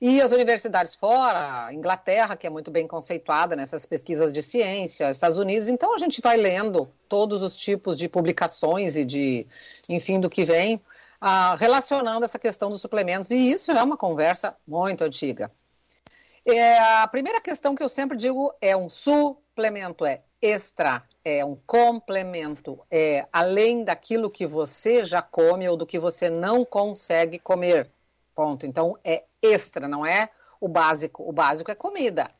E 0.00 0.20
as 0.20 0.32
universidades 0.32 0.96
fora, 0.96 1.72
Inglaterra, 1.72 2.34
que 2.34 2.44
é 2.44 2.50
muito 2.50 2.72
bem 2.72 2.88
conceituada 2.88 3.54
nessas 3.54 3.86
pesquisas 3.86 4.32
de 4.32 4.42
ciência, 4.42 5.12
Estados 5.12 5.38
Unidos, 5.38 5.68
então 5.68 5.94
a 5.94 5.98
gente 5.98 6.20
vai 6.20 6.36
lendo 6.36 6.90
todos 7.08 7.40
os 7.40 7.56
tipos 7.56 7.96
de 7.96 8.08
publicações 8.08 8.96
e 8.96 9.04
de, 9.04 9.46
enfim, 9.88 10.18
do 10.18 10.28
que 10.28 10.42
vem, 10.42 10.82
ah, 11.20 11.54
relacionando 11.54 12.24
essa 12.24 12.36
questão 12.38 12.68
dos 12.68 12.80
suplementos, 12.80 13.30
e 13.30 13.36
isso 13.36 13.70
é 13.70 13.80
uma 13.80 13.96
conversa 13.96 14.56
muito 14.66 15.04
antiga. 15.04 15.52
É, 16.48 16.78
a 16.78 17.08
primeira 17.08 17.40
questão 17.40 17.74
que 17.74 17.82
eu 17.82 17.88
sempre 17.88 18.16
digo 18.16 18.54
é 18.60 18.76
um 18.76 18.88
suplemento, 18.88 20.06
é 20.06 20.22
extra, 20.40 21.02
é 21.24 21.44
um 21.44 21.56
complemento, 21.66 22.78
é 22.88 23.26
além 23.32 23.82
daquilo 23.82 24.30
que 24.30 24.46
você 24.46 25.04
já 25.04 25.20
come 25.20 25.68
ou 25.68 25.76
do 25.76 25.84
que 25.84 25.98
você 25.98 26.30
não 26.30 26.64
consegue 26.64 27.40
comer. 27.40 27.90
Ponto. 28.32 28.64
Então 28.64 28.96
é 29.02 29.24
extra, 29.42 29.88
não 29.88 30.06
é 30.06 30.30
o 30.60 30.68
básico. 30.68 31.28
O 31.28 31.32
básico 31.32 31.72
é 31.72 31.74
comida. 31.74 32.30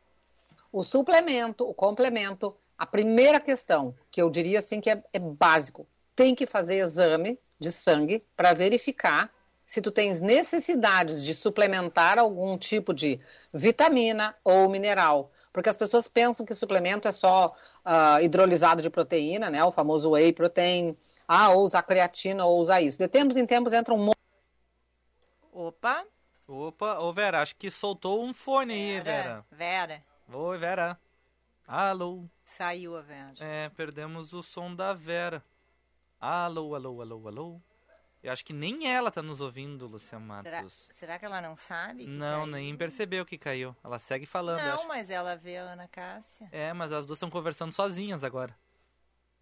O 0.71 0.85
suplemento, 0.85 1.69
o 1.69 1.75
complemento, 1.75 2.57
a 2.79 2.87
primeira 2.87 3.41
questão 3.41 3.93
que 4.09 4.23
eu 4.23 4.31
diria 4.31 4.61
assim 4.61 4.81
que 4.81 4.91
é, 4.91 5.03
é 5.13 5.19
básico, 5.19 5.85
tem 6.15 6.33
que 6.33 6.47
fazer 6.47 6.77
exame 6.77 7.41
de 7.59 7.73
sangue 7.73 8.25
para 8.37 8.53
verificar 8.53 9.33
se 9.67 9.83
tu 9.83 9.91
tens 9.91 10.21
necessidades 10.21 11.25
de 11.25 11.35
suplementar 11.35 12.19
algum 12.19 12.57
tipo 12.57 12.95
de 12.95 13.21
vitamina 13.53 14.35
ou 14.45 14.69
mineral. 14.69 15.33
Porque 15.53 15.69
as 15.69 15.77
pessoas 15.77 16.07
pensam 16.07 16.47
que 16.47 16.55
suplemento 16.55 17.09
é 17.09 17.13
só 17.13 17.55
ah, 17.85 18.23
hidrolisado 18.23 18.81
de 18.81 18.89
proteína, 18.89 19.51
né? 19.51 19.65
O 19.65 19.73
famoso 19.73 20.11
whey 20.11 20.33
protein. 20.33 20.97
Ah, 21.27 21.51
ou 21.51 21.65
usar 21.65 21.83
creatina 21.83 22.45
ou 22.45 22.61
usar 22.61 22.81
isso. 22.81 22.97
De 22.99 23.09
tempos 23.09 23.37
em 23.37 23.45
tempos 23.45 23.73
entra 23.73 23.93
um 23.93 23.99
monte. 23.99 24.17
Opa, 25.53 26.07
Opa, 26.49 27.01
ô 27.01 27.13
Vera, 27.13 27.43
acho 27.43 27.57
que 27.57 27.69
soltou 27.73 28.25
um 28.25 28.33
fone 28.33 28.73
aí, 28.73 29.01
Vera, 29.01 29.03
Vera. 29.03 29.47
Vera, 29.51 30.05
Oi, 30.33 30.59
Vera. 30.59 31.01
Alô. 31.67 32.25
saiu 32.45 32.97
a 32.97 33.03
Vera. 33.03 33.35
É, 33.41 33.69
perdemos 33.71 34.33
o 34.33 34.45
som 34.45 34.73
da 34.73 34.95
Vera. 34.95 35.43
Alô, 36.21 36.77
alô, 36.77 37.03
alô, 37.03 37.27
alô. 37.27 37.61
Eu 38.23 38.33
acho 38.33 38.45
que 38.45 38.53
nem 38.53 38.89
ela 38.89 39.11
tá 39.11 39.23
nos 39.23 39.41
ouvindo, 39.41 39.87
Lucia 39.87 40.09
Será, 40.09 40.21
Matos. 40.21 40.89
será 40.91 41.19
que 41.19 41.25
ela 41.25 41.41
não 41.41 41.55
sabe? 41.55 42.07
Não, 42.07 42.41
caiu? 42.41 42.53
nem 42.53 42.77
percebeu 42.77 43.25
que 43.25 43.39
caiu. 43.39 43.77
Ela 43.85 43.99
segue 44.01 44.27
falando, 44.27 44.63
Não, 44.63 44.89
mas 44.89 45.11
ela 45.11 45.37
vê 45.37 45.59
a 45.59 45.63
Ana 45.63 45.87
Cássia. 45.87 46.49
É, 46.51 46.73
mas 46.73 46.93
as 46.93 47.07
duas 47.07 47.19
estão 47.19 47.31
conversando 47.31 47.71
sozinhas 47.73 48.25
agora. 48.25 48.57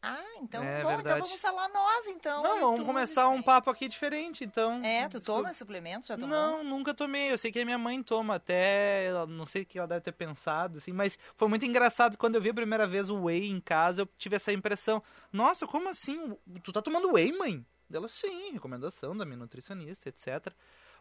Ah, 0.07 0.23
então, 0.43 0.63
É 0.63 0.83
bom, 0.83 0.91
então 0.91 0.97
verdade. 0.97 1.21
vamos 1.23 1.41
falar 1.41 1.67
nós, 1.71 2.07
então. 2.09 2.43
Não, 2.43 2.61
vamos 2.61 2.81
Tu, 2.81 2.85
começar 2.85 3.27
um 3.29 3.31
Vicente. 3.31 3.47
papo 3.47 3.71
aqui 3.71 3.89
diferente, 3.89 4.45
então. 4.45 4.85
É, 4.85 5.09
tu 5.09 5.19
toma 5.19 5.51
suplemento? 5.55 6.07
Já 6.07 6.15
tomou? 6.15 6.29
Não, 6.29 6.63
nunca 6.63 6.93
tomei. 6.93 7.33
Eu 7.33 7.39
sei 7.39 7.51
que 7.51 7.61
a 7.61 7.65
minha 7.65 7.79
mãe 7.79 8.03
toma, 8.03 8.35
até. 8.35 9.09
Não 9.31 9.47
sei 9.47 9.63
o 9.63 9.67
que 9.67 9.79
ela 9.79 9.89
deve 9.89 10.03
ter 10.03 10.13
pensado, 10.13 10.77
assim, 10.77 10.93
mas 10.93 11.19
foi 11.37 11.49
muito 11.49 11.65
engraçado. 11.65 12.19
Quando 12.19 12.35
eu 12.35 12.41
vi 12.43 12.51
a 12.51 12.55
primeira 12.55 12.87
vez 12.87 13.09
o 13.09 13.23
whey 13.25 13.47
em 13.51 13.59
casa, 13.61 14.03
eu 14.03 14.07
tive 14.19 14.37
essa 14.37 14.53
impressão. 14.53 15.03
Nossa, 15.33 15.67
como 15.67 15.89
assim? 15.89 16.37
Tu 16.63 16.71
tá 16.71 16.83
tomando 16.83 17.11
whey, 17.15 17.33
mãe? 17.39 17.65
Dela, 17.89 18.09
sim, 18.09 18.53
recomendação 18.53 19.17
da 19.17 19.25
minha 19.25 19.37
nutricionista, 19.37 20.09
etc. 20.09 20.53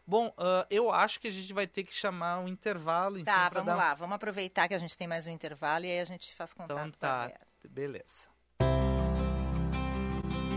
Bom, 0.06 0.32
ah, 0.36 0.66
eu 0.70 0.90
acho 0.92 1.18
que 1.20 1.28
a 1.28 1.30
gente 1.30 1.52
vai 1.52 1.66
ter 1.66 1.82
que 1.84 1.94
chamar 1.94 2.38
um 2.40 2.46
intervalo. 2.48 3.16
Enfim, 3.16 3.24
Tá, 3.24 3.50
pra 3.50 3.60
vamos 3.62 3.66
dar- 3.66 3.88
lá. 3.88 3.94
Vamos 3.94 4.14
aproveitar 4.16 4.68
que 4.68 4.74
a 4.74 4.78
gente 4.78 4.96
tem 4.96 5.08
mais 5.08 5.26
um 5.26 5.30
intervalo 5.30 5.84
e 5.86 5.90
aí 5.90 6.00
a 6.00 6.04
gente 6.04 6.34
faz 6.34 6.52
contato 6.52 6.72
Então 6.78 6.90
com 7.00 7.06
a 7.06 7.28
tá, 7.28 7.32
beleza. 7.68 8.32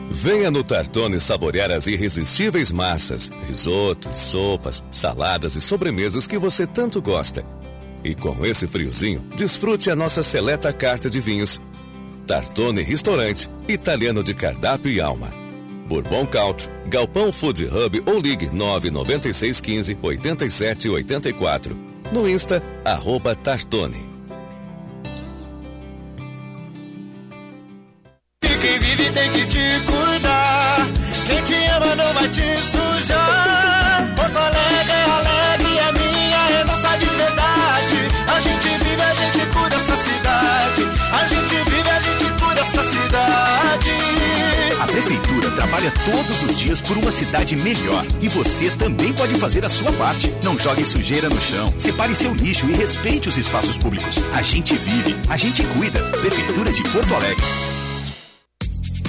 Venha 0.09 0.49
no 0.49 0.63
Tartone 0.63 1.19
saborear 1.19 1.71
as 1.71 1.85
irresistíveis 1.87 2.71
massas, 2.71 3.27
risotos, 3.27 4.17
sopas, 4.17 4.83
saladas 4.91 5.55
e 5.55 5.61
sobremesas 5.61 6.25
que 6.25 6.37
você 6.37 6.65
tanto 6.65 7.01
gosta. 7.01 7.43
E 8.03 8.15
com 8.15 8.43
esse 8.45 8.67
friozinho, 8.67 9.19
desfrute 9.35 9.89
a 9.91 9.95
nossa 9.95 10.23
seleta 10.23 10.73
carta 10.73 11.09
de 11.09 11.19
vinhos. 11.19 11.61
Tartone 12.25 12.81
Restaurante, 12.81 13.49
italiano 13.67 14.23
de 14.23 14.33
cardápio 14.33 14.91
e 14.91 14.99
alma. 14.99 15.29
Bourbon 15.87 16.25
Country, 16.25 16.67
Galpão 16.87 17.31
Food 17.31 17.65
Hub 17.65 18.03
ou 18.05 18.19
ligue 18.19 18.49
99615 18.51 19.97
8784. 20.01 21.77
No 22.11 22.29
Insta, 22.29 22.61
arroba 22.85 23.35
Tartone. 23.35 24.05
E 28.43 28.47
quem 28.59 28.79
vive 28.79 29.11
tem 29.11 29.31
que 29.31 29.45
te 29.45 29.81
cuidar. 29.85 30.87
Quem 31.25 31.43
te 31.43 31.55
ama 31.71 31.95
não 31.95 32.13
vai 32.13 32.29
te 32.29 32.41
sujar. 32.41 33.46
Trabalha 45.67 45.91
todos 46.05 46.41
os 46.43 46.57
dias 46.57 46.79
por 46.79 46.97
uma 46.97 47.11
cidade 47.11 47.55
melhor. 47.55 48.05
E 48.21 48.29
você 48.29 48.69
também 48.71 49.13
pode 49.13 49.35
fazer 49.35 49.65
a 49.65 49.69
sua 49.69 49.91
parte. 49.93 50.33
Não 50.41 50.57
jogue 50.57 50.85
sujeira 50.85 51.29
no 51.29 51.41
chão. 51.41 51.67
Separe 51.77 52.15
seu 52.15 52.33
lixo 52.33 52.69
e 52.69 52.73
respeite 52.73 53.27
os 53.27 53.37
espaços 53.37 53.77
públicos. 53.77 54.17
A 54.33 54.41
gente 54.41 54.75
vive, 54.75 55.15
a 55.29 55.35
gente 55.35 55.63
cuida. 55.63 56.01
Prefeitura 56.21 56.71
de 56.71 56.83
Porto 56.83 57.13
Alegre. 57.13 57.76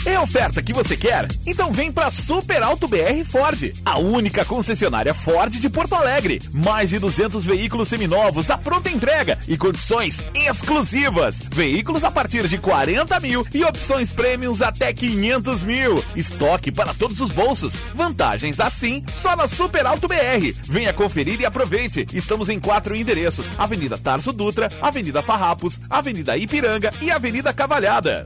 É 0.08 0.18
oferta 0.18 0.62
que 0.62 0.72
você 0.72 0.96
quer? 0.96 1.28
Então 1.46 1.70
vem 1.70 1.92
pra 1.92 2.10
Super 2.10 2.62
Alto 2.62 2.88
BR 2.88 3.22
Ford, 3.30 3.74
a 3.84 3.98
única 3.98 4.42
concessionária 4.42 5.12
Ford 5.12 5.52
de 5.52 5.68
Porto 5.68 5.94
Alegre. 5.94 6.40
Mais 6.50 6.88
de 6.88 6.98
200 6.98 7.44
veículos 7.44 7.90
seminovos 7.90 8.48
à 8.48 8.56
pronta 8.56 8.90
entrega 8.90 9.38
e 9.46 9.58
condições 9.58 10.22
exclusivas. 10.34 11.42
Veículos 11.52 12.04
a 12.04 12.10
partir 12.10 12.48
de 12.48 12.56
40 12.56 13.20
mil 13.20 13.46
e 13.52 13.62
opções 13.62 14.08
prêmios 14.08 14.62
até 14.62 14.94
500 14.94 15.62
mil. 15.62 16.02
Estoque 16.16 16.72
para 16.72 16.94
todos 16.94 17.20
os 17.20 17.30
bolsos. 17.30 17.74
Vantagens 17.94 18.60
assim 18.60 19.04
só 19.12 19.36
na 19.36 19.46
Super 19.46 19.84
Alto 19.84 20.08
BR. 20.08 20.54
Venha 20.64 20.94
conferir 20.94 21.38
e 21.38 21.44
aproveite. 21.44 22.06
Estamos 22.14 22.48
em 22.48 22.58
quatro 22.58 22.96
endereços: 22.96 23.52
Avenida 23.58 23.98
Tarso 23.98 24.32
Dutra, 24.32 24.72
Avenida 24.80 25.22
Farrapos, 25.22 25.78
Avenida 25.90 26.34
Ipiranga 26.34 26.94
e 27.02 27.10
Avenida 27.10 27.52
Cavalhada. 27.52 28.24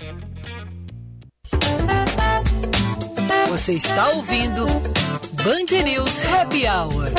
Você 3.52 3.74
está 3.74 4.08
ouvindo 4.08 4.64
Band 4.64 5.84
News 5.84 6.22
Happy 6.22 6.62
Hour. 6.66 7.12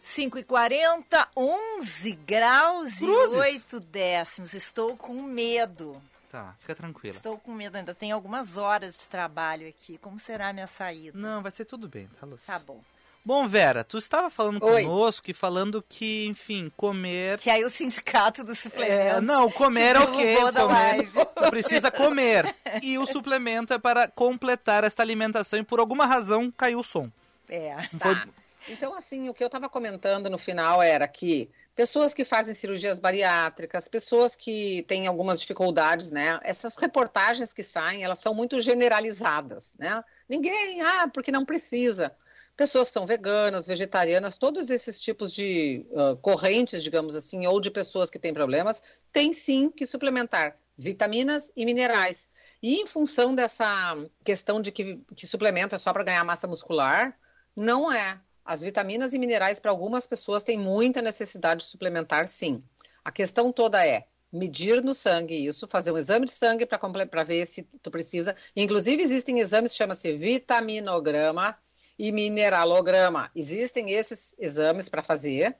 5 0.00 0.38
e 0.38 0.44
40 0.44 1.28
11 1.36 2.12
graus 2.24 2.98
Cruzes. 2.98 3.34
e 3.34 3.36
8 3.36 3.80
décimos. 3.80 4.54
Estou 4.54 4.96
com 4.96 5.24
medo. 5.24 6.00
Tá, 6.30 6.54
fica 6.60 6.76
tranquila. 6.76 7.16
Estou 7.16 7.36
com 7.36 7.52
medo, 7.52 7.74
ainda 7.74 7.92
tem 7.92 8.12
algumas 8.12 8.56
horas 8.56 8.96
de 8.96 9.08
trabalho 9.08 9.66
aqui. 9.66 9.98
Como 9.98 10.20
será 10.20 10.50
a 10.50 10.52
minha 10.52 10.68
saída? 10.68 11.18
Não, 11.18 11.42
vai 11.42 11.50
ser 11.50 11.64
tudo 11.64 11.88
bem, 11.88 12.08
tá, 12.20 12.24
Lúcia? 12.24 12.44
Tá 12.46 12.60
bom. 12.60 12.80
Bom, 13.24 13.46
Vera, 13.46 13.84
tu 13.84 13.98
estava 13.98 14.28
falando 14.28 14.60
Oi. 14.64 14.82
conosco 14.82 15.30
e 15.30 15.34
falando 15.34 15.84
que, 15.88 16.26
enfim, 16.26 16.72
comer... 16.76 17.38
Que 17.38 17.50
aí 17.50 17.64
o 17.64 17.70
sindicato 17.70 18.42
do 18.42 18.52
suplemento. 18.52 18.92
É, 18.92 19.20
não, 19.20 19.48
comer 19.48 19.94
é 19.94 20.06
comer, 20.06 20.50
live. 20.50 21.12
tu 21.36 21.50
precisa 21.50 21.90
comer. 21.90 22.52
E 22.82 22.98
o 22.98 23.06
suplemento 23.06 23.72
é 23.72 23.78
para 23.78 24.08
completar 24.08 24.82
esta 24.82 25.02
alimentação 25.02 25.60
e 25.60 25.64
por 25.64 25.78
alguma 25.78 26.04
razão 26.04 26.50
caiu 26.50 26.80
o 26.80 26.84
som. 26.84 27.08
É. 27.48 27.76
Tá. 27.98 28.26
Então, 28.68 28.94
assim, 28.94 29.28
o 29.28 29.34
que 29.34 29.42
eu 29.42 29.46
estava 29.46 29.68
comentando 29.68 30.28
no 30.28 30.38
final 30.38 30.82
era 30.82 31.06
que 31.06 31.48
pessoas 31.74 32.12
que 32.12 32.24
fazem 32.24 32.54
cirurgias 32.54 32.98
bariátricas, 32.98 33.88
pessoas 33.88 34.36
que 34.36 34.84
têm 34.88 35.06
algumas 35.06 35.40
dificuldades, 35.40 36.10
né? 36.10 36.38
Essas 36.42 36.76
reportagens 36.76 37.52
que 37.52 37.62
saem, 37.62 38.04
elas 38.04 38.18
são 38.18 38.34
muito 38.34 38.60
generalizadas, 38.60 39.74
né? 39.78 40.02
Ninguém, 40.28 40.80
ah, 40.80 41.08
porque 41.12 41.32
não 41.32 41.44
precisa. 41.44 42.12
Pessoas 42.56 42.88
que 42.88 42.94
são 42.94 43.06
veganas, 43.06 43.66
vegetarianas, 43.66 44.36
todos 44.36 44.70
esses 44.70 45.00
tipos 45.00 45.32
de 45.32 45.86
ah, 45.96 46.16
correntes, 46.20 46.82
digamos 46.82 47.16
assim, 47.16 47.46
ou 47.46 47.60
de 47.60 47.70
pessoas 47.70 48.10
que 48.10 48.18
têm 48.18 48.34
problemas, 48.34 48.82
têm 49.10 49.32
sim 49.32 49.70
que 49.70 49.86
suplementar 49.86 50.56
vitaminas 50.76 51.52
e 51.56 51.64
minerais. 51.64 52.28
E 52.62 52.76
em 52.76 52.86
função 52.86 53.34
dessa 53.34 53.96
questão 54.24 54.60
de 54.60 54.70
que, 54.70 55.00
que 55.16 55.26
suplemento 55.26 55.74
é 55.74 55.78
só 55.78 55.92
para 55.92 56.04
ganhar 56.04 56.24
massa 56.24 56.46
muscular, 56.46 57.16
não 57.56 57.92
é. 57.92 58.20
As 58.44 58.62
vitaminas 58.62 59.14
e 59.14 59.18
minerais, 59.18 59.60
para 59.60 59.70
algumas 59.70 60.06
pessoas, 60.06 60.44
têm 60.44 60.58
muita 60.58 61.00
necessidade 61.00 61.64
de 61.64 61.70
suplementar, 61.70 62.26
sim. 62.26 62.62
A 63.04 63.12
questão 63.12 63.52
toda 63.52 63.86
é 63.86 64.06
medir 64.32 64.82
no 64.82 64.94
sangue 64.94 65.46
isso, 65.46 65.68
fazer 65.68 65.92
um 65.92 65.98
exame 65.98 66.26
de 66.26 66.32
sangue 66.32 66.66
para 66.66 67.22
ver 67.22 67.46
se 67.46 67.62
tu 67.82 67.90
precisa. 67.90 68.34
Inclusive, 68.56 69.02
existem 69.02 69.40
exames 69.40 69.72
que 69.72 69.78
chama-se 69.78 70.16
vitaminograma 70.16 71.56
e 71.98 72.10
mineralograma. 72.12 73.30
Existem 73.34 73.90
esses 73.90 74.36
exames 74.38 74.88
para 74.88 75.02
fazer, 75.02 75.56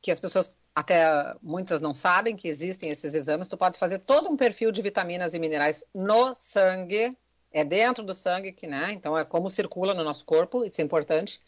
que 0.00 0.10
as 0.10 0.20
pessoas 0.20 0.54
até 0.74 1.04
muitas 1.42 1.80
não 1.80 1.94
sabem 1.94 2.36
que 2.36 2.48
existem 2.48 2.90
esses 2.90 3.14
exames. 3.14 3.48
Tu 3.48 3.56
pode 3.56 3.78
fazer 3.78 3.98
todo 3.98 4.30
um 4.30 4.36
perfil 4.36 4.70
de 4.72 4.82
vitaminas 4.82 5.34
e 5.34 5.38
minerais 5.38 5.84
no 5.94 6.34
sangue, 6.34 7.16
é 7.52 7.64
dentro 7.64 8.04
do 8.04 8.14
sangue 8.14 8.52
que, 8.52 8.66
né? 8.66 8.92
Então 8.92 9.18
é 9.18 9.24
como 9.24 9.50
circula 9.50 9.92
no 9.92 10.04
nosso 10.04 10.24
corpo, 10.24 10.64
isso 10.64 10.80
é 10.80 10.84
importante. 10.84 11.40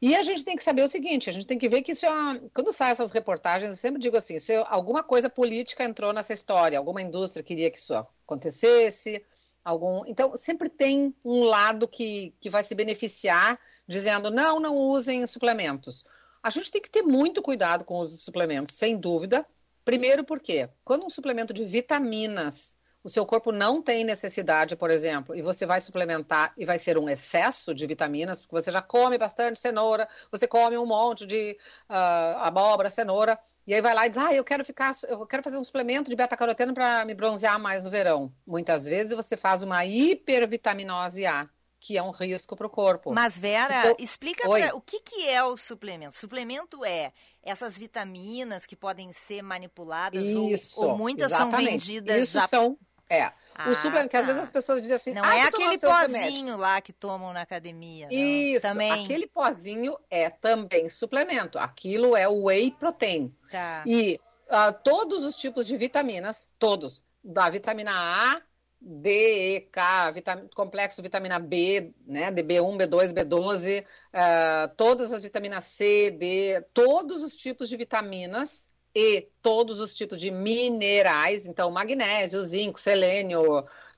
E 0.00 0.16
a 0.16 0.22
gente 0.22 0.44
tem 0.44 0.56
que 0.56 0.62
saber 0.62 0.82
o 0.82 0.88
seguinte, 0.88 1.30
a 1.30 1.32
gente 1.32 1.46
tem 1.46 1.58
que 1.58 1.68
ver 1.68 1.82
que 1.82 1.92
isso 1.92 2.04
é 2.04 2.10
uma... 2.10 2.40
quando 2.52 2.72
saem 2.72 2.92
essas 2.92 3.12
reportagens, 3.12 3.70
eu 3.70 3.76
sempre 3.76 4.00
digo 4.00 4.16
assim, 4.16 4.38
se 4.38 4.54
alguma 4.66 5.02
coisa 5.02 5.30
política 5.30 5.84
entrou 5.84 6.12
nessa 6.12 6.32
história, 6.32 6.76
alguma 6.76 7.00
indústria 7.00 7.42
queria 7.42 7.70
que 7.70 7.78
isso 7.78 7.94
acontecesse, 7.94 9.24
algum, 9.64 10.04
então 10.06 10.36
sempre 10.36 10.68
tem 10.68 11.14
um 11.24 11.40
lado 11.44 11.88
que, 11.88 12.34
que 12.40 12.50
vai 12.50 12.62
se 12.62 12.74
beneficiar 12.74 13.58
dizendo 13.88 14.30
não, 14.30 14.60
não 14.60 14.76
usem 14.76 15.26
suplementos. 15.26 16.04
A 16.42 16.50
gente 16.50 16.70
tem 16.70 16.82
que 16.82 16.90
ter 16.90 17.02
muito 17.02 17.40
cuidado 17.40 17.84
com 17.84 17.98
os 18.00 18.22
suplementos, 18.22 18.74
sem 18.74 18.98
dúvida. 18.98 19.46
Primeiro 19.84 20.24
porque 20.24 20.68
quando 20.84 21.06
um 21.06 21.10
suplemento 21.10 21.54
de 21.54 21.64
vitaminas 21.64 22.73
o 23.04 23.08
seu 23.10 23.26
corpo 23.26 23.52
não 23.52 23.82
tem 23.82 24.02
necessidade, 24.02 24.74
por 24.74 24.90
exemplo, 24.90 25.36
e 25.36 25.42
você 25.42 25.66
vai 25.66 25.78
suplementar 25.78 26.54
e 26.56 26.64
vai 26.64 26.78
ser 26.78 26.96
um 26.96 27.06
excesso 27.08 27.74
de 27.74 27.86
vitaminas, 27.86 28.40
porque 28.40 28.54
você 28.54 28.72
já 28.72 28.80
come 28.80 29.18
bastante 29.18 29.58
cenoura, 29.58 30.08
você 30.32 30.48
come 30.48 30.78
um 30.78 30.86
monte 30.86 31.26
de 31.26 31.56
uh, 31.88 32.38
abóbora, 32.38 32.88
cenoura, 32.88 33.38
e 33.66 33.74
aí 33.74 33.80
vai 33.82 33.94
lá 33.94 34.06
e 34.06 34.08
diz, 34.08 34.18
ah, 34.18 34.32
eu 34.32 34.42
quero 34.42 34.64
ficar, 34.64 34.92
eu 35.06 35.26
quero 35.26 35.42
fazer 35.42 35.58
um 35.58 35.64
suplemento 35.64 36.08
de 36.10 36.16
beta-caroteno 36.16 36.72
para 36.74 37.04
me 37.04 37.14
bronzear 37.14 37.58
mais 37.60 37.82
no 37.82 37.90
verão. 37.90 38.32
Muitas 38.46 38.86
vezes 38.86 39.14
você 39.14 39.36
faz 39.36 39.62
uma 39.62 39.84
hipervitaminose 39.84 41.26
A, 41.26 41.48
que 41.80 41.96
é 41.98 42.02
um 42.02 42.10
risco 42.10 42.56
para 42.56 42.66
o 42.66 42.70
corpo. 42.70 43.12
Mas, 43.12 43.38
Vera, 43.38 43.80
Então- 43.80 43.96
explica 43.98 44.48
pra, 44.48 44.74
o 44.74 44.80
que, 44.80 45.00
que 45.00 45.28
é 45.28 45.44
o 45.44 45.56
suplemento. 45.56 46.16
Suplemento 46.16 46.84
é 46.84 47.12
essas 47.42 47.76
vitaminas 47.76 48.64
que 48.66 48.74
podem 48.76 49.12
ser 49.12 49.42
manipuladas 49.42 50.22
ou- 50.22 50.50
Isso, 50.50 50.82
ou, 50.82 50.96
muitas 50.96 51.30
são 51.30 51.48
exatamente. 51.48 51.70
vendidas 51.86 52.20
Isso 52.22 52.32
já... 52.38 52.46
são, 52.48 52.78
é. 53.08 53.32
Ah, 53.56 53.70
o 53.70 53.74
suplemento, 53.74 54.08
que 54.08 54.16
às 54.16 54.22
tá. 54.22 54.32
vezes 54.32 54.42
as 54.42 54.50
pessoas 54.50 54.82
dizem 54.82 54.96
assim, 54.96 55.14
Não 55.14 55.24
ah, 55.24 55.36
é 55.36 55.42
aquele 55.42 55.78
pozinho 55.78 56.56
lá 56.56 56.80
que 56.80 56.92
tomam 56.92 57.32
na 57.32 57.42
academia. 57.42 58.06
não. 58.06 58.12
Isso, 58.12 58.62
Também. 58.62 59.04
aquele 59.04 59.28
pozinho 59.28 59.96
é 60.10 60.28
também 60.28 60.88
suplemento. 60.88 61.58
Aquilo 61.58 62.16
é 62.16 62.28
o 62.28 62.44
whey 62.44 62.72
protein. 62.72 63.32
Tá. 63.50 63.84
E 63.86 64.20
ah, 64.48 64.72
todos 64.72 65.24
os 65.24 65.36
tipos 65.36 65.66
de 65.66 65.76
vitaminas, 65.76 66.48
todos, 66.58 67.04
da 67.22 67.48
vitamina 67.48 67.92
A, 67.94 68.42
D, 68.80 69.56
E, 69.56 69.60
K, 69.60 70.10
vitam- 70.10 70.48
complexo 70.54 71.00
vitamina 71.00 71.38
B, 71.38 71.94
né, 72.06 72.30
de 72.30 72.42
B1, 72.42 72.76
B2, 72.76 73.12
B12, 73.14 73.86
ah, 74.12 74.70
todas 74.76 75.12
as 75.12 75.22
vitaminas 75.22 75.64
C, 75.64 76.10
D, 76.10 76.60
todos 76.74 77.22
os 77.22 77.36
tipos 77.36 77.68
de 77.68 77.76
vitaminas 77.76 78.68
e 78.94 79.22
todos 79.42 79.80
os 79.80 79.92
tipos 79.94 80.18
de 80.18 80.30
minerais, 80.30 81.46
então 81.46 81.70
magnésio, 81.70 82.40
zinco, 82.42 82.78
selênio, 82.80 83.42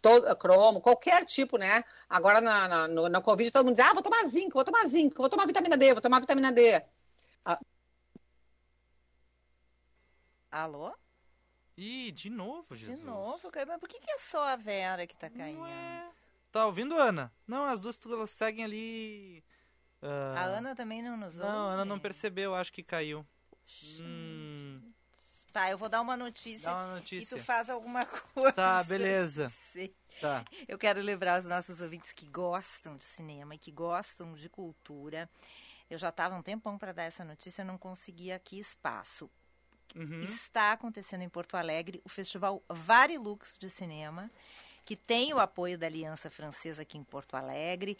todo, 0.01 0.35
cromo, 0.37 0.81
qualquer 0.81 1.25
tipo, 1.25 1.59
né? 1.59 1.85
Agora 2.09 2.41
na, 2.41 2.69
na, 2.69 2.89
no- 2.89 3.09
na 3.09 3.21
Covid 3.21 3.51
todo 3.51 3.65
mundo 3.67 3.77
diz, 3.77 3.85
ah, 3.85 3.93
vou 3.93 4.03
tomar 4.03 4.25
zinco, 4.27 4.55
vou 4.55 4.65
tomar 4.65 4.87
zinco, 4.87 5.17
vou 5.19 5.29
tomar 5.29 5.47
vitamina 5.47 5.77
D, 5.77 5.93
vou 5.93 6.01
tomar 6.03 6.21
vitamina 6.21 6.51
D. 6.53 6.83
Ah, 7.45 7.59
Alô? 10.51 10.95
Ih, 11.77 12.11
de 12.13 12.31
novo, 12.31 12.75
De 12.75 12.87
Jesus. 12.87 13.05
novo? 13.05 13.51
cara, 13.51 13.67
Mas 13.67 13.79
por 13.79 13.89
que, 13.89 14.01
que 14.01 14.11
é 14.11 14.19
só 14.19 14.43
a 14.45 14.57
Vera 14.57 15.07
que 15.07 15.15
tá 15.17 15.29
caindo? 15.29 15.61
Tá 16.51 16.65
ouvindo, 16.65 16.97
Ana? 16.97 17.31
Não, 17.47 17.65
as 17.65 17.79
duas 17.79 17.99
elas 18.07 18.31
seguem 18.31 18.65
ali... 18.65 19.45
ah, 20.03 20.35
A 20.41 20.45
Ana 20.45 20.75
também 20.75 21.03
não 21.03 21.17
nos 21.19 21.35
ouve? 21.39 21.47
Não, 21.47 21.69
a 21.69 21.73
Ana 21.75 21.85
não 21.85 21.99
percebeu, 21.99 22.55
acho 22.55 22.73
que 22.73 22.83
caiu. 22.83 23.27
Hum, 24.01 24.56
Tá, 25.57 25.71
eu 25.71 25.79
vou 25.79 25.89
dar 25.89 26.03
uma 26.03 26.19
notícia. 26.19 26.69
Dá 26.69 26.85
uma 26.85 26.95
notícia. 26.97 27.35
E 27.35 27.39
tu 27.39 27.43
faz 27.43 27.71
alguma 27.71 28.05
coisa. 28.35 28.53
Tá, 28.53 28.85
beleza. 28.85 29.51
Tá. 30.21 30.45
Eu 30.69 30.77
quero 30.77 31.01
lembrar 31.01 31.41
os 31.41 31.47
nossos 31.47 31.81
ouvintes 31.81 32.13
que 32.13 32.27
gostam 32.27 32.95
de 32.95 33.05
cinema 33.05 33.55
e 33.55 33.59
que 33.59 33.73
gostam 33.73 34.35
de 34.35 34.51
cultura. 34.51 35.31
Eu 35.89 35.97
já 35.97 36.11
estava 36.11 36.37
um 36.37 36.43
tempão 36.43 36.77
para 36.77 36.93
dar 36.93 37.05
essa 37.05 37.25
notícia, 37.25 37.63
eu 37.63 37.67
não 37.67 37.79
conseguia 37.79 38.37
aqui 38.37 38.59
espaço. 38.59 39.31
Uhum. 39.95 40.21
Está 40.21 40.73
acontecendo 40.73 41.23
em 41.23 41.29
Porto 41.31 41.57
Alegre 41.57 42.03
o 42.05 42.09
Festival 42.11 42.63
Varilux 42.69 43.57
de 43.59 43.71
Cinema, 43.71 44.31
que 44.85 44.95
tem 44.95 45.33
o 45.33 45.39
apoio 45.39 45.79
da 45.79 45.87
Aliança 45.87 46.29
Francesa 46.29 46.83
aqui 46.83 46.99
em 46.99 47.03
Porto 47.03 47.35
Alegre, 47.35 47.97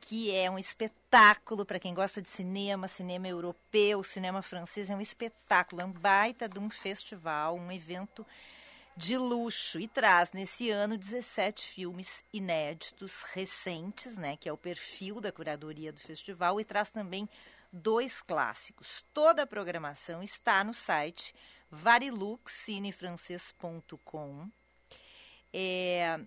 que 0.00 0.34
é 0.34 0.50
um 0.50 0.58
espetáculo 0.58 1.64
para 1.64 1.78
quem 1.78 1.94
gosta 1.94 2.20
de 2.20 2.28
cinema, 2.28 2.88
cinema 2.88 3.28
europeu, 3.28 4.02
cinema 4.02 4.42
francês, 4.42 4.90
é 4.90 4.96
um 4.96 5.00
espetáculo, 5.00 5.80
é 5.80 5.84
um 5.84 5.92
baita 5.92 6.48
de 6.48 6.58
um 6.58 6.68
festival, 6.68 7.56
um 7.56 7.72
evento 7.72 8.26
de 8.96 9.16
luxo 9.16 9.80
e 9.80 9.88
traz 9.88 10.32
nesse 10.32 10.70
ano 10.70 10.96
17 10.96 11.64
filmes 11.64 12.22
inéditos 12.32 13.24
recentes, 13.32 14.16
né, 14.16 14.36
que 14.36 14.48
é 14.48 14.52
o 14.52 14.56
perfil 14.56 15.20
da 15.20 15.32
curadoria 15.32 15.92
do 15.92 15.98
festival 16.00 16.60
e 16.60 16.64
traz 16.64 16.90
também 16.90 17.28
dois 17.72 18.22
clássicos. 18.22 19.04
Toda 19.12 19.42
a 19.42 19.46
programação 19.46 20.22
está 20.22 20.62
no 20.62 20.72
site 20.72 21.34
variluxcinefrancês.com. 21.70 24.48
É, 25.52 26.20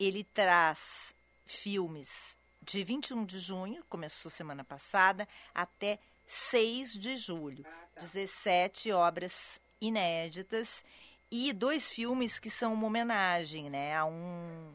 ele 0.00 0.24
traz 0.24 1.14
filmes 1.44 2.38
de 2.62 2.84
21 2.84 3.24
de 3.24 3.38
junho, 3.40 3.84
começou 3.88 4.30
semana 4.30 4.62
passada, 4.64 5.28
até 5.54 5.98
6 6.26 6.92
de 6.94 7.16
julho. 7.16 7.64
17 7.98 8.92
obras 8.92 9.60
inéditas 9.80 10.84
e 11.30 11.52
dois 11.52 11.90
filmes 11.90 12.38
que 12.38 12.48
são 12.50 12.72
uma 12.72 12.86
homenagem 12.86 13.68
né, 13.68 13.96
a, 13.96 14.04
um, 14.04 14.72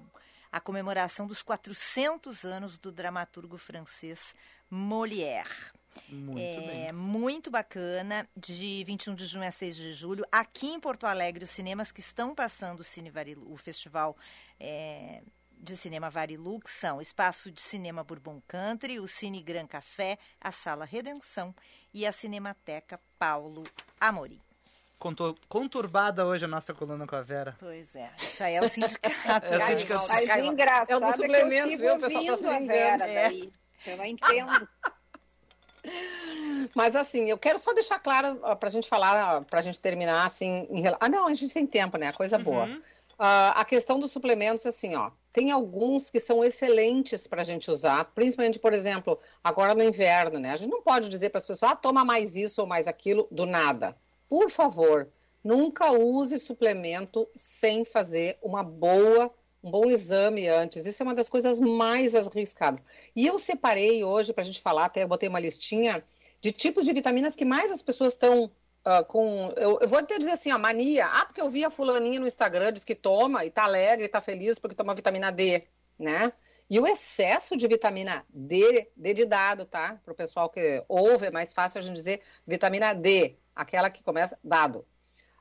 a 0.52 0.60
comemoração 0.60 1.26
dos 1.26 1.42
400 1.42 2.44
anos 2.44 2.78
do 2.78 2.92
dramaturgo 2.92 3.58
francês 3.58 4.36
Molière. 4.70 5.72
Muito 6.10 6.40
é 6.40 6.62
bem. 6.62 6.92
muito 6.92 7.50
bacana, 7.50 8.30
de 8.36 8.84
21 8.86 9.16
de 9.16 9.26
junho 9.26 9.48
a 9.48 9.52
6 9.52 9.76
de 9.76 9.94
julho. 9.94 10.26
Aqui 10.32 10.68
em 10.68 10.80
Porto 10.80 11.08
Alegre, 11.08 11.44
os 11.44 11.50
cinemas 11.50 11.92
que 11.92 12.02
estão 12.02 12.36
passando 12.36 12.82
o, 12.82 12.84
Cine 12.84 13.10
Varilu- 13.10 13.52
o 13.52 13.58
festival 13.58 14.16
é, 14.60 15.24
de 15.60 15.76
cinema 15.76 16.10
Varilux 16.10 16.72
são 16.72 16.98
o 16.98 17.02
Espaço 17.02 17.52
de 17.52 17.62
Cinema 17.62 18.04
Bourbon 18.04 18.42
Country, 18.48 19.00
o 19.00 19.08
Cine 19.08 19.42
Gran 19.42 19.68
Café, 19.68 20.18
a 20.40 20.52
Sala 20.52 20.86
Redenção 20.86 21.54
e 21.94 22.06
a 22.06 22.12
Cinemateca 22.12 23.00
Paulo 23.20 23.64
Amorim. 24.00 24.40
Contur- 25.00 25.36
Conturbada 25.48 26.26
hoje 26.26 26.46
a 26.46 26.48
nossa 26.48 26.74
coluna 26.74 27.06
com 27.06 27.16
a 27.16 27.22
Vera. 27.22 27.56
Pois 27.60 27.96
é, 27.96 28.10
isso 28.18 28.44
aí 28.44 28.56
é 28.56 28.62
o 28.62 28.68
sindicato. 28.68 29.16
É 29.54 29.58
o 29.58 29.68
sindicato. 29.68 30.08
Mas 30.08 30.46
engraçado 30.46 30.92
É 30.92 30.98
um 30.98 31.00
dos 31.00 31.20
é 31.20 31.28
que 31.28 31.34
eu 31.36 31.78
viu? 31.78 31.96
O 31.96 32.00
pessoal 32.00 32.38
tá 32.38 32.56
a. 32.56 32.60
Vera 32.60 33.08
É. 33.08 33.24
daí. 33.30 33.54
Eu 33.86 33.98
não 33.98 34.06
entendo. 34.06 34.68
Mas 36.76 36.96
assim, 36.96 37.30
eu 37.30 37.38
quero 37.38 37.60
só 37.60 37.74
deixar 37.74 38.00
claro 38.00 38.36
para 38.58 38.68
a 38.68 38.72
gente 38.72 38.90
falar, 38.90 39.42
para 39.46 39.60
a 39.60 39.62
gente 39.62 39.80
terminar 39.80 40.26
assim. 40.26 40.68
Em... 40.70 40.84
Ah, 41.00 41.08
não, 41.10 41.28
a 41.28 41.34
gente 41.34 41.54
tem 41.54 41.66
tempo, 41.66 41.98
né? 41.98 42.12
Coisa 42.12 42.38
boa. 42.38 42.66
Uhum. 42.66 42.82
Uh, 43.20 43.50
a 43.56 43.66
questão 43.66 43.98
dos 43.98 44.12
suplementos, 44.12 44.66
assim, 44.66 44.96
ó, 44.96 45.10
tem 45.34 45.50
alguns 45.50 46.12
que 46.12 46.20
são 46.20 46.44
excelentes 46.44 47.26
para 47.26 47.42
a 47.42 47.44
gente 47.44 47.72
usar, 47.72 48.06
principalmente, 48.14 48.60
por 48.60 48.74
exemplo, 48.74 49.20
agora 49.44 49.74
no 49.74 49.84
inverno, 49.84 50.38
né? 50.40 50.52
A 50.52 50.56
gente 50.56 50.70
não 50.70 50.84
pode 50.84 51.10
dizer 51.10 51.30
para 51.32 51.40
as 51.40 51.46
pessoas, 51.46 51.72
ah, 51.72 51.76
toma 51.76 52.06
mais 52.06 52.36
isso 52.36 52.62
ou 52.62 52.68
mais 52.68 52.88
aquilo 52.88 53.28
do 53.32 53.46
nada. 53.46 53.98
Por 54.30 54.52
favor, 54.52 55.10
nunca 55.44 55.92
use 55.92 56.38
suplemento 56.38 57.28
sem 57.36 57.84
fazer 57.84 58.38
uma 58.42 58.64
boa, 58.64 59.34
um 59.64 59.72
bom 59.72 59.86
exame 59.86 60.48
antes. 60.48 60.86
Isso 60.86 61.02
é 61.02 61.06
uma 61.06 61.16
das 61.16 61.30
coisas 61.30 61.60
mais 61.60 62.16
arriscadas. 62.16 62.84
E 63.16 63.26
eu 63.26 63.40
separei 63.40 64.04
hoje 64.04 64.32
para 64.32 64.44
a 64.44 64.46
gente 64.46 64.62
falar, 64.62 64.86
até 64.86 65.06
botei 65.08 65.28
uma 65.28 65.40
listinha 65.40 66.04
de 66.40 66.52
tipos 66.52 66.86
de 66.86 66.94
vitaminas 66.94 67.36
que 67.36 67.46
mais 67.46 67.72
as 67.72 67.82
pessoas 67.82 68.14
estão 68.14 68.52
Uh, 68.88 69.04
com. 69.04 69.52
Eu, 69.58 69.80
eu, 69.82 69.90
vou 69.90 70.00
até 70.00 70.18
dizer 70.18 70.32
assim, 70.32 70.50
a 70.50 70.58
mania. 70.58 71.08
Ah, 71.08 71.26
porque 71.26 71.42
eu 71.42 71.50
vi 71.50 71.66
a 71.66 71.70
fulaninha 71.70 72.22
no 72.22 72.28
Instagram, 72.28 72.72
diz 72.72 72.86
que 72.86 72.96
toma 72.96 73.44
e 73.44 73.52
tá 73.52 73.66
alegre 73.66 74.06
e 74.06 74.08
tá 74.08 74.22
feliz 74.22 74.60
porque 74.60 74.76
toma 74.78 74.96
vitamina 74.96 75.30
D, 75.30 75.68
né? 76.00 76.32
E 76.70 76.80
o 76.80 76.88
excesso 76.88 77.58
de 77.58 77.68
vitamina 77.68 78.26
D, 78.30 78.90
D 78.96 79.14
de 79.14 79.26
dado, 79.26 79.66
tá? 79.66 80.00
Para 80.06 80.14
o 80.14 80.16
pessoal 80.16 80.50
que 80.50 80.86
ouve, 80.88 81.26
é 81.26 81.32
mais 81.32 81.52
fácil 81.52 81.80
a 81.80 81.82
gente 81.82 81.96
dizer 81.96 82.22
vitamina 82.46 82.94
D, 82.94 83.36
aquela 83.54 83.90
que 83.90 84.02
começa 84.02 84.40
dado. 84.42 84.86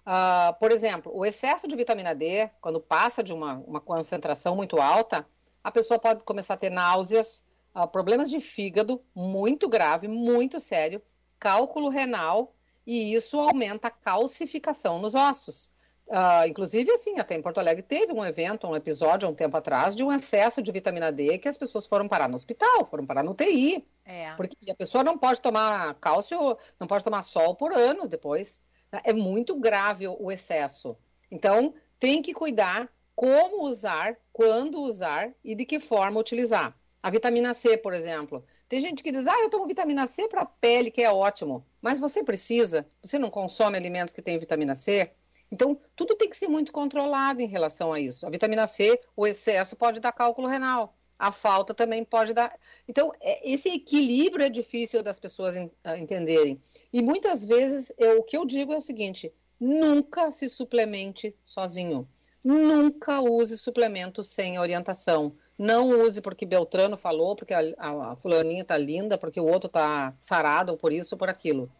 Uh, 0.00 0.52
por 0.58 0.72
exemplo, 0.72 1.12
o 1.14 1.24
excesso 1.24 1.68
de 1.68 1.76
vitamina 1.76 2.16
D, 2.16 2.50
quando 2.60 2.80
passa 2.80 3.22
de 3.22 3.32
uma, 3.32 3.58
uma 3.58 3.80
concentração 3.80 4.56
muito 4.56 4.80
alta, 4.80 5.24
a 5.62 5.70
pessoa 5.70 6.00
pode 6.00 6.24
começar 6.24 6.54
a 6.54 6.56
ter 6.56 6.70
náuseas, 6.70 7.44
uh, 7.76 7.86
problemas 7.86 8.28
de 8.28 8.40
fígado 8.40 9.00
muito 9.14 9.68
grave, 9.68 10.08
muito 10.08 10.58
sério, 10.58 11.00
cálculo 11.38 11.88
renal 11.88 12.55
e 12.86 13.14
isso 13.14 13.38
aumenta 13.40 13.88
a 13.88 13.90
calcificação 13.90 14.98
nos 14.98 15.14
ossos. 15.14 15.70
Uh, 16.06 16.46
inclusive, 16.46 16.88
assim, 16.92 17.18
até 17.18 17.34
em 17.34 17.42
Porto 17.42 17.58
Alegre 17.58 17.82
teve 17.82 18.12
um 18.12 18.24
evento, 18.24 18.66
um 18.66 18.76
episódio, 18.76 19.28
um 19.28 19.34
tempo 19.34 19.56
atrás, 19.56 19.96
de 19.96 20.04
um 20.04 20.12
excesso 20.12 20.62
de 20.62 20.70
vitamina 20.70 21.10
D 21.10 21.36
que 21.38 21.48
as 21.48 21.58
pessoas 21.58 21.84
foram 21.84 22.06
parar 22.06 22.28
no 22.28 22.36
hospital, 22.36 22.86
foram 22.88 23.04
parar 23.04 23.24
no 23.24 23.34
TI. 23.34 23.84
É. 24.04 24.32
Porque 24.36 24.70
a 24.70 24.74
pessoa 24.74 25.02
não 25.02 25.18
pode 25.18 25.40
tomar 25.40 25.94
cálcio, 25.94 26.56
não 26.78 26.86
pode 26.86 27.02
tomar 27.02 27.24
sol 27.24 27.56
por 27.56 27.72
ano 27.72 28.06
depois. 28.06 28.62
É 29.02 29.12
muito 29.12 29.58
grave 29.58 30.06
o 30.06 30.30
excesso. 30.30 30.96
Então, 31.28 31.74
tem 31.98 32.22
que 32.22 32.32
cuidar 32.32 32.88
como 33.16 33.64
usar, 33.64 34.16
quando 34.32 34.80
usar 34.80 35.32
e 35.42 35.56
de 35.56 35.64
que 35.64 35.80
forma 35.80 36.20
utilizar. 36.20 36.76
A 37.02 37.10
vitamina 37.10 37.54
C, 37.54 37.78
por 37.78 37.94
exemplo. 37.94 38.44
Tem 38.68 38.80
gente 38.80 39.02
que 39.02 39.10
diz, 39.10 39.26
ah, 39.26 39.40
eu 39.40 39.50
tomo 39.50 39.66
vitamina 39.66 40.06
C 40.06 40.28
para 40.28 40.42
a 40.42 40.46
pele, 40.46 40.90
que 40.90 41.02
é 41.02 41.10
ótimo. 41.10 41.66
Mas 41.86 42.00
você 42.00 42.24
precisa? 42.24 42.84
Você 43.00 43.16
não 43.16 43.30
consome 43.30 43.76
alimentos 43.76 44.12
que 44.12 44.20
têm 44.20 44.40
vitamina 44.40 44.74
C? 44.74 45.12
Então, 45.52 45.80
tudo 45.94 46.16
tem 46.16 46.28
que 46.28 46.36
ser 46.36 46.48
muito 46.48 46.72
controlado 46.72 47.40
em 47.40 47.46
relação 47.46 47.92
a 47.92 48.00
isso. 48.00 48.26
A 48.26 48.28
vitamina 48.28 48.66
C, 48.66 49.00
o 49.14 49.24
excesso 49.24 49.76
pode 49.76 50.00
dar 50.00 50.10
cálculo 50.10 50.48
renal. 50.48 50.96
A 51.16 51.30
falta 51.30 51.72
também 51.72 52.04
pode 52.04 52.34
dar. 52.34 52.58
Então, 52.88 53.12
é, 53.20 53.48
esse 53.48 53.68
equilíbrio 53.68 54.44
é 54.44 54.48
difícil 54.48 55.00
das 55.00 55.20
pessoas 55.20 55.54
entenderem. 55.96 56.60
E 56.92 57.00
muitas 57.00 57.44
vezes, 57.44 57.92
eu, 57.96 58.18
o 58.18 58.24
que 58.24 58.36
eu 58.36 58.44
digo 58.44 58.72
é 58.72 58.76
o 58.76 58.80
seguinte: 58.80 59.32
nunca 59.60 60.32
se 60.32 60.48
suplemente 60.48 61.36
sozinho. 61.44 62.08
Nunca 62.42 63.20
use 63.20 63.56
suplemento 63.56 64.24
sem 64.24 64.58
orientação. 64.58 65.36
Não 65.58 65.88
use 65.88 66.20
porque 66.20 66.44
Beltrano 66.44 66.96
falou, 66.96 67.34
porque 67.34 67.54
a, 67.54 67.60
a, 67.78 68.12
a 68.12 68.16
fulaninha 68.16 68.64
tá 68.64 68.76
linda, 68.76 69.16
porque 69.16 69.40
o 69.40 69.46
outro 69.46 69.68
tá 69.68 70.14
sarado, 70.18 70.72
ou 70.72 70.78
por 70.78 70.92
isso 70.92 71.14
ou 71.14 71.18
por 71.18 71.28
aquilo. 71.28 71.70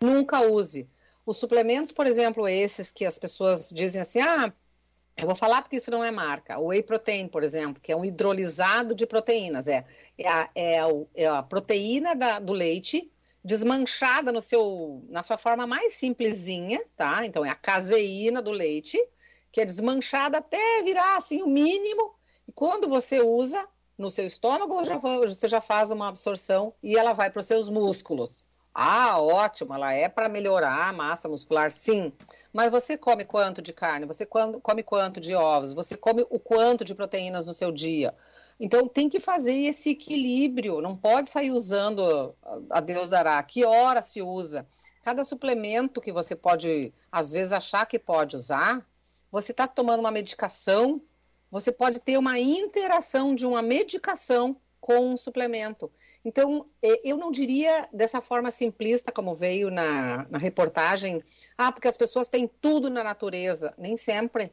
Nunca 0.00 0.40
use. 0.40 0.88
Os 1.26 1.38
suplementos, 1.38 1.90
por 1.90 2.06
exemplo, 2.06 2.46
esses 2.46 2.90
que 2.90 3.04
as 3.04 3.18
pessoas 3.18 3.70
dizem 3.70 4.00
assim, 4.00 4.20
ah, 4.20 4.52
eu 5.16 5.26
vou 5.26 5.34
falar 5.34 5.62
porque 5.62 5.76
isso 5.76 5.90
não 5.90 6.04
é 6.04 6.10
marca. 6.10 6.58
O 6.58 6.66
whey 6.66 6.82
protein, 6.82 7.28
por 7.28 7.42
exemplo, 7.42 7.80
que 7.80 7.90
é 7.90 7.96
um 7.96 8.04
hidrolisado 8.04 8.94
de 8.94 9.06
proteínas. 9.06 9.66
É, 9.66 9.84
é, 10.18 10.28
a, 10.28 10.50
é, 10.54 10.78
é 11.14 11.26
a 11.26 11.42
proteína 11.42 12.14
da, 12.14 12.38
do 12.38 12.52
leite 12.52 13.10
desmanchada 13.44 14.32
no 14.32 14.40
seu, 14.40 15.04
na 15.08 15.22
sua 15.22 15.36
forma 15.36 15.66
mais 15.66 15.94
simplesinha, 15.94 16.80
tá? 16.96 17.24
Então 17.24 17.44
é 17.44 17.50
a 17.50 17.54
caseína 17.54 18.40
do 18.40 18.50
leite, 18.50 18.98
que 19.52 19.60
é 19.60 19.64
desmanchada 19.64 20.38
até 20.38 20.82
virar 20.82 21.16
assim 21.16 21.42
o 21.42 21.46
mínimo 21.46 22.14
e 22.46 22.52
quando 22.52 22.88
você 22.88 23.20
usa 23.20 23.66
no 23.96 24.10
seu 24.10 24.26
estômago, 24.26 24.82
você 25.26 25.48
já 25.48 25.60
faz 25.60 25.90
uma 25.90 26.08
absorção 26.08 26.74
e 26.82 26.96
ela 26.96 27.12
vai 27.12 27.30
para 27.30 27.40
os 27.40 27.46
seus 27.46 27.68
músculos. 27.68 28.46
Ah, 28.74 29.20
ótimo, 29.20 29.72
ela 29.72 29.92
é 29.92 30.08
para 30.08 30.28
melhorar 30.28 30.88
a 30.88 30.92
massa 30.92 31.28
muscular, 31.28 31.70
sim. 31.70 32.12
Mas 32.52 32.72
você 32.72 32.98
come 32.98 33.24
quanto 33.24 33.62
de 33.62 33.72
carne? 33.72 34.04
Você 34.04 34.26
come 34.26 34.82
quanto 34.82 35.20
de 35.20 35.32
ovos? 35.34 35.72
Você 35.74 35.96
come 35.96 36.26
o 36.28 36.40
quanto 36.40 36.84
de 36.84 36.92
proteínas 36.92 37.46
no 37.46 37.54
seu 37.54 37.70
dia? 37.70 38.12
Então 38.58 38.88
tem 38.88 39.08
que 39.08 39.20
fazer 39.20 39.54
esse 39.54 39.90
equilíbrio. 39.90 40.80
Não 40.80 40.96
pode 40.96 41.28
sair 41.28 41.52
usando 41.52 42.34
a 42.68 42.80
Deus 42.80 43.10
dará. 43.10 43.40
Que 43.44 43.64
hora 43.64 44.02
se 44.02 44.20
usa? 44.20 44.66
Cada 45.04 45.24
suplemento 45.24 46.00
que 46.00 46.12
você 46.12 46.34
pode, 46.34 46.92
às 47.12 47.30
vezes, 47.30 47.52
achar 47.52 47.86
que 47.86 47.98
pode 47.98 48.34
usar, 48.34 48.84
você 49.30 49.52
está 49.52 49.68
tomando 49.68 50.00
uma 50.00 50.10
medicação 50.10 51.00
você 51.54 51.70
pode 51.70 52.00
ter 52.00 52.18
uma 52.18 52.36
interação 52.36 53.32
de 53.32 53.46
uma 53.46 53.62
medicação 53.62 54.56
com 54.80 55.12
um 55.12 55.16
suplemento. 55.16 55.88
Então, 56.24 56.66
eu 57.04 57.16
não 57.16 57.30
diria 57.30 57.88
dessa 57.92 58.20
forma 58.20 58.50
simplista 58.50 59.12
como 59.12 59.36
veio 59.36 59.70
na, 59.70 60.26
na 60.28 60.36
reportagem, 60.36 61.22
ah, 61.56 61.70
porque 61.70 61.86
as 61.86 61.96
pessoas 61.96 62.28
têm 62.28 62.50
tudo 62.60 62.90
na 62.90 63.04
natureza. 63.04 63.72
Nem 63.78 63.96
sempre. 63.96 64.52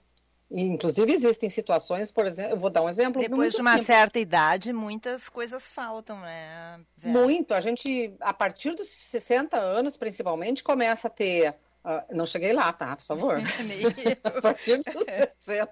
Inclusive, 0.52 1.12
existem 1.12 1.50
situações, 1.50 2.12
por 2.12 2.28
exemplo, 2.28 2.52
eu 2.52 2.60
vou 2.60 2.70
dar 2.70 2.84
um 2.84 2.90
exemplo. 2.90 3.20
Depois 3.20 3.56
de 3.56 3.62
uma 3.62 3.72
simples. 3.72 3.88
certa 3.88 4.20
idade, 4.20 4.72
muitas 4.72 5.28
coisas 5.28 5.72
faltam, 5.72 6.20
né? 6.20 6.82
Vera? 6.98 7.20
Muito. 7.20 7.56
A 7.56 7.60
gente, 7.60 8.14
a 8.20 8.32
partir 8.34 8.76
dos 8.76 8.88
60 8.88 9.58
anos, 9.58 9.98
principalmente, 9.98 10.64
começa 10.64 11.08
a 11.08 11.12
ter. 11.12 11.56
Uh, 11.84 12.16
não 12.16 12.28
cheguei 12.28 12.54
lá, 12.54 12.72
tá? 12.72 12.96
Por 12.96 13.06
favor. 13.06 13.38
a 14.24 14.42
partir 14.42 14.78
dos 14.84 14.94
60 15.34 15.72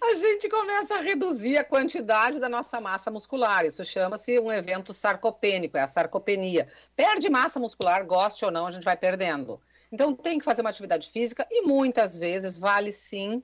a 0.00 0.14
gente 0.14 0.48
começa 0.48 0.94
a 0.94 1.00
reduzir 1.00 1.56
a 1.56 1.64
quantidade 1.64 2.38
da 2.38 2.48
nossa 2.48 2.80
massa 2.80 3.10
muscular. 3.10 3.64
Isso 3.64 3.84
chama-se 3.84 4.38
um 4.38 4.52
evento 4.52 4.92
sarcopênico, 4.92 5.76
é 5.76 5.82
a 5.82 5.86
sarcopenia. 5.86 6.68
Perde 6.94 7.30
massa 7.30 7.58
muscular, 7.58 8.04
goste 8.06 8.44
ou 8.44 8.50
não, 8.50 8.66
a 8.66 8.70
gente 8.70 8.84
vai 8.84 8.96
perdendo. 8.96 9.60
Então 9.90 10.14
tem 10.14 10.38
que 10.38 10.44
fazer 10.44 10.60
uma 10.60 10.70
atividade 10.70 11.10
física 11.10 11.46
e 11.50 11.62
muitas 11.62 12.16
vezes 12.16 12.58
vale 12.58 12.92
sim, 12.92 13.42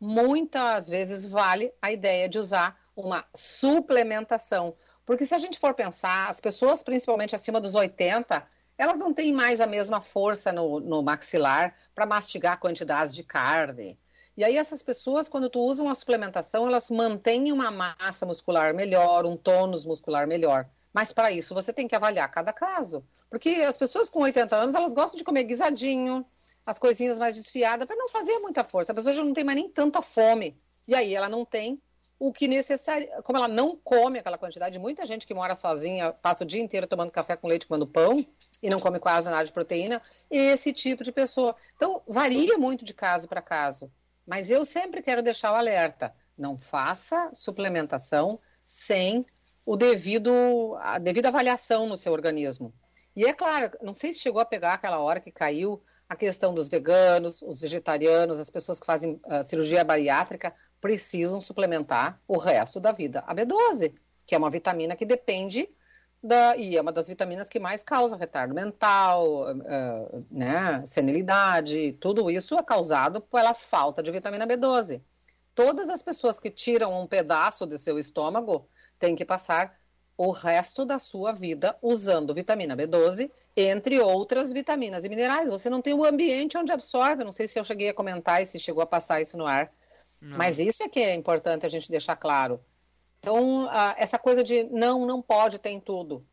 muitas 0.00 0.88
vezes 0.88 1.26
vale 1.26 1.72
a 1.80 1.92
ideia 1.92 2.28
de 2.28 2.38
usar 2.38 2.78
uma 2.96 3.24
suplementação. 3.34 4.74
Porque 5.04 5.26
se 5.26 5.34
a 5.34 5.38
gente 5.38 5.58
for 5.58 5.74
pensar, 5.74 6.28
as 6.28 6.40
pessoas, 6.40 6.82
principalmente 6.82 7.34
acima 7.34 7.60
dos 7.60 7.74
80, 7.74 8.46
elas 8.78 8.98
não 8.98 9.12
têm 9.12 9.32
mais 9.32 9.60
a 9.60 9.66
mesma 9.66 10.00
força 10.00 10.52
no, 10.52 10.80
no 10.80 11.02
maxilar 11.02 11.74
para 11.94 12.06
mastigar 12.06 12.58
quantidades 12.58 13.14
de 13.14 13.24
carne 13.24 13.98
e 14.36 14.44
aí 14.44 14.56
essas 14.56 14.82
pessoas, 14.82 15.28
quando 15.28 15.50
tu 15.50 15.60
usa 15.60 15.82
uma 15.82 15.94
suplementação, 15.94 16.66
elas 16.66 16.90
mantêm 16.90 17.52
uma 17.52 17.70
massa 17.70 18.24
muscular 18.24 18.74
melhor, 18.74 19.26
um 19.26 19.36
tônus 19.36 19.84
muscular 19.84 20.26
melhor. 20.26 20.68
Mas 20.92 21.12
para 21.12 21.30
isso 21.30 21.54
você 21.54 21.72
tem 21.72 21.86
que 21.86 21.94
avaliar 21.94 22.30
cada 22.30 22.52
caso. 22.52 23.04
Porque 23.28 23.48
as 23.48 23.76
pessoas 23.76 24.08
com 24.08 24.20
80 24.20 24.54
anos, 24.56 24.74
elas 24.74 24.94
gostam 24.94 25.18
de 25.18 25.24
comer 25.24 25.44
guisadinho, 25.44 26.24
as 26.64 26.78
coisinhas 26.78 27.18
mais 27.18 27.34
desfiadas, 27.34 27.86
para 27.86 27.96
não 27.96 28.08
fazer 28.08 28.38
muita 28.38 28.62
força. 28.62 28.92
A 28.92 28.94
pessoa 28.94 29.14
já 29.14 29.24
não 29.24 29.32
tem 29.32 29.44
mais 29.44 29.56
nem 29.56 29.68
tanta 29.68 30.00
fome. 30.00 30.56
E 30.86 30.94
aí 30.94 31.14
ela 31.14 31.28
não 31.28 31.44
tem 31.44 31.80
o 32.18 32.32
que 32.32 32.46
necessário. 32.46 33.08
Como 33.24 33.36
ela 33.36 33.48
não 33.48 33.76
come 33.76 34.18
aquela 34.18 34.38
quantidade, 34.38 34.78
muita 34.78 35.04
gente 35.04 35.26
que 35.26 35.34
mora 35.34 35.54
sozinha, 35.54 36.12
passa 36.12 36.44
o 36.44 36.46
dia 36.46 36.62
inteiro 36.62 36.86
tomando 36.86 37.10
café 37.10 37.36
com 37.36 37.48
leite, 37.48 37.66
comendo 37.66 37.86
pão, 37.86 38.24
e 38.62 38.70
não 38.70 38.78
come 38.78 39.00
quase 39.00 39.28
nada 39.28 39.44
de 39.44 39.52
proteína, 39.52 40.00
esse 40.30 40.72
tipo 40.72 41.02
de 41.02 41.10
pessoa. 41.10 41.56
Então, 41.74 42.00
varia 42.06 42.56
muito 42.56 42.84
de 42.84 42.94
caso 42.94 43.26
para 43.26 43.42
caso. 43.42 43.90
Mas 44.26 44.50
eu 44.50 44.64
sempre 44.64 45.02
quero 45.02 45.22
deixar 45.22 45.52
o 45.52 45.56
alerta: 45.56 46.14
não 46.36 46.56
faça 46.56 47.30
suplementação 47.34 48.38
sem 48.66 49.24
o 49.66 49.76
devido, 49.76 50.76
a 50.80 50.98
devida 50.98 51.28
avaliação 51.28 51.86
no 51.86 51.96
seu 51.96 52.12
organismo. 52.12 52.72
E 53.14 53.24
é 53.24 53.32
claro, 53.32 53.70
não 53.82 53.94
sei 53.94 54.12
se 54.12 54.20
chegou 54.20 54.40
a 54.40 54.44
pegar 54.44 54.74
aquela 54.74 54.98
hora 54.98 55.20
que 55.20 55.30
caiu 55.30 55.82
a 56.08 56.16
questão 56.16 56.52
dos 56.52 56.68
veganos, 56.68 57.42
os 57.42 57.60
vegetarianos, 57.60 58.38
as 58.38 58.50
pessoas 58.50 58.80
que 58.80 58.86
fazem 58.86 59.20
uh, 59.26 59.42
cirurgia 59.44 59.84
bariátrica 59.84 60.54
precisam 60.80 61.40
suplementar 61.40 62.20
o 62.26 62.36
resto 62.36 62.80
da 62.80 62.92
vida 62.92 63.22
a 63.26 63.34
B12, 63.34 63.94
que 64.26 64.34
é 64.34 64.38
uma 64.38 64.50
vitamina 64.50 64.96
que 64.96 65.06
depende 65.06 65.68
da, 66.22 66.56
e 66.56 66.76
é 66.76 66.80
uma 66.80 66.92
das 66.92 67.08
vitaminas 67.08 67.48
que 67.48 67.58
mais 67.58 67.82
causa 67.82 68.16
retardo 68.16 68.54
mental, 68.54 69.50
uh, 69.50 70.26
né, 70.30 70.82
senilidade, 70.86 71.94
tudo 71.94 72.30
isso 72.30 72.56
é 72.56 72.62
causado 72.62 73.20
pela 73.20 73.54
falta 73.54 74.02
de 74.02 74.10
vitamina 74.10 74.46
B12. 74.46 75.00
Todas 75.54 75.88
as 75.88 76.02
pessoas 76.02 76.38
que 76.38 76.50
tiram 76.50 76.98
um 77.00 77.06
pedaço 77.06 77.66
do 77.66 77.76
seu 77.76 77.98
estômago 77.98 78.68
têm 78.98 79.16
que 79.16 79.24
passar 79.24 79.76
o 80.16 80.30
resto 80.30 80.84
da 80.84 80.98
sua 80.98 81.32
vida 81.32 81.76
usando 81.82 82.34
vitamina 82.34 82.76
B12, 82.76 83.30
entre 83.56 84.00
outras 84.00 84.52
vitaminas 84.52 85.04
e 85.04 85.08
minerais. 85.08 85.48
Você 85.48 85.68
não 85.68 85.82
tem 85.82 85.92
o 85.92 86.04
ambiente 86.04 86.56
onde 86.56 86.72
absorve. 86.72 87.24
Não 87.24 87.32
sei 87.32 87.48
se 87.48 87.58
eu 87.58 87.64
cheguei 87.64 87.88
a 87.88 87.94
comentar 87.94 88.42
e 88.42 88.46
se 88.46 88.58
chegou 88.58 88.82
a 88.82 88.86
passar 88.86 89.20
isso 89.20 89.36
no 89.36 89.46
ar. 89.46 89.70
Não. 90.20 90.38
Mas 90.38 90.58
isso 90.58 90.82
é 90.82 90.88
que 90.88 91.00
é 91.00 91.14
importante 91.14 91.66
a 91.66 91.68
gente 91.68 91.90
deixar 91.90 92.16
claro. 92.16 92.60
Então, 93.22 93.68
essa 93.96 94.18
coisa 94.18 94.42
de 94.42 94.64
não, 94.64 95.06
não 95.06 95.22
pode 95.22 95.56
ter 95.60 95.70
em 95.70 95.78
tudo. 95.78 96.26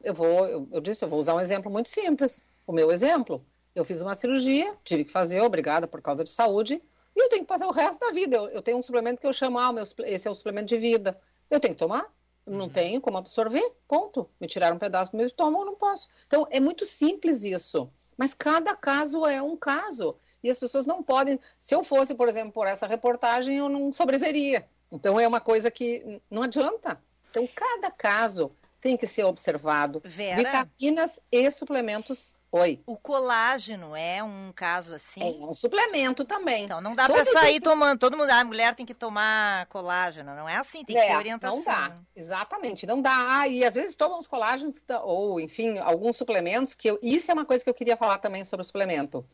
Eu 0.00 0.14
vou, 0.14 0.46
eu, 0.46 0.68
eu 0.70 0.80
disse, 0.80 1.04
eu 1.04 1.08
vou 1.08 1.18
usar 1.18 1.34
um 1.34 1.40
exemplo 1.40 1.70
muito 1.70 1.88
simples. 1.88 2.44
O 2.64 2.72
meu 2.72 2.92
exemplo. 2.92 3.44
Eu 3.74 3.84
fiz 3.84 4.00
uma 4.00 4.14
cirurgia, 4.14 4.72
tive 4.84 5.04
que 5.04 5.10
fazer, 5.10 5.40
obrigada, 5.40 5.88
por 5.88 6.00
causa 6.00 6.22
de 6.22 6.30
saúde, 6.30 6.80
e 7.16 7.20
eu 7.20 7.28
tenho 7.28 7.42
que 7.42 7.48
passar 7.48 7.66
o 7.66 7.72
resto 7.72 7.98
da 7.98 8.12
vida. 8.12 8.36
Eu, 8.36 8.48
eu 8.50 8.62
tenho 8.62 8.78
um 8.78 8.82
suplemento 8.82 9.20
que 9.20 9.26
eu 9.26 9.32
chamo, 9.32 9.58
ah, 9.58 9.72
meu, 9.72 9.82
esse 10.04 10.28
é 10.28 10.30
o 10.30 10.34
suplemento 10.34 10.66
de 10.66 10.76
vida. 10.76 11.18
Eu 11.50 11.58
tenho 11.58 11.74
que 11.74 11.78
tomar. 11.78 12.06
Não 12.46 12.66
uhum. 12.66 12.68
tenho 12.68 13.00
como 13.00 13.18
absorver, 13.18 13.72
ponto. 13.88 14.28
Me 14.40 14.46
tiraram 14.46 14.76
um 14.76 14.78
pedaço 14.78 15.10
do 15.10 15.16
meu 15.16 15.26
estômago, 15.26 15.64
não 15.64 15.74
posso. 15.74 16.08
Então, 16.26 16.46
é 16.50 16.60
muito 16.60 16.84
simples 16.84 17.42
isso. 17.42 17.90
Mas 18.16 18.34
cada 18.34 18.76
caso 18.76 19.26
é 19.26 19.42
um 19.42 19.56
caso. 19.56 20.16
E 20.42 20.50
as 20.50 20.58
pessoas 20.58 20.86
não 20.86 21.02
podem. 21.02 21.40
Se 21.58 21.74
eu 21.74 21.82
fosse, 21.82 22.14
por 22.14 22.28
exemplo, 22.28 22.52
por 22.52 22.66
essa 22.66 22.86
reportagem, 22.86 23.56
eu 23.56 23.68
não 23.68 23.90
sobreviveria. 23.92 24.68
Então, 24.92 25.18
é 25.18 25.26
uma 25.26 25.40
coisa 25.40 25.70
que 25.70 26.20
não 26.30 26.42
adianta. 26.42 27.00
Então, 27.30 27.48
cada 27.54 27.90
caso 27.90 28.54
tem 28.80 28.96
que 28.96 29.06
ser 29.06 29.24
observado. 29.24 30.00
Vera, 30.04 30.36
Vitaminas 30.36 31.18
e 31.30 31.50
suplementos 31.50 32.34
Oi. 32.54 32.82
O 32.84 32.98
colágeno 32.98 33.96
é 33.96 34.22
um 34.22 34.52
caso 34.54 34.92
assim? 34.92 35.22
É 35.22 35.46
um 35.46 35.54
suplemento 35.54 36.22
também. 36.22 36.64
Então 36.64 36.82
não 36.82 36.94
dá 36.94 37.08
para 37.08 37.24
sair 37.24 37.52
esses... 37.52 37.62
tomando, 37.62 37.98
todo 37.98 38.14
mundo, 38.14 38.28
a 38.28 38.44
mulher 38.44 38.74
tem 38.74 38.84
que 38.84 38.92
tomar 38.92 39.64
colágeno, 39.66 40.36
não 40.36 40.46
é 40.46 40.56
assim, 40.56 40.84
tem 40.84 40.94
que 40.94 41.00
é, 41.00 41.08
ter 41.08 41.16
orientação. 41.16 41.56
Não 41.56 41.64
dá, 41.64 41.96
exatamente, 42.14 42.86
não 42.86 43.00
dá. 43.00 43.38
Ah, 43.38 43.48
e 43.48 43.64
às 43.64 43.74
vezes 43.74 43.96
tomam 43.96 44.18
os 44.18 44.26
colágenos, 44.26 44.84
ou 45.02 45.40
enfim, 45.40 45.78
alguns 45.78 46.18
suplementos, 46.18 46.74
que 46.74 46.90
eu, 46.90 46.98
isso 47.00 47.30
é 47.30 47.34
uma 47.34 47.46
coisa 47.46 47.64
que 47.64 47.70
eu 47.70 47.74
queria 47.74 47.96
falar 47.96 48.18
também 48.18 48.44
sobre 48.44 48.60
o 48.60 48.66
suplemento. 48.66 49.24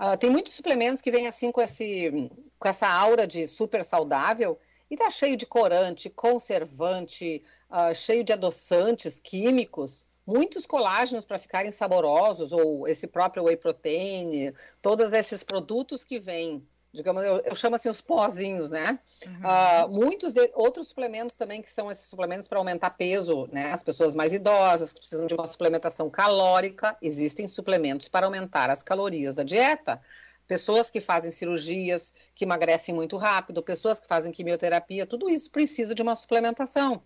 Uh, 0.00 0.16
tem 0.16 0.30
muitos 0.30 0.54
suplementos 0.54 1.02
que 1.02 1.10
vêm 1.10 1.28
assim 1.28 1.52
com, 1.52 1.60
esse, 1.60 2.30
com 2.58 2.68
essa 2.68 2.88
aura 2.88 3.26
de 3.26 3.46
super 3.46 3.84
saudável, 3.84 4.58
e 4.92 4.96
tá 4.96 5.08
cheio 5.08 5.38
de 5.38 5.46
corante, 5.46 6.10
conservante, 6.10 7.42
uh, 7.70 7.94
cheio 7.94 8.22
de 8.22 8.30
adoçantes 8.30 9.18
químicos, 9.18 10.06
muitos 10.26 10.66
colágenos 10.66 11.24
para 11.24 11.38
ficarem 11.38 11.72
saborosos, 11.72 12.52
ou 12.52 12.86
esse 12.86 13.06
próprio 13.06 13.44
whey 13.44 13.56
protein, 13.56 14.52
todos 14.82 15.14
esses 15.14 15.42
produtos 15.42 16.04
que 16.04 16.20
vêm, 16.20 16.62
digamos, 16.92 17.24
eu, 17.24 17.38
eu 17.38 17.54
chamo 17.56 17.76
assim 17.76 17.88
os 17.88 18.02
pozinhos, 18.02 18.68
né? 18.68 18.98
Uhum. 19.26 19.32
Uh, 19.32 19.88
muitos 19.88 20.34
de, 20.34 20.52
outros 20.52 20.88
suplementos 20.88 21.36
também 21.36 21.62
que 21.62 21.70
são 21.70 21.90
esses 21.90 22.04
suplementos 22.04 22.46
para 22.46 22.58
aumentar 22.58 22.90
peso, 22.90 23.48
né? 23.50 23.72
As 23.72 23.82
pessoas 23.82 24.14
mais 24.14 24.34
idosas 24.34 24.92
que 24.92 25.00
precisam 25.00 25.26
de 25.26 25.32
uma 25.32 25.46
suplementação 25.46 26.10
calórica, 26.10 26.98
existem 27.00 27.48
suplementos 27.48 28.08
para 28.08 28.26
aumentar 28.26 28.68
as 28.68 28.82
calorias 28.82 29.36
da 29.36 29.42
dieta. 29.42 30.02
Pessoas 30.46 30.90
que 30.90 31.00
fazem 31.00 31.30
cirurgias, 31.30 32.12
que 32.34 32.44
emagrecem 32.44 32.94
muito 32.94 33.16
rápido, 33.16 33.62
pessoas 33.62 34.00
que 34.00 34.08
fazem 34.08 34.32
quimioterapia, 34.32 35.06
tudo 35.06 35.30
isso 35.30 35.50
precisa 35.50 35.94
de 35.94 36.02
uma 36.02 36.14
suplementação. 36.14 37.02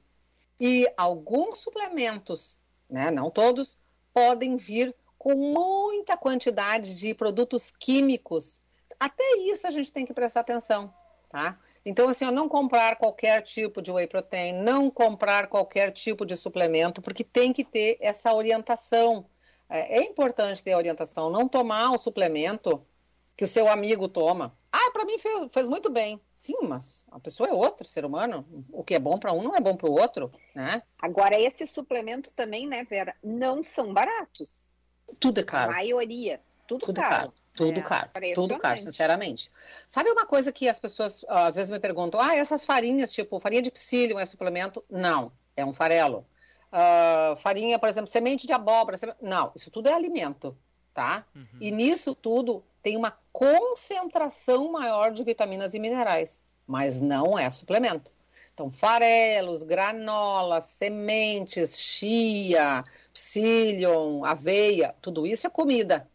E 0.58 0.90
alguns 0.96 1.58
suplementos 1.58 2.58
né, 2.88 3.10
não 3.10 3.30
todos, 3.30 3.78
podem 4.12 4.56
vir 4.56 4.94
com 5.18 5.34
muita 5.34 6.16
quantidade 6.16 6.96
de 6.96 7.14
produtos 7.14 7.72
químicos. 7.78 8.60
Até 8.98 9.24
isso 9.38 9.66
a 9.66 9.70
gente 9.70 9.92
tem 9.92 10.04
que 10.04 10.14
prestar 10.14 10.40
atenção, 10.40 10.92
tá? 11.28 11.58
Então, 11.84 12.08
assim, 12.08 12.24
ó, 12.24 12.30
não 12.30 12.48
comprar 12.48 12.96
qualquer 12.96 13.42
tipo 13.42 13.82
de 13.82 13.92
whey 13.92 14.06
protein, 14.06 14.54
não 14.54 14.90
comprar 14.90 15.48
qualquer 15.48 15.90
tipo 15.90 16.24
de 16.24 16.36
suplemento, 16.36 17.02
porque 17.02 17.22
tem 17.22 17.52
que 17.52 17.64
ter 17.64 17.96
essa 18.00 18.32
orientação. 18.32 19.26
É, 19.68 19.98
é 19.98 20.04
importante 20.04 20.62
ter 20.62 20.72
a 20.72 20.78
orientação, 20.78 21.30
não 21.30 21.48
tomar 21.48 21.90
o 21.90 21.98
suplemento 21.98 22.84
que 23.36 23.44
o 23.44 23.46
seu 23.46 23.68
amigo 23.68 24.08
toma. 24.08 24.56
Ah, 24.72 24.90
para 24.92 25.04
mim 25.04 25.18
fez, 25.18 25.46
fez 25.50 25.68
muito 25.68 25.90
bem. 25.90 26.20
Sim, 26.32 26.56
mas 26.62 27.04
a 27.10 27.20
pessoa 27.20 27.48
é 27.48 27.52
outro 27.52 27.86
ser 27.86 28.04
humano. 28.04 28.46
O 28.72 28.82
que 28.82 28.94
é 28.94 28.98
bom 28.98 29.18
para 29.18 29.32
um 29.32 29.42
não 29.42 29.54
é 29.54 29.60
bom 29.60 29.76
para 29.76 29.88
o 29.88 29.92
outro, 29.92 30.32
né? 30.54 30.82
Agora, 30.98 31.38
esses 31.38 31.70
suplementos 31.70 32.32
também, 32.32 32.66
né, 32.66 32.84
Vera, 32.84 33.14
não 33.22 33.62
são 33.62 33.92
baratos. 33.92 34.72
Tudo 35.20 35.40
é 35.40 35.42
caro. 35.42 35.70
A 35.70 35.74
maioria. 35.74 36.40
Tudo, 36.66 36.86
tudo 36.86 37.00
caro. 37.00 37.16
caro. 37.16 37.32
Tudo 37.56 37.80
é, 37.80 37.82
caro, 37.82 38.10
tudo 38.34 38.58
caro, 38.58 38.78
sinceramente. 38.78 39.50
Sabe 39.86 40.10
uma 40.10 40.26
coisa 40.26 40.52
que 40.52 40.68
as 40.68 40.78
pessoas 40.78 41.24
às 41.26 41.54
vezes 41.54 41.70
me 41.70 41.80
perguntam: 41.80 42.20
ah, 42.20 42.36
essas 42.36 42.66
farinhas, 42.66 43.10
tipo 43.10 43.40
farinha 43.40 43.62
de 43.62 43.70
psyllium 43.70 44.18
é 44.18 44.26
suplemento? 44.26 44.84
Não, 44.90 45.32
é 45.56 45.64
um 45.64 45.72
farelo. 45.72 46.26
Uh, 46.70 47.34
farinha, 47.36 47.78
por 47.78 47.88
exemplo, 47.88 48.08
semente 48.08 48.46
de 48.46 48.52
abóbora, 48.52 48.98
seme... 48.98 49.14
não, 49.22 49.52
isso 49.56 49.70
tudo 49.70 49.88
é 49.88 49.94
alimento, 49.94 50.54
tá? 50.92 51.24
Uhum. 51.34 51.46
E 51.58 51.70
nisso 51.70 52.14
tudo 52.14 52.62
tem 52.86 52.96
uma 52.96 53.18
concentração 53.32 54.70
maior 54.70 55.10
de 55.10 55.24
vitaminas 55.24 55.74
e 55.74 55.80
minerais, 55.80 56.44
mas 56.64 57.00
não 57.00 57.36
é 57.36 57.50
suplemento. 57.50 58.12
Então, 58.54 58.70
farelos, 58.70 59.64
granolas, 59.64 60.66
sementes, 60.66 61.80
chia, 61.80 62.84
psyllium, 63.12 64.24
aveia, 64.24 64.94
tudo 65.02 65.26
isso 65.26 65.48
é 65.48 65.50
comida, 65.50 66.08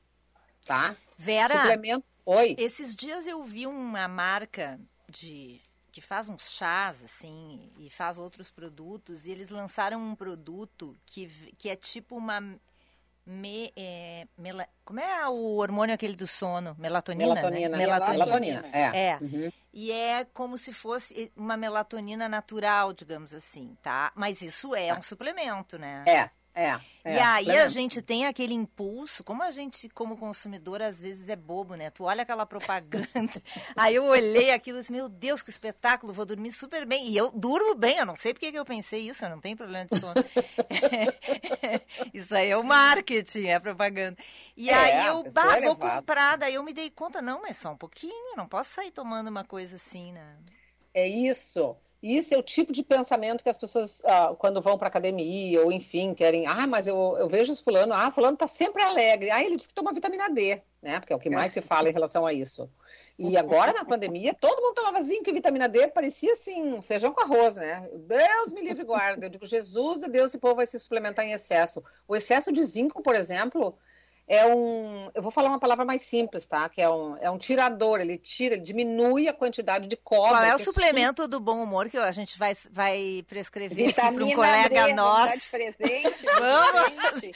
tá? 0.66 0.96
Vera, 1.18 1.62
suplemento... 1.62 2.06
Oi. 2.26 2.56
esses 2.58 2.96
dias 2.96 3.28
eu 3.28 3.44
vi 3.44 3.68
uma 3.68 4.08
marca 4.08 4.80
de 5.10 5.60
que 5.92 6.00
faz 6.00 6.30
uns 6.30 6.52
chás 6.52 7.04
assim 7.04 7.70
e 7.80 7.90
faz 7.90 8.18
outros 8.18 8.50
produtos 8.50 9.26
e 9.26 9.32
eles 9.32 9.50
lançaram 9.50 10.00
um 10.00 10.16
produto 10.16 10.98
que, 11.06 11.28
que 11.58 11.68
é 11.68 11.76
tipo 11.76 12.16
uma 12.16 12.40
me, 13.26 13.72
é, 13.76 14.28
mela, 14.38 14.68
como 14.84 15.00
é 15.00 15.28
o 15.28 15.58
hormônio 15.58 15.94
aquele 15.94 16.16
do 16.16 16.28
sono? 16.28 16.76
Melatonina? 16.78 17.34
Melatonina. 17.34 17.70
Né? 17.70 17.78
Melatonina, 17.78 18.26
melatonina 18.26 18.70
é. 18.74 19.08
é. 19.10 19.18
Uhum. 19.22 19.52
E 19.74 19.92
é 19.92 20.26
como 20.26 20.58
se 20.58 20.74
fosse 20.74 21.32
uma 21.36 21.56
melatonina 21.56 22.28
natural, 22.28 22.94
digamos 22.94 23.34
assim, 23.34 23.78
tá? 23.82 24.12
Mas 24.16 24.42
isso 24.42 24.76
é, 24.76 24.88
é. 24.88 24.94
um 24.94 25.02
suplemento, 25.02 25.78
né? 25.78 26.04
É, 26.08 26.30
é, 26.54 26.80
é, 27.04 27.16
e 27.16 27.20
aí 27.20 27.52
a 27.52 27.68
gente 27.68 28.02
tem 28.02 28.26
aquele 28.26 28.54
impulso, 28.54 29.24
como 29.24 29.42
a 29.42 29.50
gente, 29.52 29.88
como 29.90 30.18
consumidor, 30.18 30.82
às 30.82 31.00
vezes 31.00 31.30
é 31.30 31.36
bobo, 31.36 31.76
né? 31.76 31.90
Tu 31.90 32.04
olha 32.04 32.24
aquela 32.24 32.46
propaganda, 32.46 33.08
aí 33.76 33.96
eu 33.96 34.04
olhei 34.04 34.52
aquilo 34.52 34.78
e 34.78 34.82
disse, 34.82 34.92
meu 34.92 35.08
Deus, 35.08 35.42
que 35.42 35.50
espetáculo, 35.50 36.14
vou 36.14 36.26
dormir 36.26 36.52
super 36.52 36.86
bem. 36.86 37.08
E 37.08 37.16
eu 37.16 37.32
durmo 37.32 37.74
bem, 37.76 37.98
eu 37.98 38.06
não 38.06 38.18
sei 38.18 38.34
porque 38.34 38.52
que 38.52 38.60
eu 38.60 38.66
pensei 38.66 39.08
isso, 39.08 39.24
eu 39.24 39.30
não 39.30 39.40
tenho 39.40 39.56
problema 39.56 39.86
de 39.86 39.98
sono. 39.98 40.14
isso 42.14 42.36
aí 42.36 42.50
é 42.50 42.58
o 42.58 42.64
marketing, 42.64 43.46
é 43.46 43.56
a 43.56 43.62
propaganda. 43.62 44.18
E 44.56 44.70
é, 44.70 44.74
aí 44.74 45.08
eu, 45.08 45.24
bah, 45.32 45.58
é 45.58 45.62
vou 45.62 45.78
comprar, 45.78 46.38
daí 46.38 46.56
eu 46.56 46.64
me 46.64 46.74
dei 46.74 46.90
conta, 46.90 47.22
não, 47.22 47.42
mas 47.42 47.58
só 47.58 47.72
um 47.72 47.78
pouquinho, 47.78 48.36
não 48.36 48.48
posso 48.48 48.72
sair 48.72 48.92
tomando 48.92 49.30
uma 49.30 49.46
coisa 49.46 49.78
assim, 49.78 50.12
né? 50.12 50.38
É 50.94 51.08
isso. 51.08 51.78
Isso 52.02 52.34
é 52.34 52.38
o 52.38 52.42
tipo 52.42 52.74
de 52.74 52.84
pensamento 52.84 53.44
que 53.44 53.50
as 53.50 53.58
pessoas, 53.58 54.02
ah, 54.06 54.36
quando 54.38 54.60
vão 54.60 54.76
para 54.76 54.88
academia, 54.88 55.64
ou 55.64 55.72
enfim, 55.72 56.16
querem. 56.16 56.48
Ah, 56.48 56.66
mas 56.66 56.88
eu, 56.88 57.16
eu 57.20 57.30
vejo 57.30 57.54
os 57.54 57.62
fulano, 57.62 57.94
ah, 57.94 58.10
fulano 58.10 58.34
está 58.34 58.48
sempre 58.48 58.82
alegre. 58.82 59.30
Ah, 59.30 59.44
ele 59.44 59.56
diz 59.56 59.68
que 59.68 59.74
toma 59.74 59.94
vitamina 59.94 60.28
D, 60.28 60.62
né? 60.82 61.00
Porque 61.00 61.14
é 61.14 61.16
o 61.16 61.20
que 61.20 61.30
mais 61.30 61.52
se 61.52 61.62
fala 61.62 61.90
em 61.90 61.94
relação 61.94 62.26
a 62.26 62.34
isso. 62.34 62.68
E 63.20 63.38
agora, 63.38 63.72
na 63.72 63.86
pandemia, 63.86 64.34
todo 64.34 64.62
mundo 64.64 64.74
tomava 64.74 65.00
zinco 65.02 65.30
e 65.30 65.34
vitamina 65.34 65.70
D, 65.70 65.88
parecia 65.90 66.34
assim, 66.34 66.82
feijão 66.82 67.14
com 67.14 67.22
arroz, 67.22 67.56
né? 67.56 67.88
Deus 67.94 68.52
me 68.52 68.62
livre 68.62 68.82
e 68.82 68.86
guarda. 68.86 69.28
Eu 69.28 69.30
digo, 69.30 69.46
Jesus 69.46 70.02
de 70.02 70.10
Deus, 70.10 70.32
esse 70.32 70.40
povo 70.40 70.56
vai 70.56 70.66
se 70.66 70.80
suplementar 70.80 71.24
em 71.24 71.34
excesso. 71.34 71.84
O 72.08 72.16
excesso 72.16 72.52
de 72.52 72.64
zinco, 72.64 73.04
por 73.04 73.16
exemplo, 73.16 73.78
é 74.28 74.46
um. 74.46 75.12
Eu 75.14 75.22
vou 75.22 75.32
falar 75.32 75.50
uma 75.50 75.60
palavra 75.60 75.84
mais 75.84 76.02
simples, 76.02 76.48
tá? 76.48 76.68
Que 76.70 76.82
é 76.82 76.90
um, 76.90 77.18
é 77.18 77.30
um 77.30 77.38
tirador, 77.38 78.00
ele 78.00 78.18
tira, 78.18 78.58
diminui 78.58 79.28
a 79.28 79.34
quantidade 79.34 79.88
de 79.88 79.98
cobre. 79.98 80.30
Qual 80.30 80.44
é 80.44 80.56
o 80.56 80.60
suplemento 80.60 81.28
do 81.28 81.40
bom 81.40 81.62
humor 81.62 81.90
que 81.90 81.98
a 81.98 82.12
gente 82.12 82.38
vai, 82.38 82.54
vai 82.72 83.26
prescrever 83.28 83.94
para 83.94 84.12
um 84.12 84.34
colega 84.34 84.86
D, 84.86 84.94
nosso? 84.94 85.52
presente. 85.52 86.26
Vamos! 86.40 87.32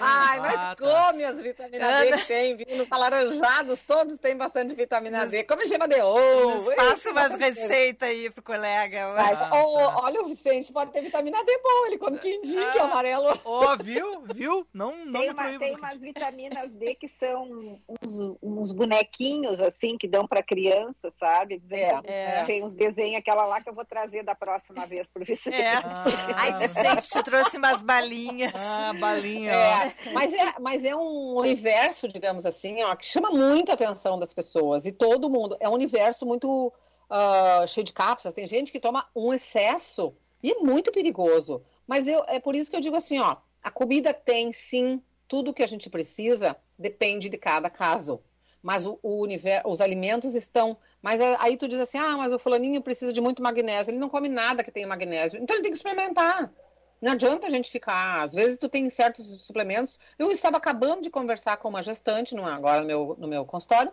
Ai, 0.00 0.40
mas 0.40 0.54
ah, 0.54 0.76
tá. 0.76 0.76
come 0.76 1.24
as 1.24 1.40
vitaminas 1.40 2.00
D 2.00 2.18
que 2.18 2.24
tem, 2.26 2.56
vindo 2.56 2.86
alaranjados, 2.90 3.82
todos 3.82 4.18
têm 4.18 4.36
bastante 4.36 4.74
vitamina 4.74 5.26
D. 5.26 5.44
Come 5.44 5.66
gema 5.66 5.88
de 5.88 6.00
ouro. 6.00 6.54
Nos 6.54 6.74
passa 6.74 7.10
umas 7.10 7.34
receitas 7.34 8.08
aí 8.08 8.30
pro 8.30 8.42
colega. 8.42 9.14
Mas, 9.14 9.38
ah, 9.38 9.50
oh, 9.52 9.78
tá. 9.78 10.00
Olha, 10.04 10.22
o 10.22 10.26
Vicente 10.26 10.72
pode 10.72 10.92
ter 10.92 11.00
vitamina 11.00 11.42
D 11.42 11.58
bom, 11.62 11.86
ele 11.86 11.98
come 11.98 12.18
quindim, 12.18 12.58
ah, 12.58 12.72
que 12.72 12.78
é 12.78 12.82
amarelo. 12.82 13.40
Ó, 13.44 13.72
oh, 13.72 13.76
viu? 13.82 14.22
Viu? 14.34 14.57
Não, 14.72 15.04
não 15.04 15.20
tem, 15.20 15.30
uma, 15.30 15.58
tem 15.58 15.76
umas 15.76 16.00
vitaminas 16.00 16.70
D 16.70 16.94
que 16.94 17.08
são 17.08 17.80
uns, 18.02 18.36
uns 18.42 18.72
bonequinhos, 18.72 19.60
assim, 19.60 19.96
que 19.96 20.08
dão 20.08 20.26
para 20.26 20.42
criança, 20.42 21.12
sabe? 21.18 21.62
É, 21.70 22.00
é. 22.04 22.44
Tem 22.44 22.64
uns 22.64 22.74
desenhos, 22.74 23.18
aquela 23.18 23.46
lá 23.46 23.60
que 23.60 23.68
eu 23.68 23.74
vou 23.74 23.84
trazer 23.84 24.22
da 24.22 24.34
próxima 24.34 24.86
vez 24.86 25.06
pro 25.06 25.24
Vicente. 25.24 25.56
É. 25.56 25.74
Ah. 25.74 26.04
Ai, 26.36 26.52
Vicente, 26.58 27.08
te 27.08 27.22
trouxe 27.22 27.56
umas 27.56 27.82
balinhas. 27.82 28.52
Ah, 28.54 28.92
balinha. 28.98 29.52
É. 29.52 29.94
Mas, 30.12 30.32
é, 30.32 30.54
mas 30.60 30.84
é 30.84 30.94
um 30.94 31.36
universo, 31.36 32.08
digamos 32.08 32.46
assim, 32.46 32.82
ó, 32.82 32.94
que 32.96 33.06
chama 33.06 33.30
muita 33.30 33.72
atenção 33.72 34.18
das 34.18 34.32
pessoas. 34.34 34.86
E 34.86 34.92
todo 34.92 35.30
mundo. 35.30 35.56
É 35.60 35.68
um 35.68 35.74
universo 35.74 36.26
muito 36.26 36.72
uh, 37.10 37.66
cheio 37.66 37.84
de 37.84 37.92
cápsulas. 37.92 38.34
Tem 38.34 38.46
gente 38.46 38.72
que 38.72 38.80
toma 38.80 39.08
um 39.14 39.32
excesso 39.32 40.14
E 40.42 40.52
é 40.52 40.58
muito 40.58 40.92
perigoso. 40.92 41.62
Mas 41.86 42.06
eu, 42.06 42.24
é 42.28 42.38
por 42.38 42.54
isso 42.54 42.70
que 42.70 42.76
eu 42.76 42.80
digo 42.80 42.96
assim, 42.96 43.18
ó, 43.18 43.36
a 43.62 43.70
comida 43.70 44.12
tem 44.14 44.52
sim 44.52 45.02
tudo 45.26 45.52
que 45.52 45.62
a 45.62 45.66
gente 45.66 45.90
precisa, 45.90 46.56
depende 46.78 47.28
de 47.28 47.36
cada 47.36 47.68
caso. 47.68 48.20
Mas 48.62 48.86
o, 48.86 48.98
o 49.02 49.20
universo, 49.20 49.68
os 49.68 49.80
alimentos 49.80 50.34
estão. 50.34 50.76
Mas 51.00 51.20
aí 51.20 51.56
tu 51.56 51.68
diz 51.68 51.78
assim, 51.78 51.98
ah, 51.98 52.16
mas 52.16 52.32
o 52.32 52.38
fulaninho 52.38 52.82
precisa 52.82 53.12
de 53.12 53.20
muito 53.20 53.42
magnésio. 53.42 53.92
Ele 53.92 54.00
não 54.00 54.08
come 54.08 54.28
nada 54.28 54.64
que 54.64 54.72
tenha 54.72 54.86
magnésio. 54.86 55.40
Então 55.40 55.54
ele 55.54 55.62
tem 55.62 55.70
que 55.70 55.76
experimentar. 55.76 56.52
Não 57.00 57.12
adianta 57.12 57.46
a 57.46 57.50
gente 57.50 57.70
ficar. 57.70 58.22
Às 58.22 58.34
vezes 58.34 58.58
tu 58.58 58.68
tem 58.68 58.88
certos 58.90 59.44
suplementos. 59.44 60.00
Eu 60.18 60.32
estava 60.32 60.56
acabando 60.56 61.02
de 61.02 61.10
conversar 61.10 61.56
com 61.58 61.68
uma 61.68 61.82
gestante, 61.82 62.36
agora 62.36 62.80
no 62.80 62.86
meu, 62.86 63.16
no 63.18 63.28
meu 63.28 63.44
consultório, 63.44 63.92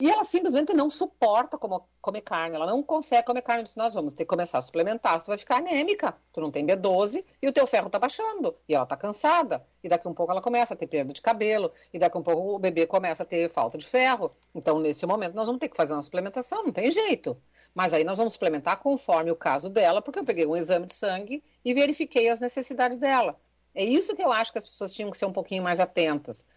e 0.00 0.10
ela 0.10 0.24
simplesmente 0.24 0.72
não 0.72 0.88
suporta 0.88 1.58
como, 1.58 1.86
comer 2.00 2.22
carne, 2.22 2.56
ela 2.56 2.66
não 2.66 2.82
consegue 2.82 3.26
comer 3.26 3.42
carne. 3.42 3.64
Disse, 3.64 3.76
nós 3.76 3.92
vamos 3.92 4.14
ter 4.14 4.24
que 4.24 4.28
começar 4.28 4.56
a 4.56 4.60
suplementar, 4.62 5.20
você 5.20 5.26
vai 5.26 5.36
ficar 5.36 5.56
anêmica. 5.56 6.16
Tu 6.32 6.40
não 6.40 6.50
tem 6.50 6.66
B12 6.66 7.22
e 7.42 7.46
o 7.46 7.52
teu 7.52 7.66
ferro 7.66 7.90
tá 7.90 7.98
baixando. 7.98 8.56
E 8.66 8.74
ela 8.74 8.86
tá 8.86 8.96
cansada. 8.96 9.62
E 9.84 9.88
daqui 9.88 10.08
um 10.08 10.14
pouco 10.14 10.32
ela 10.32 10.40
começa 10.40 10.72
a 10.72 10.76
ter 10.76 10.86
perda 10.86 11.12
de 11.12 11.20
cabelo. 11.20 11.70
E 11.92 11.98
daqui 11.98 12.16
um 12.16 12.22
pouco 12.22 12.54
o 12.54 12.58
bebê 12.58 12.86
começa 12.86 13.22
a 13.22 13.26
ter 13.26 13.50
falta 13.50 13.76
de 13.76 13.86
ferro. 13.86 14.34
Então, 14.54 14.78
nesse 14.78 15.04
momento, 15.04 15.34
nós 15.34 15.46
vamos 15.46 15.60
ter 15.60 15.68
que 15.68 15.76
fazer 15.76 15.92
uma 15.92 16.02
suplementação, 16.02 16.64
não 16.64 16.72
tem 16.72 16.90
jeito. 16.90 17.36
Mas 17.74 17.92
aí 17.92 18.02
nós 18.02 18.16
vamos 18.16 18.32
suplementar 18.32 18.78
conforme 18.78 19.30
o 19.30 19.36
caso 19.36 19.68
dela, 19.68 20.00
porque 20.00 20.18
eu 20.18 20.24
peguei 20.24 20.46
um 20.46 20.56
exame 20.56 20.86
de 20.86 20.94
sangue 20.94 21.44
e 21.64 21.74
verifiquei 21.74 22.30
as 22.30 22.40
necessidades 22.40 22.98
dela. 22.98 23.38
É 23.74 23.84
isso 23.84 24.16
que 24.16 24.22
eu 24.22 24.32
acho 24.32 24.50
que 24.50 24.58
as 24.58 24.64
pessoas 24.64 24.92
tinham 24.92 25.10
que 25.10 25.18
ser 25.18 25.26
um 25.26 25.32
pouquinho 25.32 25.62
mais 25.62 25.78
atentas. 25.78 26.48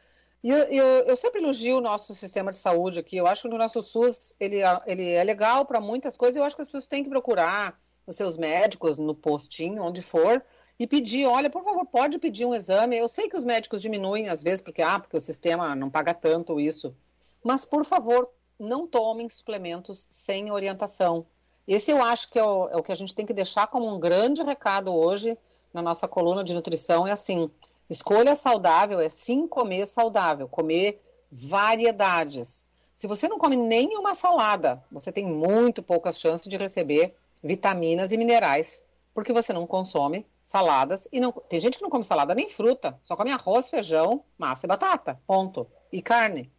E 0.44 0.50
eu, 0.50 0.58
eu, 0.66 0.86
eu, 1.06 1.16
sempre 1.16 1.42
elogio 1.42 1.78
o 1.78 1.82
nosso 1.82 2.14
sistema 2.14 2.52
de 2.52 2.58
saúde 2.58 3.00
aqui. 3.00 3.16
Eu 3.16 3.26
acho 3.28 3.48
que 3.48 3.56
o 3.56 3.58
nosso 3.58 3.82
SUS 3.82 4.36
ele, 4.38 4.58
ele 4.86 5.12
é 5.12 5.24
legal 5.24 5.66
para 5.66 5.80
muitas 5.80 6.18
coisas. 6.18 6.36
Eu 6.36 6.44
acho 6.44 6.56
que 6.56 6.62
as 6.62 6.68
pessoas 6.68 6.88
têm 6.88 7.04
que 7.04 7.10
procurar 7.10 7.80
os 8.06 8.18
seus 8.18 8.38
médicos 8.38 9.00
no 9.00 9.16
postinho, 9.16 9.82
onde 9.82 10.02
for, 10.02 10.44
e 10.78 10.86
pedir, 10.86 11.26
olha, 11.26 11.50
por 11.50 11.64
favor, 11.64 11.86
pode 11.86 12.20
pedir 12.20 12.46
um 12.46 12.54
exame. 12.54 12.98
Eu 12.98 13.08
sei 13.08 13.30
que 13.30 13.38
os 13.38 13.46
médicos 13.46 13.82
diminuem 13.82 14.28
às 14.28 14.44
vezes 14.44 14.60
porque 14.60 14.82
ah, 14.82 15.00
porque 15.00 15.16
o 15.16 15.22
sistema 15.22 15.74
não 15.76 15.90
paga 15.90 16.14
tanto 16.14 16.60
isso. 16.60 16.94
Mas 17.42 17.64
por 17.64 17.86
favor, 17.86 18.30
não 18.60 18.86
tomem 18.86 19.30
suplementos 19.30 20.08
sem 20.12 20.52
orientação. 20.52 21.26
Esse 21.66 21.92
eu 21.92 22.02
acho 22.02 22.30
que 22.30 22.38
é 22.38 22.44
o, 22.44 22.68
é 22.68 22.76
o 22.76 22.84
que 22.84 22.92
a 22.92 22.96
gente 22.96 23.16
tem 23.16 23.26
que 23.26 23.34
deixar 23.34 23.68
como 23.68 23.88
um 23.88 24.00
grande 24.00 24.44
recado 24.44 24.94
hoje 24.94 25.38
na 25.74 25.82
nossa 25.82 26.08
coluna 26.08 26.44
de 26.44 26.54
nutrição. 26.54 27.08
É 27.08 27.12
assim, 27.12 27.50
Escolha 27.90 28.36
saudável 28.36 29.00
é 29.00 29.10
sim 29.10 29.48
comer 29.48 29.86
saudável, 29.86 30.48
comer 30.48 31.02
variedades. 31.32 32.68
Se 32.92 33.08
você 33.08 33.28
não 33.28 33.40
come 33.40 33.56
nenhuma 33.56 34.16
salada, 34.16 34.84
você 34.92 35.12
tem 35.12 35.26
muito 35.26 35.82
poucas 35.82 36.20
chances 36.20 36.48
de 36.48 36.58
receber 36.58 37.16
vitaminas 37.44 38.12
e 38.12 38.18
minerais, 38.18 38.84
porque 39.14 39.34
você 39.34 39.52
não 39.52 39.68
consome 39.68 40.26
saladas 40.42 41.08
e 41.12 41.20
não 41.20 41.32
tem 41.32 41.60
gente 41.60 41.78
que 41.78 41.84
não 41.84 41.90
come 41.90 42.04
salada 42.04 42.34
nem 42.34 42.48
fruta, 42.48 42.98
só 43.02 43.16
come 43.16 43.32
arroz, 43.32 43.70
feijão, 43.70 44.24
massa 44.38 44.66
e 44.66 44.70
batata, 44.70 45.20
ponto, 45.28 45.68
e 45.92 46.02
carne. 46.02 46.52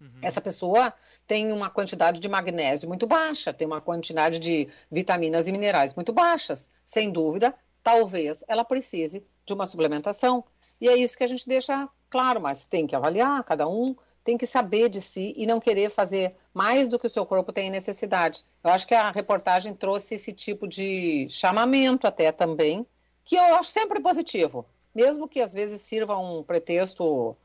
Uhum. 0.00 0.10
Essa 0.20 0.40
pessoa 0.40 0.92
tem 1.26 1.52
uma 1.52 1.70
quantidade 1.70 2.18
de 2.18 2.28
magnésio 2.28 2.88
muito 2.88 3.06
baixa, 3.06 3.52
tem 3.52 3.66
uma 3.66 3.80
quantidade 3.80 4.38
de 4.38 4.68
vitaminas 4.90 5.46
e 5.46 5.52
minerais 5.52 5.94
muito 5.94 6.12
baixas. 6.12 6.68
Sem 6.84 7.10
dúvida, 7.10 7.54
talvez 7.82 8.42
ela 8.48 8.64
precise 8.64 9.24
de 9.46 9.54
uma 9.54 9.66
suplementação. 9.66 10.44
E 10.82 10.88
é 10.88 10.96
isso 10.96 11.16
que 11.16 11.22
a 11.22 11.28
gente 11.28 11.48
deixa 11.48 11.88
claro, 12.10 12.40
mas 12.40 12.64
tem 12.64 12.88
que 12.88 12.96
avaliar, 12.96 13.44
cada 13.44 13.68
um 13.68 13.94
tem 14.24 14.36
que 14.36 14.48
saber 14.48 14.88
de 14.88 15.00
si 15.00 15.32
e 15.36 15.46
não 15.46 15.60
querer 15.60 15.90
fazer 15.90 16.34
mais 16.52 16.88
do 16.88 16.98
que 16.98 17.06
o 17.06 17.10
seu 17.10 17.24
corpo 17.24 17.52
tem 17.52 17.70
necessidade. 17.70 18.44
Eu 18.64 18.70
acho 18.72 18.84
que 18.84 18.94
a 18.94 19.12
reportagem 19.12 19.74
trouxe 19.76 20.16
esse 20.16 20.32
tipo 20.32 20.66
de 20.66 21.28
chamamento 21.30 22.04
até 22.04 22.32
também, 22.32 22.84
que 23.24 23.36
eu 23.36 23.54
acho 23.54 23.70
sempre 23.70 24.00
positivo, 24.00 24.66
mesmo 24.92 25.28
que 25.28 25.40
às 25.40 25.52
vezes 25.52 25.82
sirva 25.82 26.18
um 26.18 26.42
pretexto, 26.42 27.36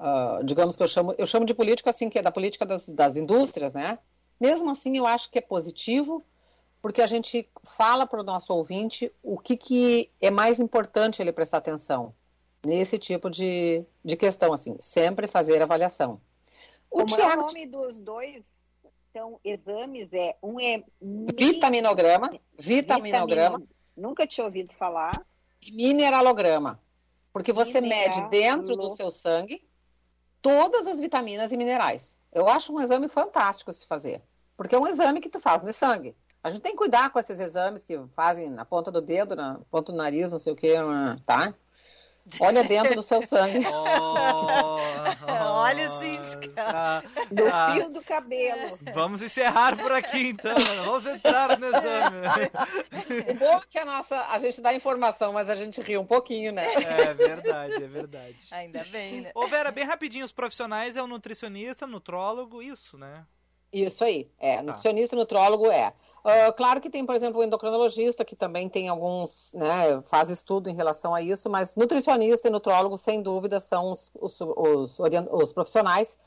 uh, 0.00 0.42
digamos 0.44 0.76
que 0.76 0.82
eu 0.82 0.88
chamo, 0.88 1.14
eu 1.16 1.26
chamo 1.26 1.46
de 1.46 1.54
político 1.54 1.88
assim, 1.88 2.10
que 2.10 2.18
é 2.18 2.22
da 2.22 2.32
política 2.32 2.66
das, 2.66 2.88
das 2.88 3.16
indústrias, 3.16 3.72
né? 3.72 4.00
Mesmo 4.40 4.68
assim, 4.68 4.98
eu 4.98 5.06
acho 5.06 5.30
que 5.30 5.38
é 5.38 5.42
positivo, 5.42 6.24
porque 6.82 7.00
a 7.00 7.06
gente 7.06 7.48
fala 7.64 8.04
para 8.04 8.20
o 8.20 8.24
nosso 8.24 8.52
ouvinte 8.52 9.12
o 9.22 9.38
que, 9.38 9.56
que 9.56 10.10
é 10.20 10.28
mais 10.28 10.58
importante 10.58 11.22
ele 11.22 11.30
prestar 11.30 11.58
atenção 11.58 12.12
nesse 12.64 12.98
tipo 12.98 13.30
de, 13.30 13.84
de 14.04 14.16
questão, 14.16 14.52
assim, 14.52 14.76
sempre 14.78 15.26
fazer 15.26 15.62
avaliação. 15.62 16.20
O 16.90 17.04
Como 17.04 17.20
é 17.20 17.34
o 17.34 17.36
nome 17.36 17.66
dos 17.66 17.98
dois 17.98 18.44
então, 19.10 19.40
exames 19.42 20.12
é 20.12 20.36
um 20.40 20.60
é 20.60 20.84
vitaminograma, 21.36 22.30
vitaminograma. 22.56 23.58
Vitamina, 23.58 23.76
nunca 23.96 24.24
tinha 24.24 24.44
ouvido 24.44 24.72
falar. 24.72 25.26
E 25.60 25.72
mineralograma, 25.72 26.80
porque 27.32 27.52
você 27.52 27.80
Mineral... 27.80 28.16
mede 28.16 28.30
dentro 28.30 28.76
do 28.76 28.88
seu 28.90 29.10
sangue 29.10 29.68
todas 30.40 30.86
as 30.86 31.00
vitaminas 31.00 31.50
e 31.50 31.56
minerais. 31.56 32.16
Eu 32.32 32.48
acho 32.48 32.72
um 32.72 32.80
exame 32.80 33.08
fantástico 33.08 33.72
se 33.72 33.84
fazer, 33.84 34.22
porque 34.56 34.76
é 34.76 34.78
um 34.78 34.86
exame 34.86 35.20
que 35.20 35.28
tu 35.28 35.40
faz 35.40 35.60
no 35.62 35.72
sangue. 35.72 36.16
A 36.42 36.48
gente 36.48 36.62
tem 36.62 36.72
que 36.72 36.78
cuidar 36.78 37.10
com 37.10 37.18
esses 37.18 37.40
exames 37.40 37.84
que 37.84 37.98
fazem 38.12 38.48
na 38.48 38.64
ponta 38.64 38.90
do 38.90 39.02
dedo, 39.02 39.34
na 39.34 39.60
ponta 39.70 39.90
do 39.90 39.98
nariz, 39.98 40.30
não 40.30 40.38
sei 40.38 40.52
o 40.52 40.56
que, 40.56 40.72
tá? 41.26 41.52
Olha 42.38 42.62
dentro 42.64 42.94
do 42.94 43.02
seu 43.02 43.26
sangue. 43.26 43.66
Oh, 43.66 44.76
oh, 45.26 45.42
Olha 45.60 45.92
o 45.92 46.02
cisca. 46.02 46.50
Ah, 46.56 47.02
do 47.30 47.46
ah, 47.46 47.72
fio 47.72 47.90
do 47.90 48.02
cabelo. 48.02 48.78
Vamos 48.94 49.22
encerrar 49.22 49.76
por 49.76 49.92
aqui 49.92 50.28
então. 50.28 50.54
Vamos 50.84 51.06
entrar 51.06 51.58
no 51.58 51.66
exame. 51.66 53.30
O 53.30 53.34
bom 53.34 53.56
é 53.56 53.60
que 53.68 53.78
a 53.78 53.84
nossa. 53.84 54.20
A 54.28 54.38
gente 54.38 54.60
dá 54.60 54.74
informação, 54.74 55.32
mas 55.32 55.50
a 55.50 55.56
gente 55.56 55.80
ri 55.80 55.96
um 55.96 56.06
pouquinho, 56.06 56.52
né? 56.52 56.66
É 56.74 57.14
verdade, 57.14 57.84
é 57.84 57.88
verdade. 57.88 58.46
Ainda 58.50 58.84
bem, 58.84 59.22
né? 59.22 59.30
Ô, 59.34 59.46
Vera, 59.46 59.70
bem 59.70 59.84
rapidinho, 59.84 60.24
os 60.24 60.32
profissionais 60.32 60.96
é 60.96 61.02
o 61.02 61.06
nutricionista, 61.06 61.86
nutrólogo, 61.86 62.62
isso, 62.62 62.96
né? 62.96 63.24
Isso 63.72 64.02
aí, 64.02 64.28
é. 64.38 64.56
Tá. 64.56 64.62
Nutricionista 64.62 65.14
e 65.14 65.18
nutrólogo 65.18 65.66
é. 65.70 65.92
Uh, 66.24 66.52
claro 66.54 66.80
que 66.80 66.90
tem, 66.90 67.06
por 67.06 67.14
exemplo, 67.14 67.40
o 67.40 67.44
endocrinologista, 67.44 68.24
que 68.24 68.36
também 68.36 68.68
tem 68.68 68.88
alguns, 68.88 69.52
né, 69.54 70.02
faz 70.02 70.28
estudo 70.28 70.68
em 70.68 70.74
relação 70.74 71.14
a 71.14 71.22
isso, 71.22 71.48
mas 71.48 71.76
nutricionista 71.76 72.48
e 72.48 72.50
nutrólogo, 72.50 72.98
sem 72.98 73.22
dúvida, 73.22 73.58
são 73.58 73.90
os, 73.90 74.10
os, 74.20 74.38
os, 74.40 74.98
os 75.32 75.52
profissionais 75.52 76.18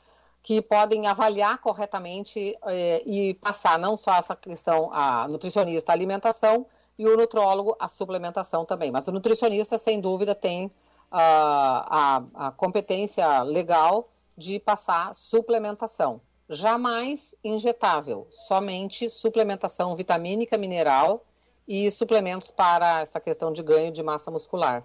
que 0.42 0.60
podem 0.60 1.06
avaliar 1.06 1.58
corretamente 1.58 2.54
eh, 2.66 3.02
e 3.06 3.34
passar 3.34 3.78
não 3.78 3.96
só 3.96 4.14
essa 4.16 4.36
questão, 4.36 4.90
a 4.92 5.26
nutricionista, 5.26 5.90
a 5.90 5.94
alimentação, 5.94 6.66
e 6.98 7.06
o 7.06 7.16
nutrólogo, 7.16 7.74
a 7.80 7.88
suplementação 7.88 8.64
também. 8.64 8.90
Mas 8.90 9.08
o 9.08 9.12
nutricionista, 9.12 9.78
sem 9.78 10.00
dúvida, 10.00 10.34
tem 10.34 10.66
uh, 10.66 10.70
a, 11.10 12.22
a 12.34 12.50
competência 12.52 13.42
legal 13.42 14.10
de 14.36 14.58
passar 14.58 15.14
suplementação 15.14 16.20
jamais 16.48 17.34
injetável, 17.42 18.26
somente 18.30 19.08
suplementação 19.08 19.94
vitamínica 19.96 20.58
mineral 20.58 21.24
e 21.66 21.90
suplementos 21.90 22.50
para 22.50 23.00
essa 23.00 23.18
questão 23.20 23.52
de 23.52 23.62
ganho 23.62 23.90
de 23.92 24.02
massa 24.02 24.30
muscular. 24.30 24.84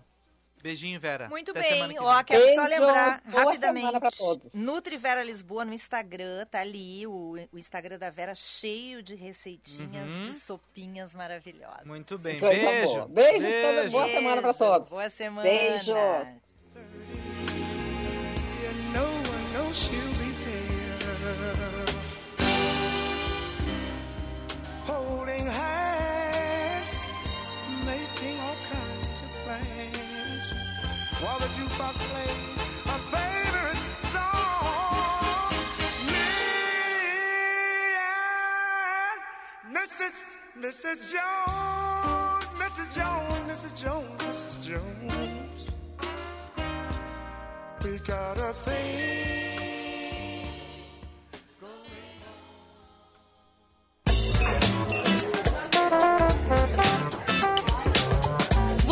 Beijinho, 0.61 0.99
Vera. 0.99 1.29
Muito 1.29 1.51
Até 1.51 1.61
bem. 1.87 1.97
Ó, 1.99 2.23
quero 2.23 2.43
Beijo. 2.43 2.61
só 2.61 2.67
lembrar 2.67 3.21
Boa 3.25 3.43
rapidamente. 3.45 4.57
Nutri 4.57 4.97
Vera 4.97 5.23
Lisboa 5.23 5.63
no 5.63 5.73
Instagram, 5.73 6.45
tá 6.45 6.59
ali 6.59 7.07
o, 7.07 7.37
o 7.51 7.57
Instagram 7.57 7.97
da 7.97 8.09
Vera 8.09 8.35
cheio 8.35 9.01
de 9.01 9.15
receitinhas 9.15 10.17
uhum. 10.17 10.23
de 10.23 10.33
sopinhas 10.33 11.13
maravilhosas. 11.13 11.85
Muito 11.85 12.17
bem. 12.17 12.39
Beijo. 12.39 13.07
Beijo. 13.07 13.47
Beijo. 13.47 13.91
Boa 13.91 14.07
semana 14.07 14.41
para 14.41 14.53
todos. 14.53 14.89
Boa 14.89 15.09
semana. 15.09 15.49
Beijo. 15.49 15.93
While 31.21 31.39
the 31.39 31.45
jukebox 31.47 31.95
plays 32.11 32.57
a 32.85 32.97
favorite 33.13 33.81
song. 34.13 35.53
Me 36.07 36.29
and 39.59 39.75
Mrs. 39.75 40.17
Mrs. 40.57 40.99
Jones, 41.11 42.45
Mrs. 42.57 42.89
Jones, 42.95 43.39
Mrs. 43.49 43.73
Jones, 43.83 44.21
Mrs. 44.23 44.55
Jones. 44.67 45.61
We 47.83 47.91
got 47.99 48.37
a 48.39 48.53
thing. 48.53 49.38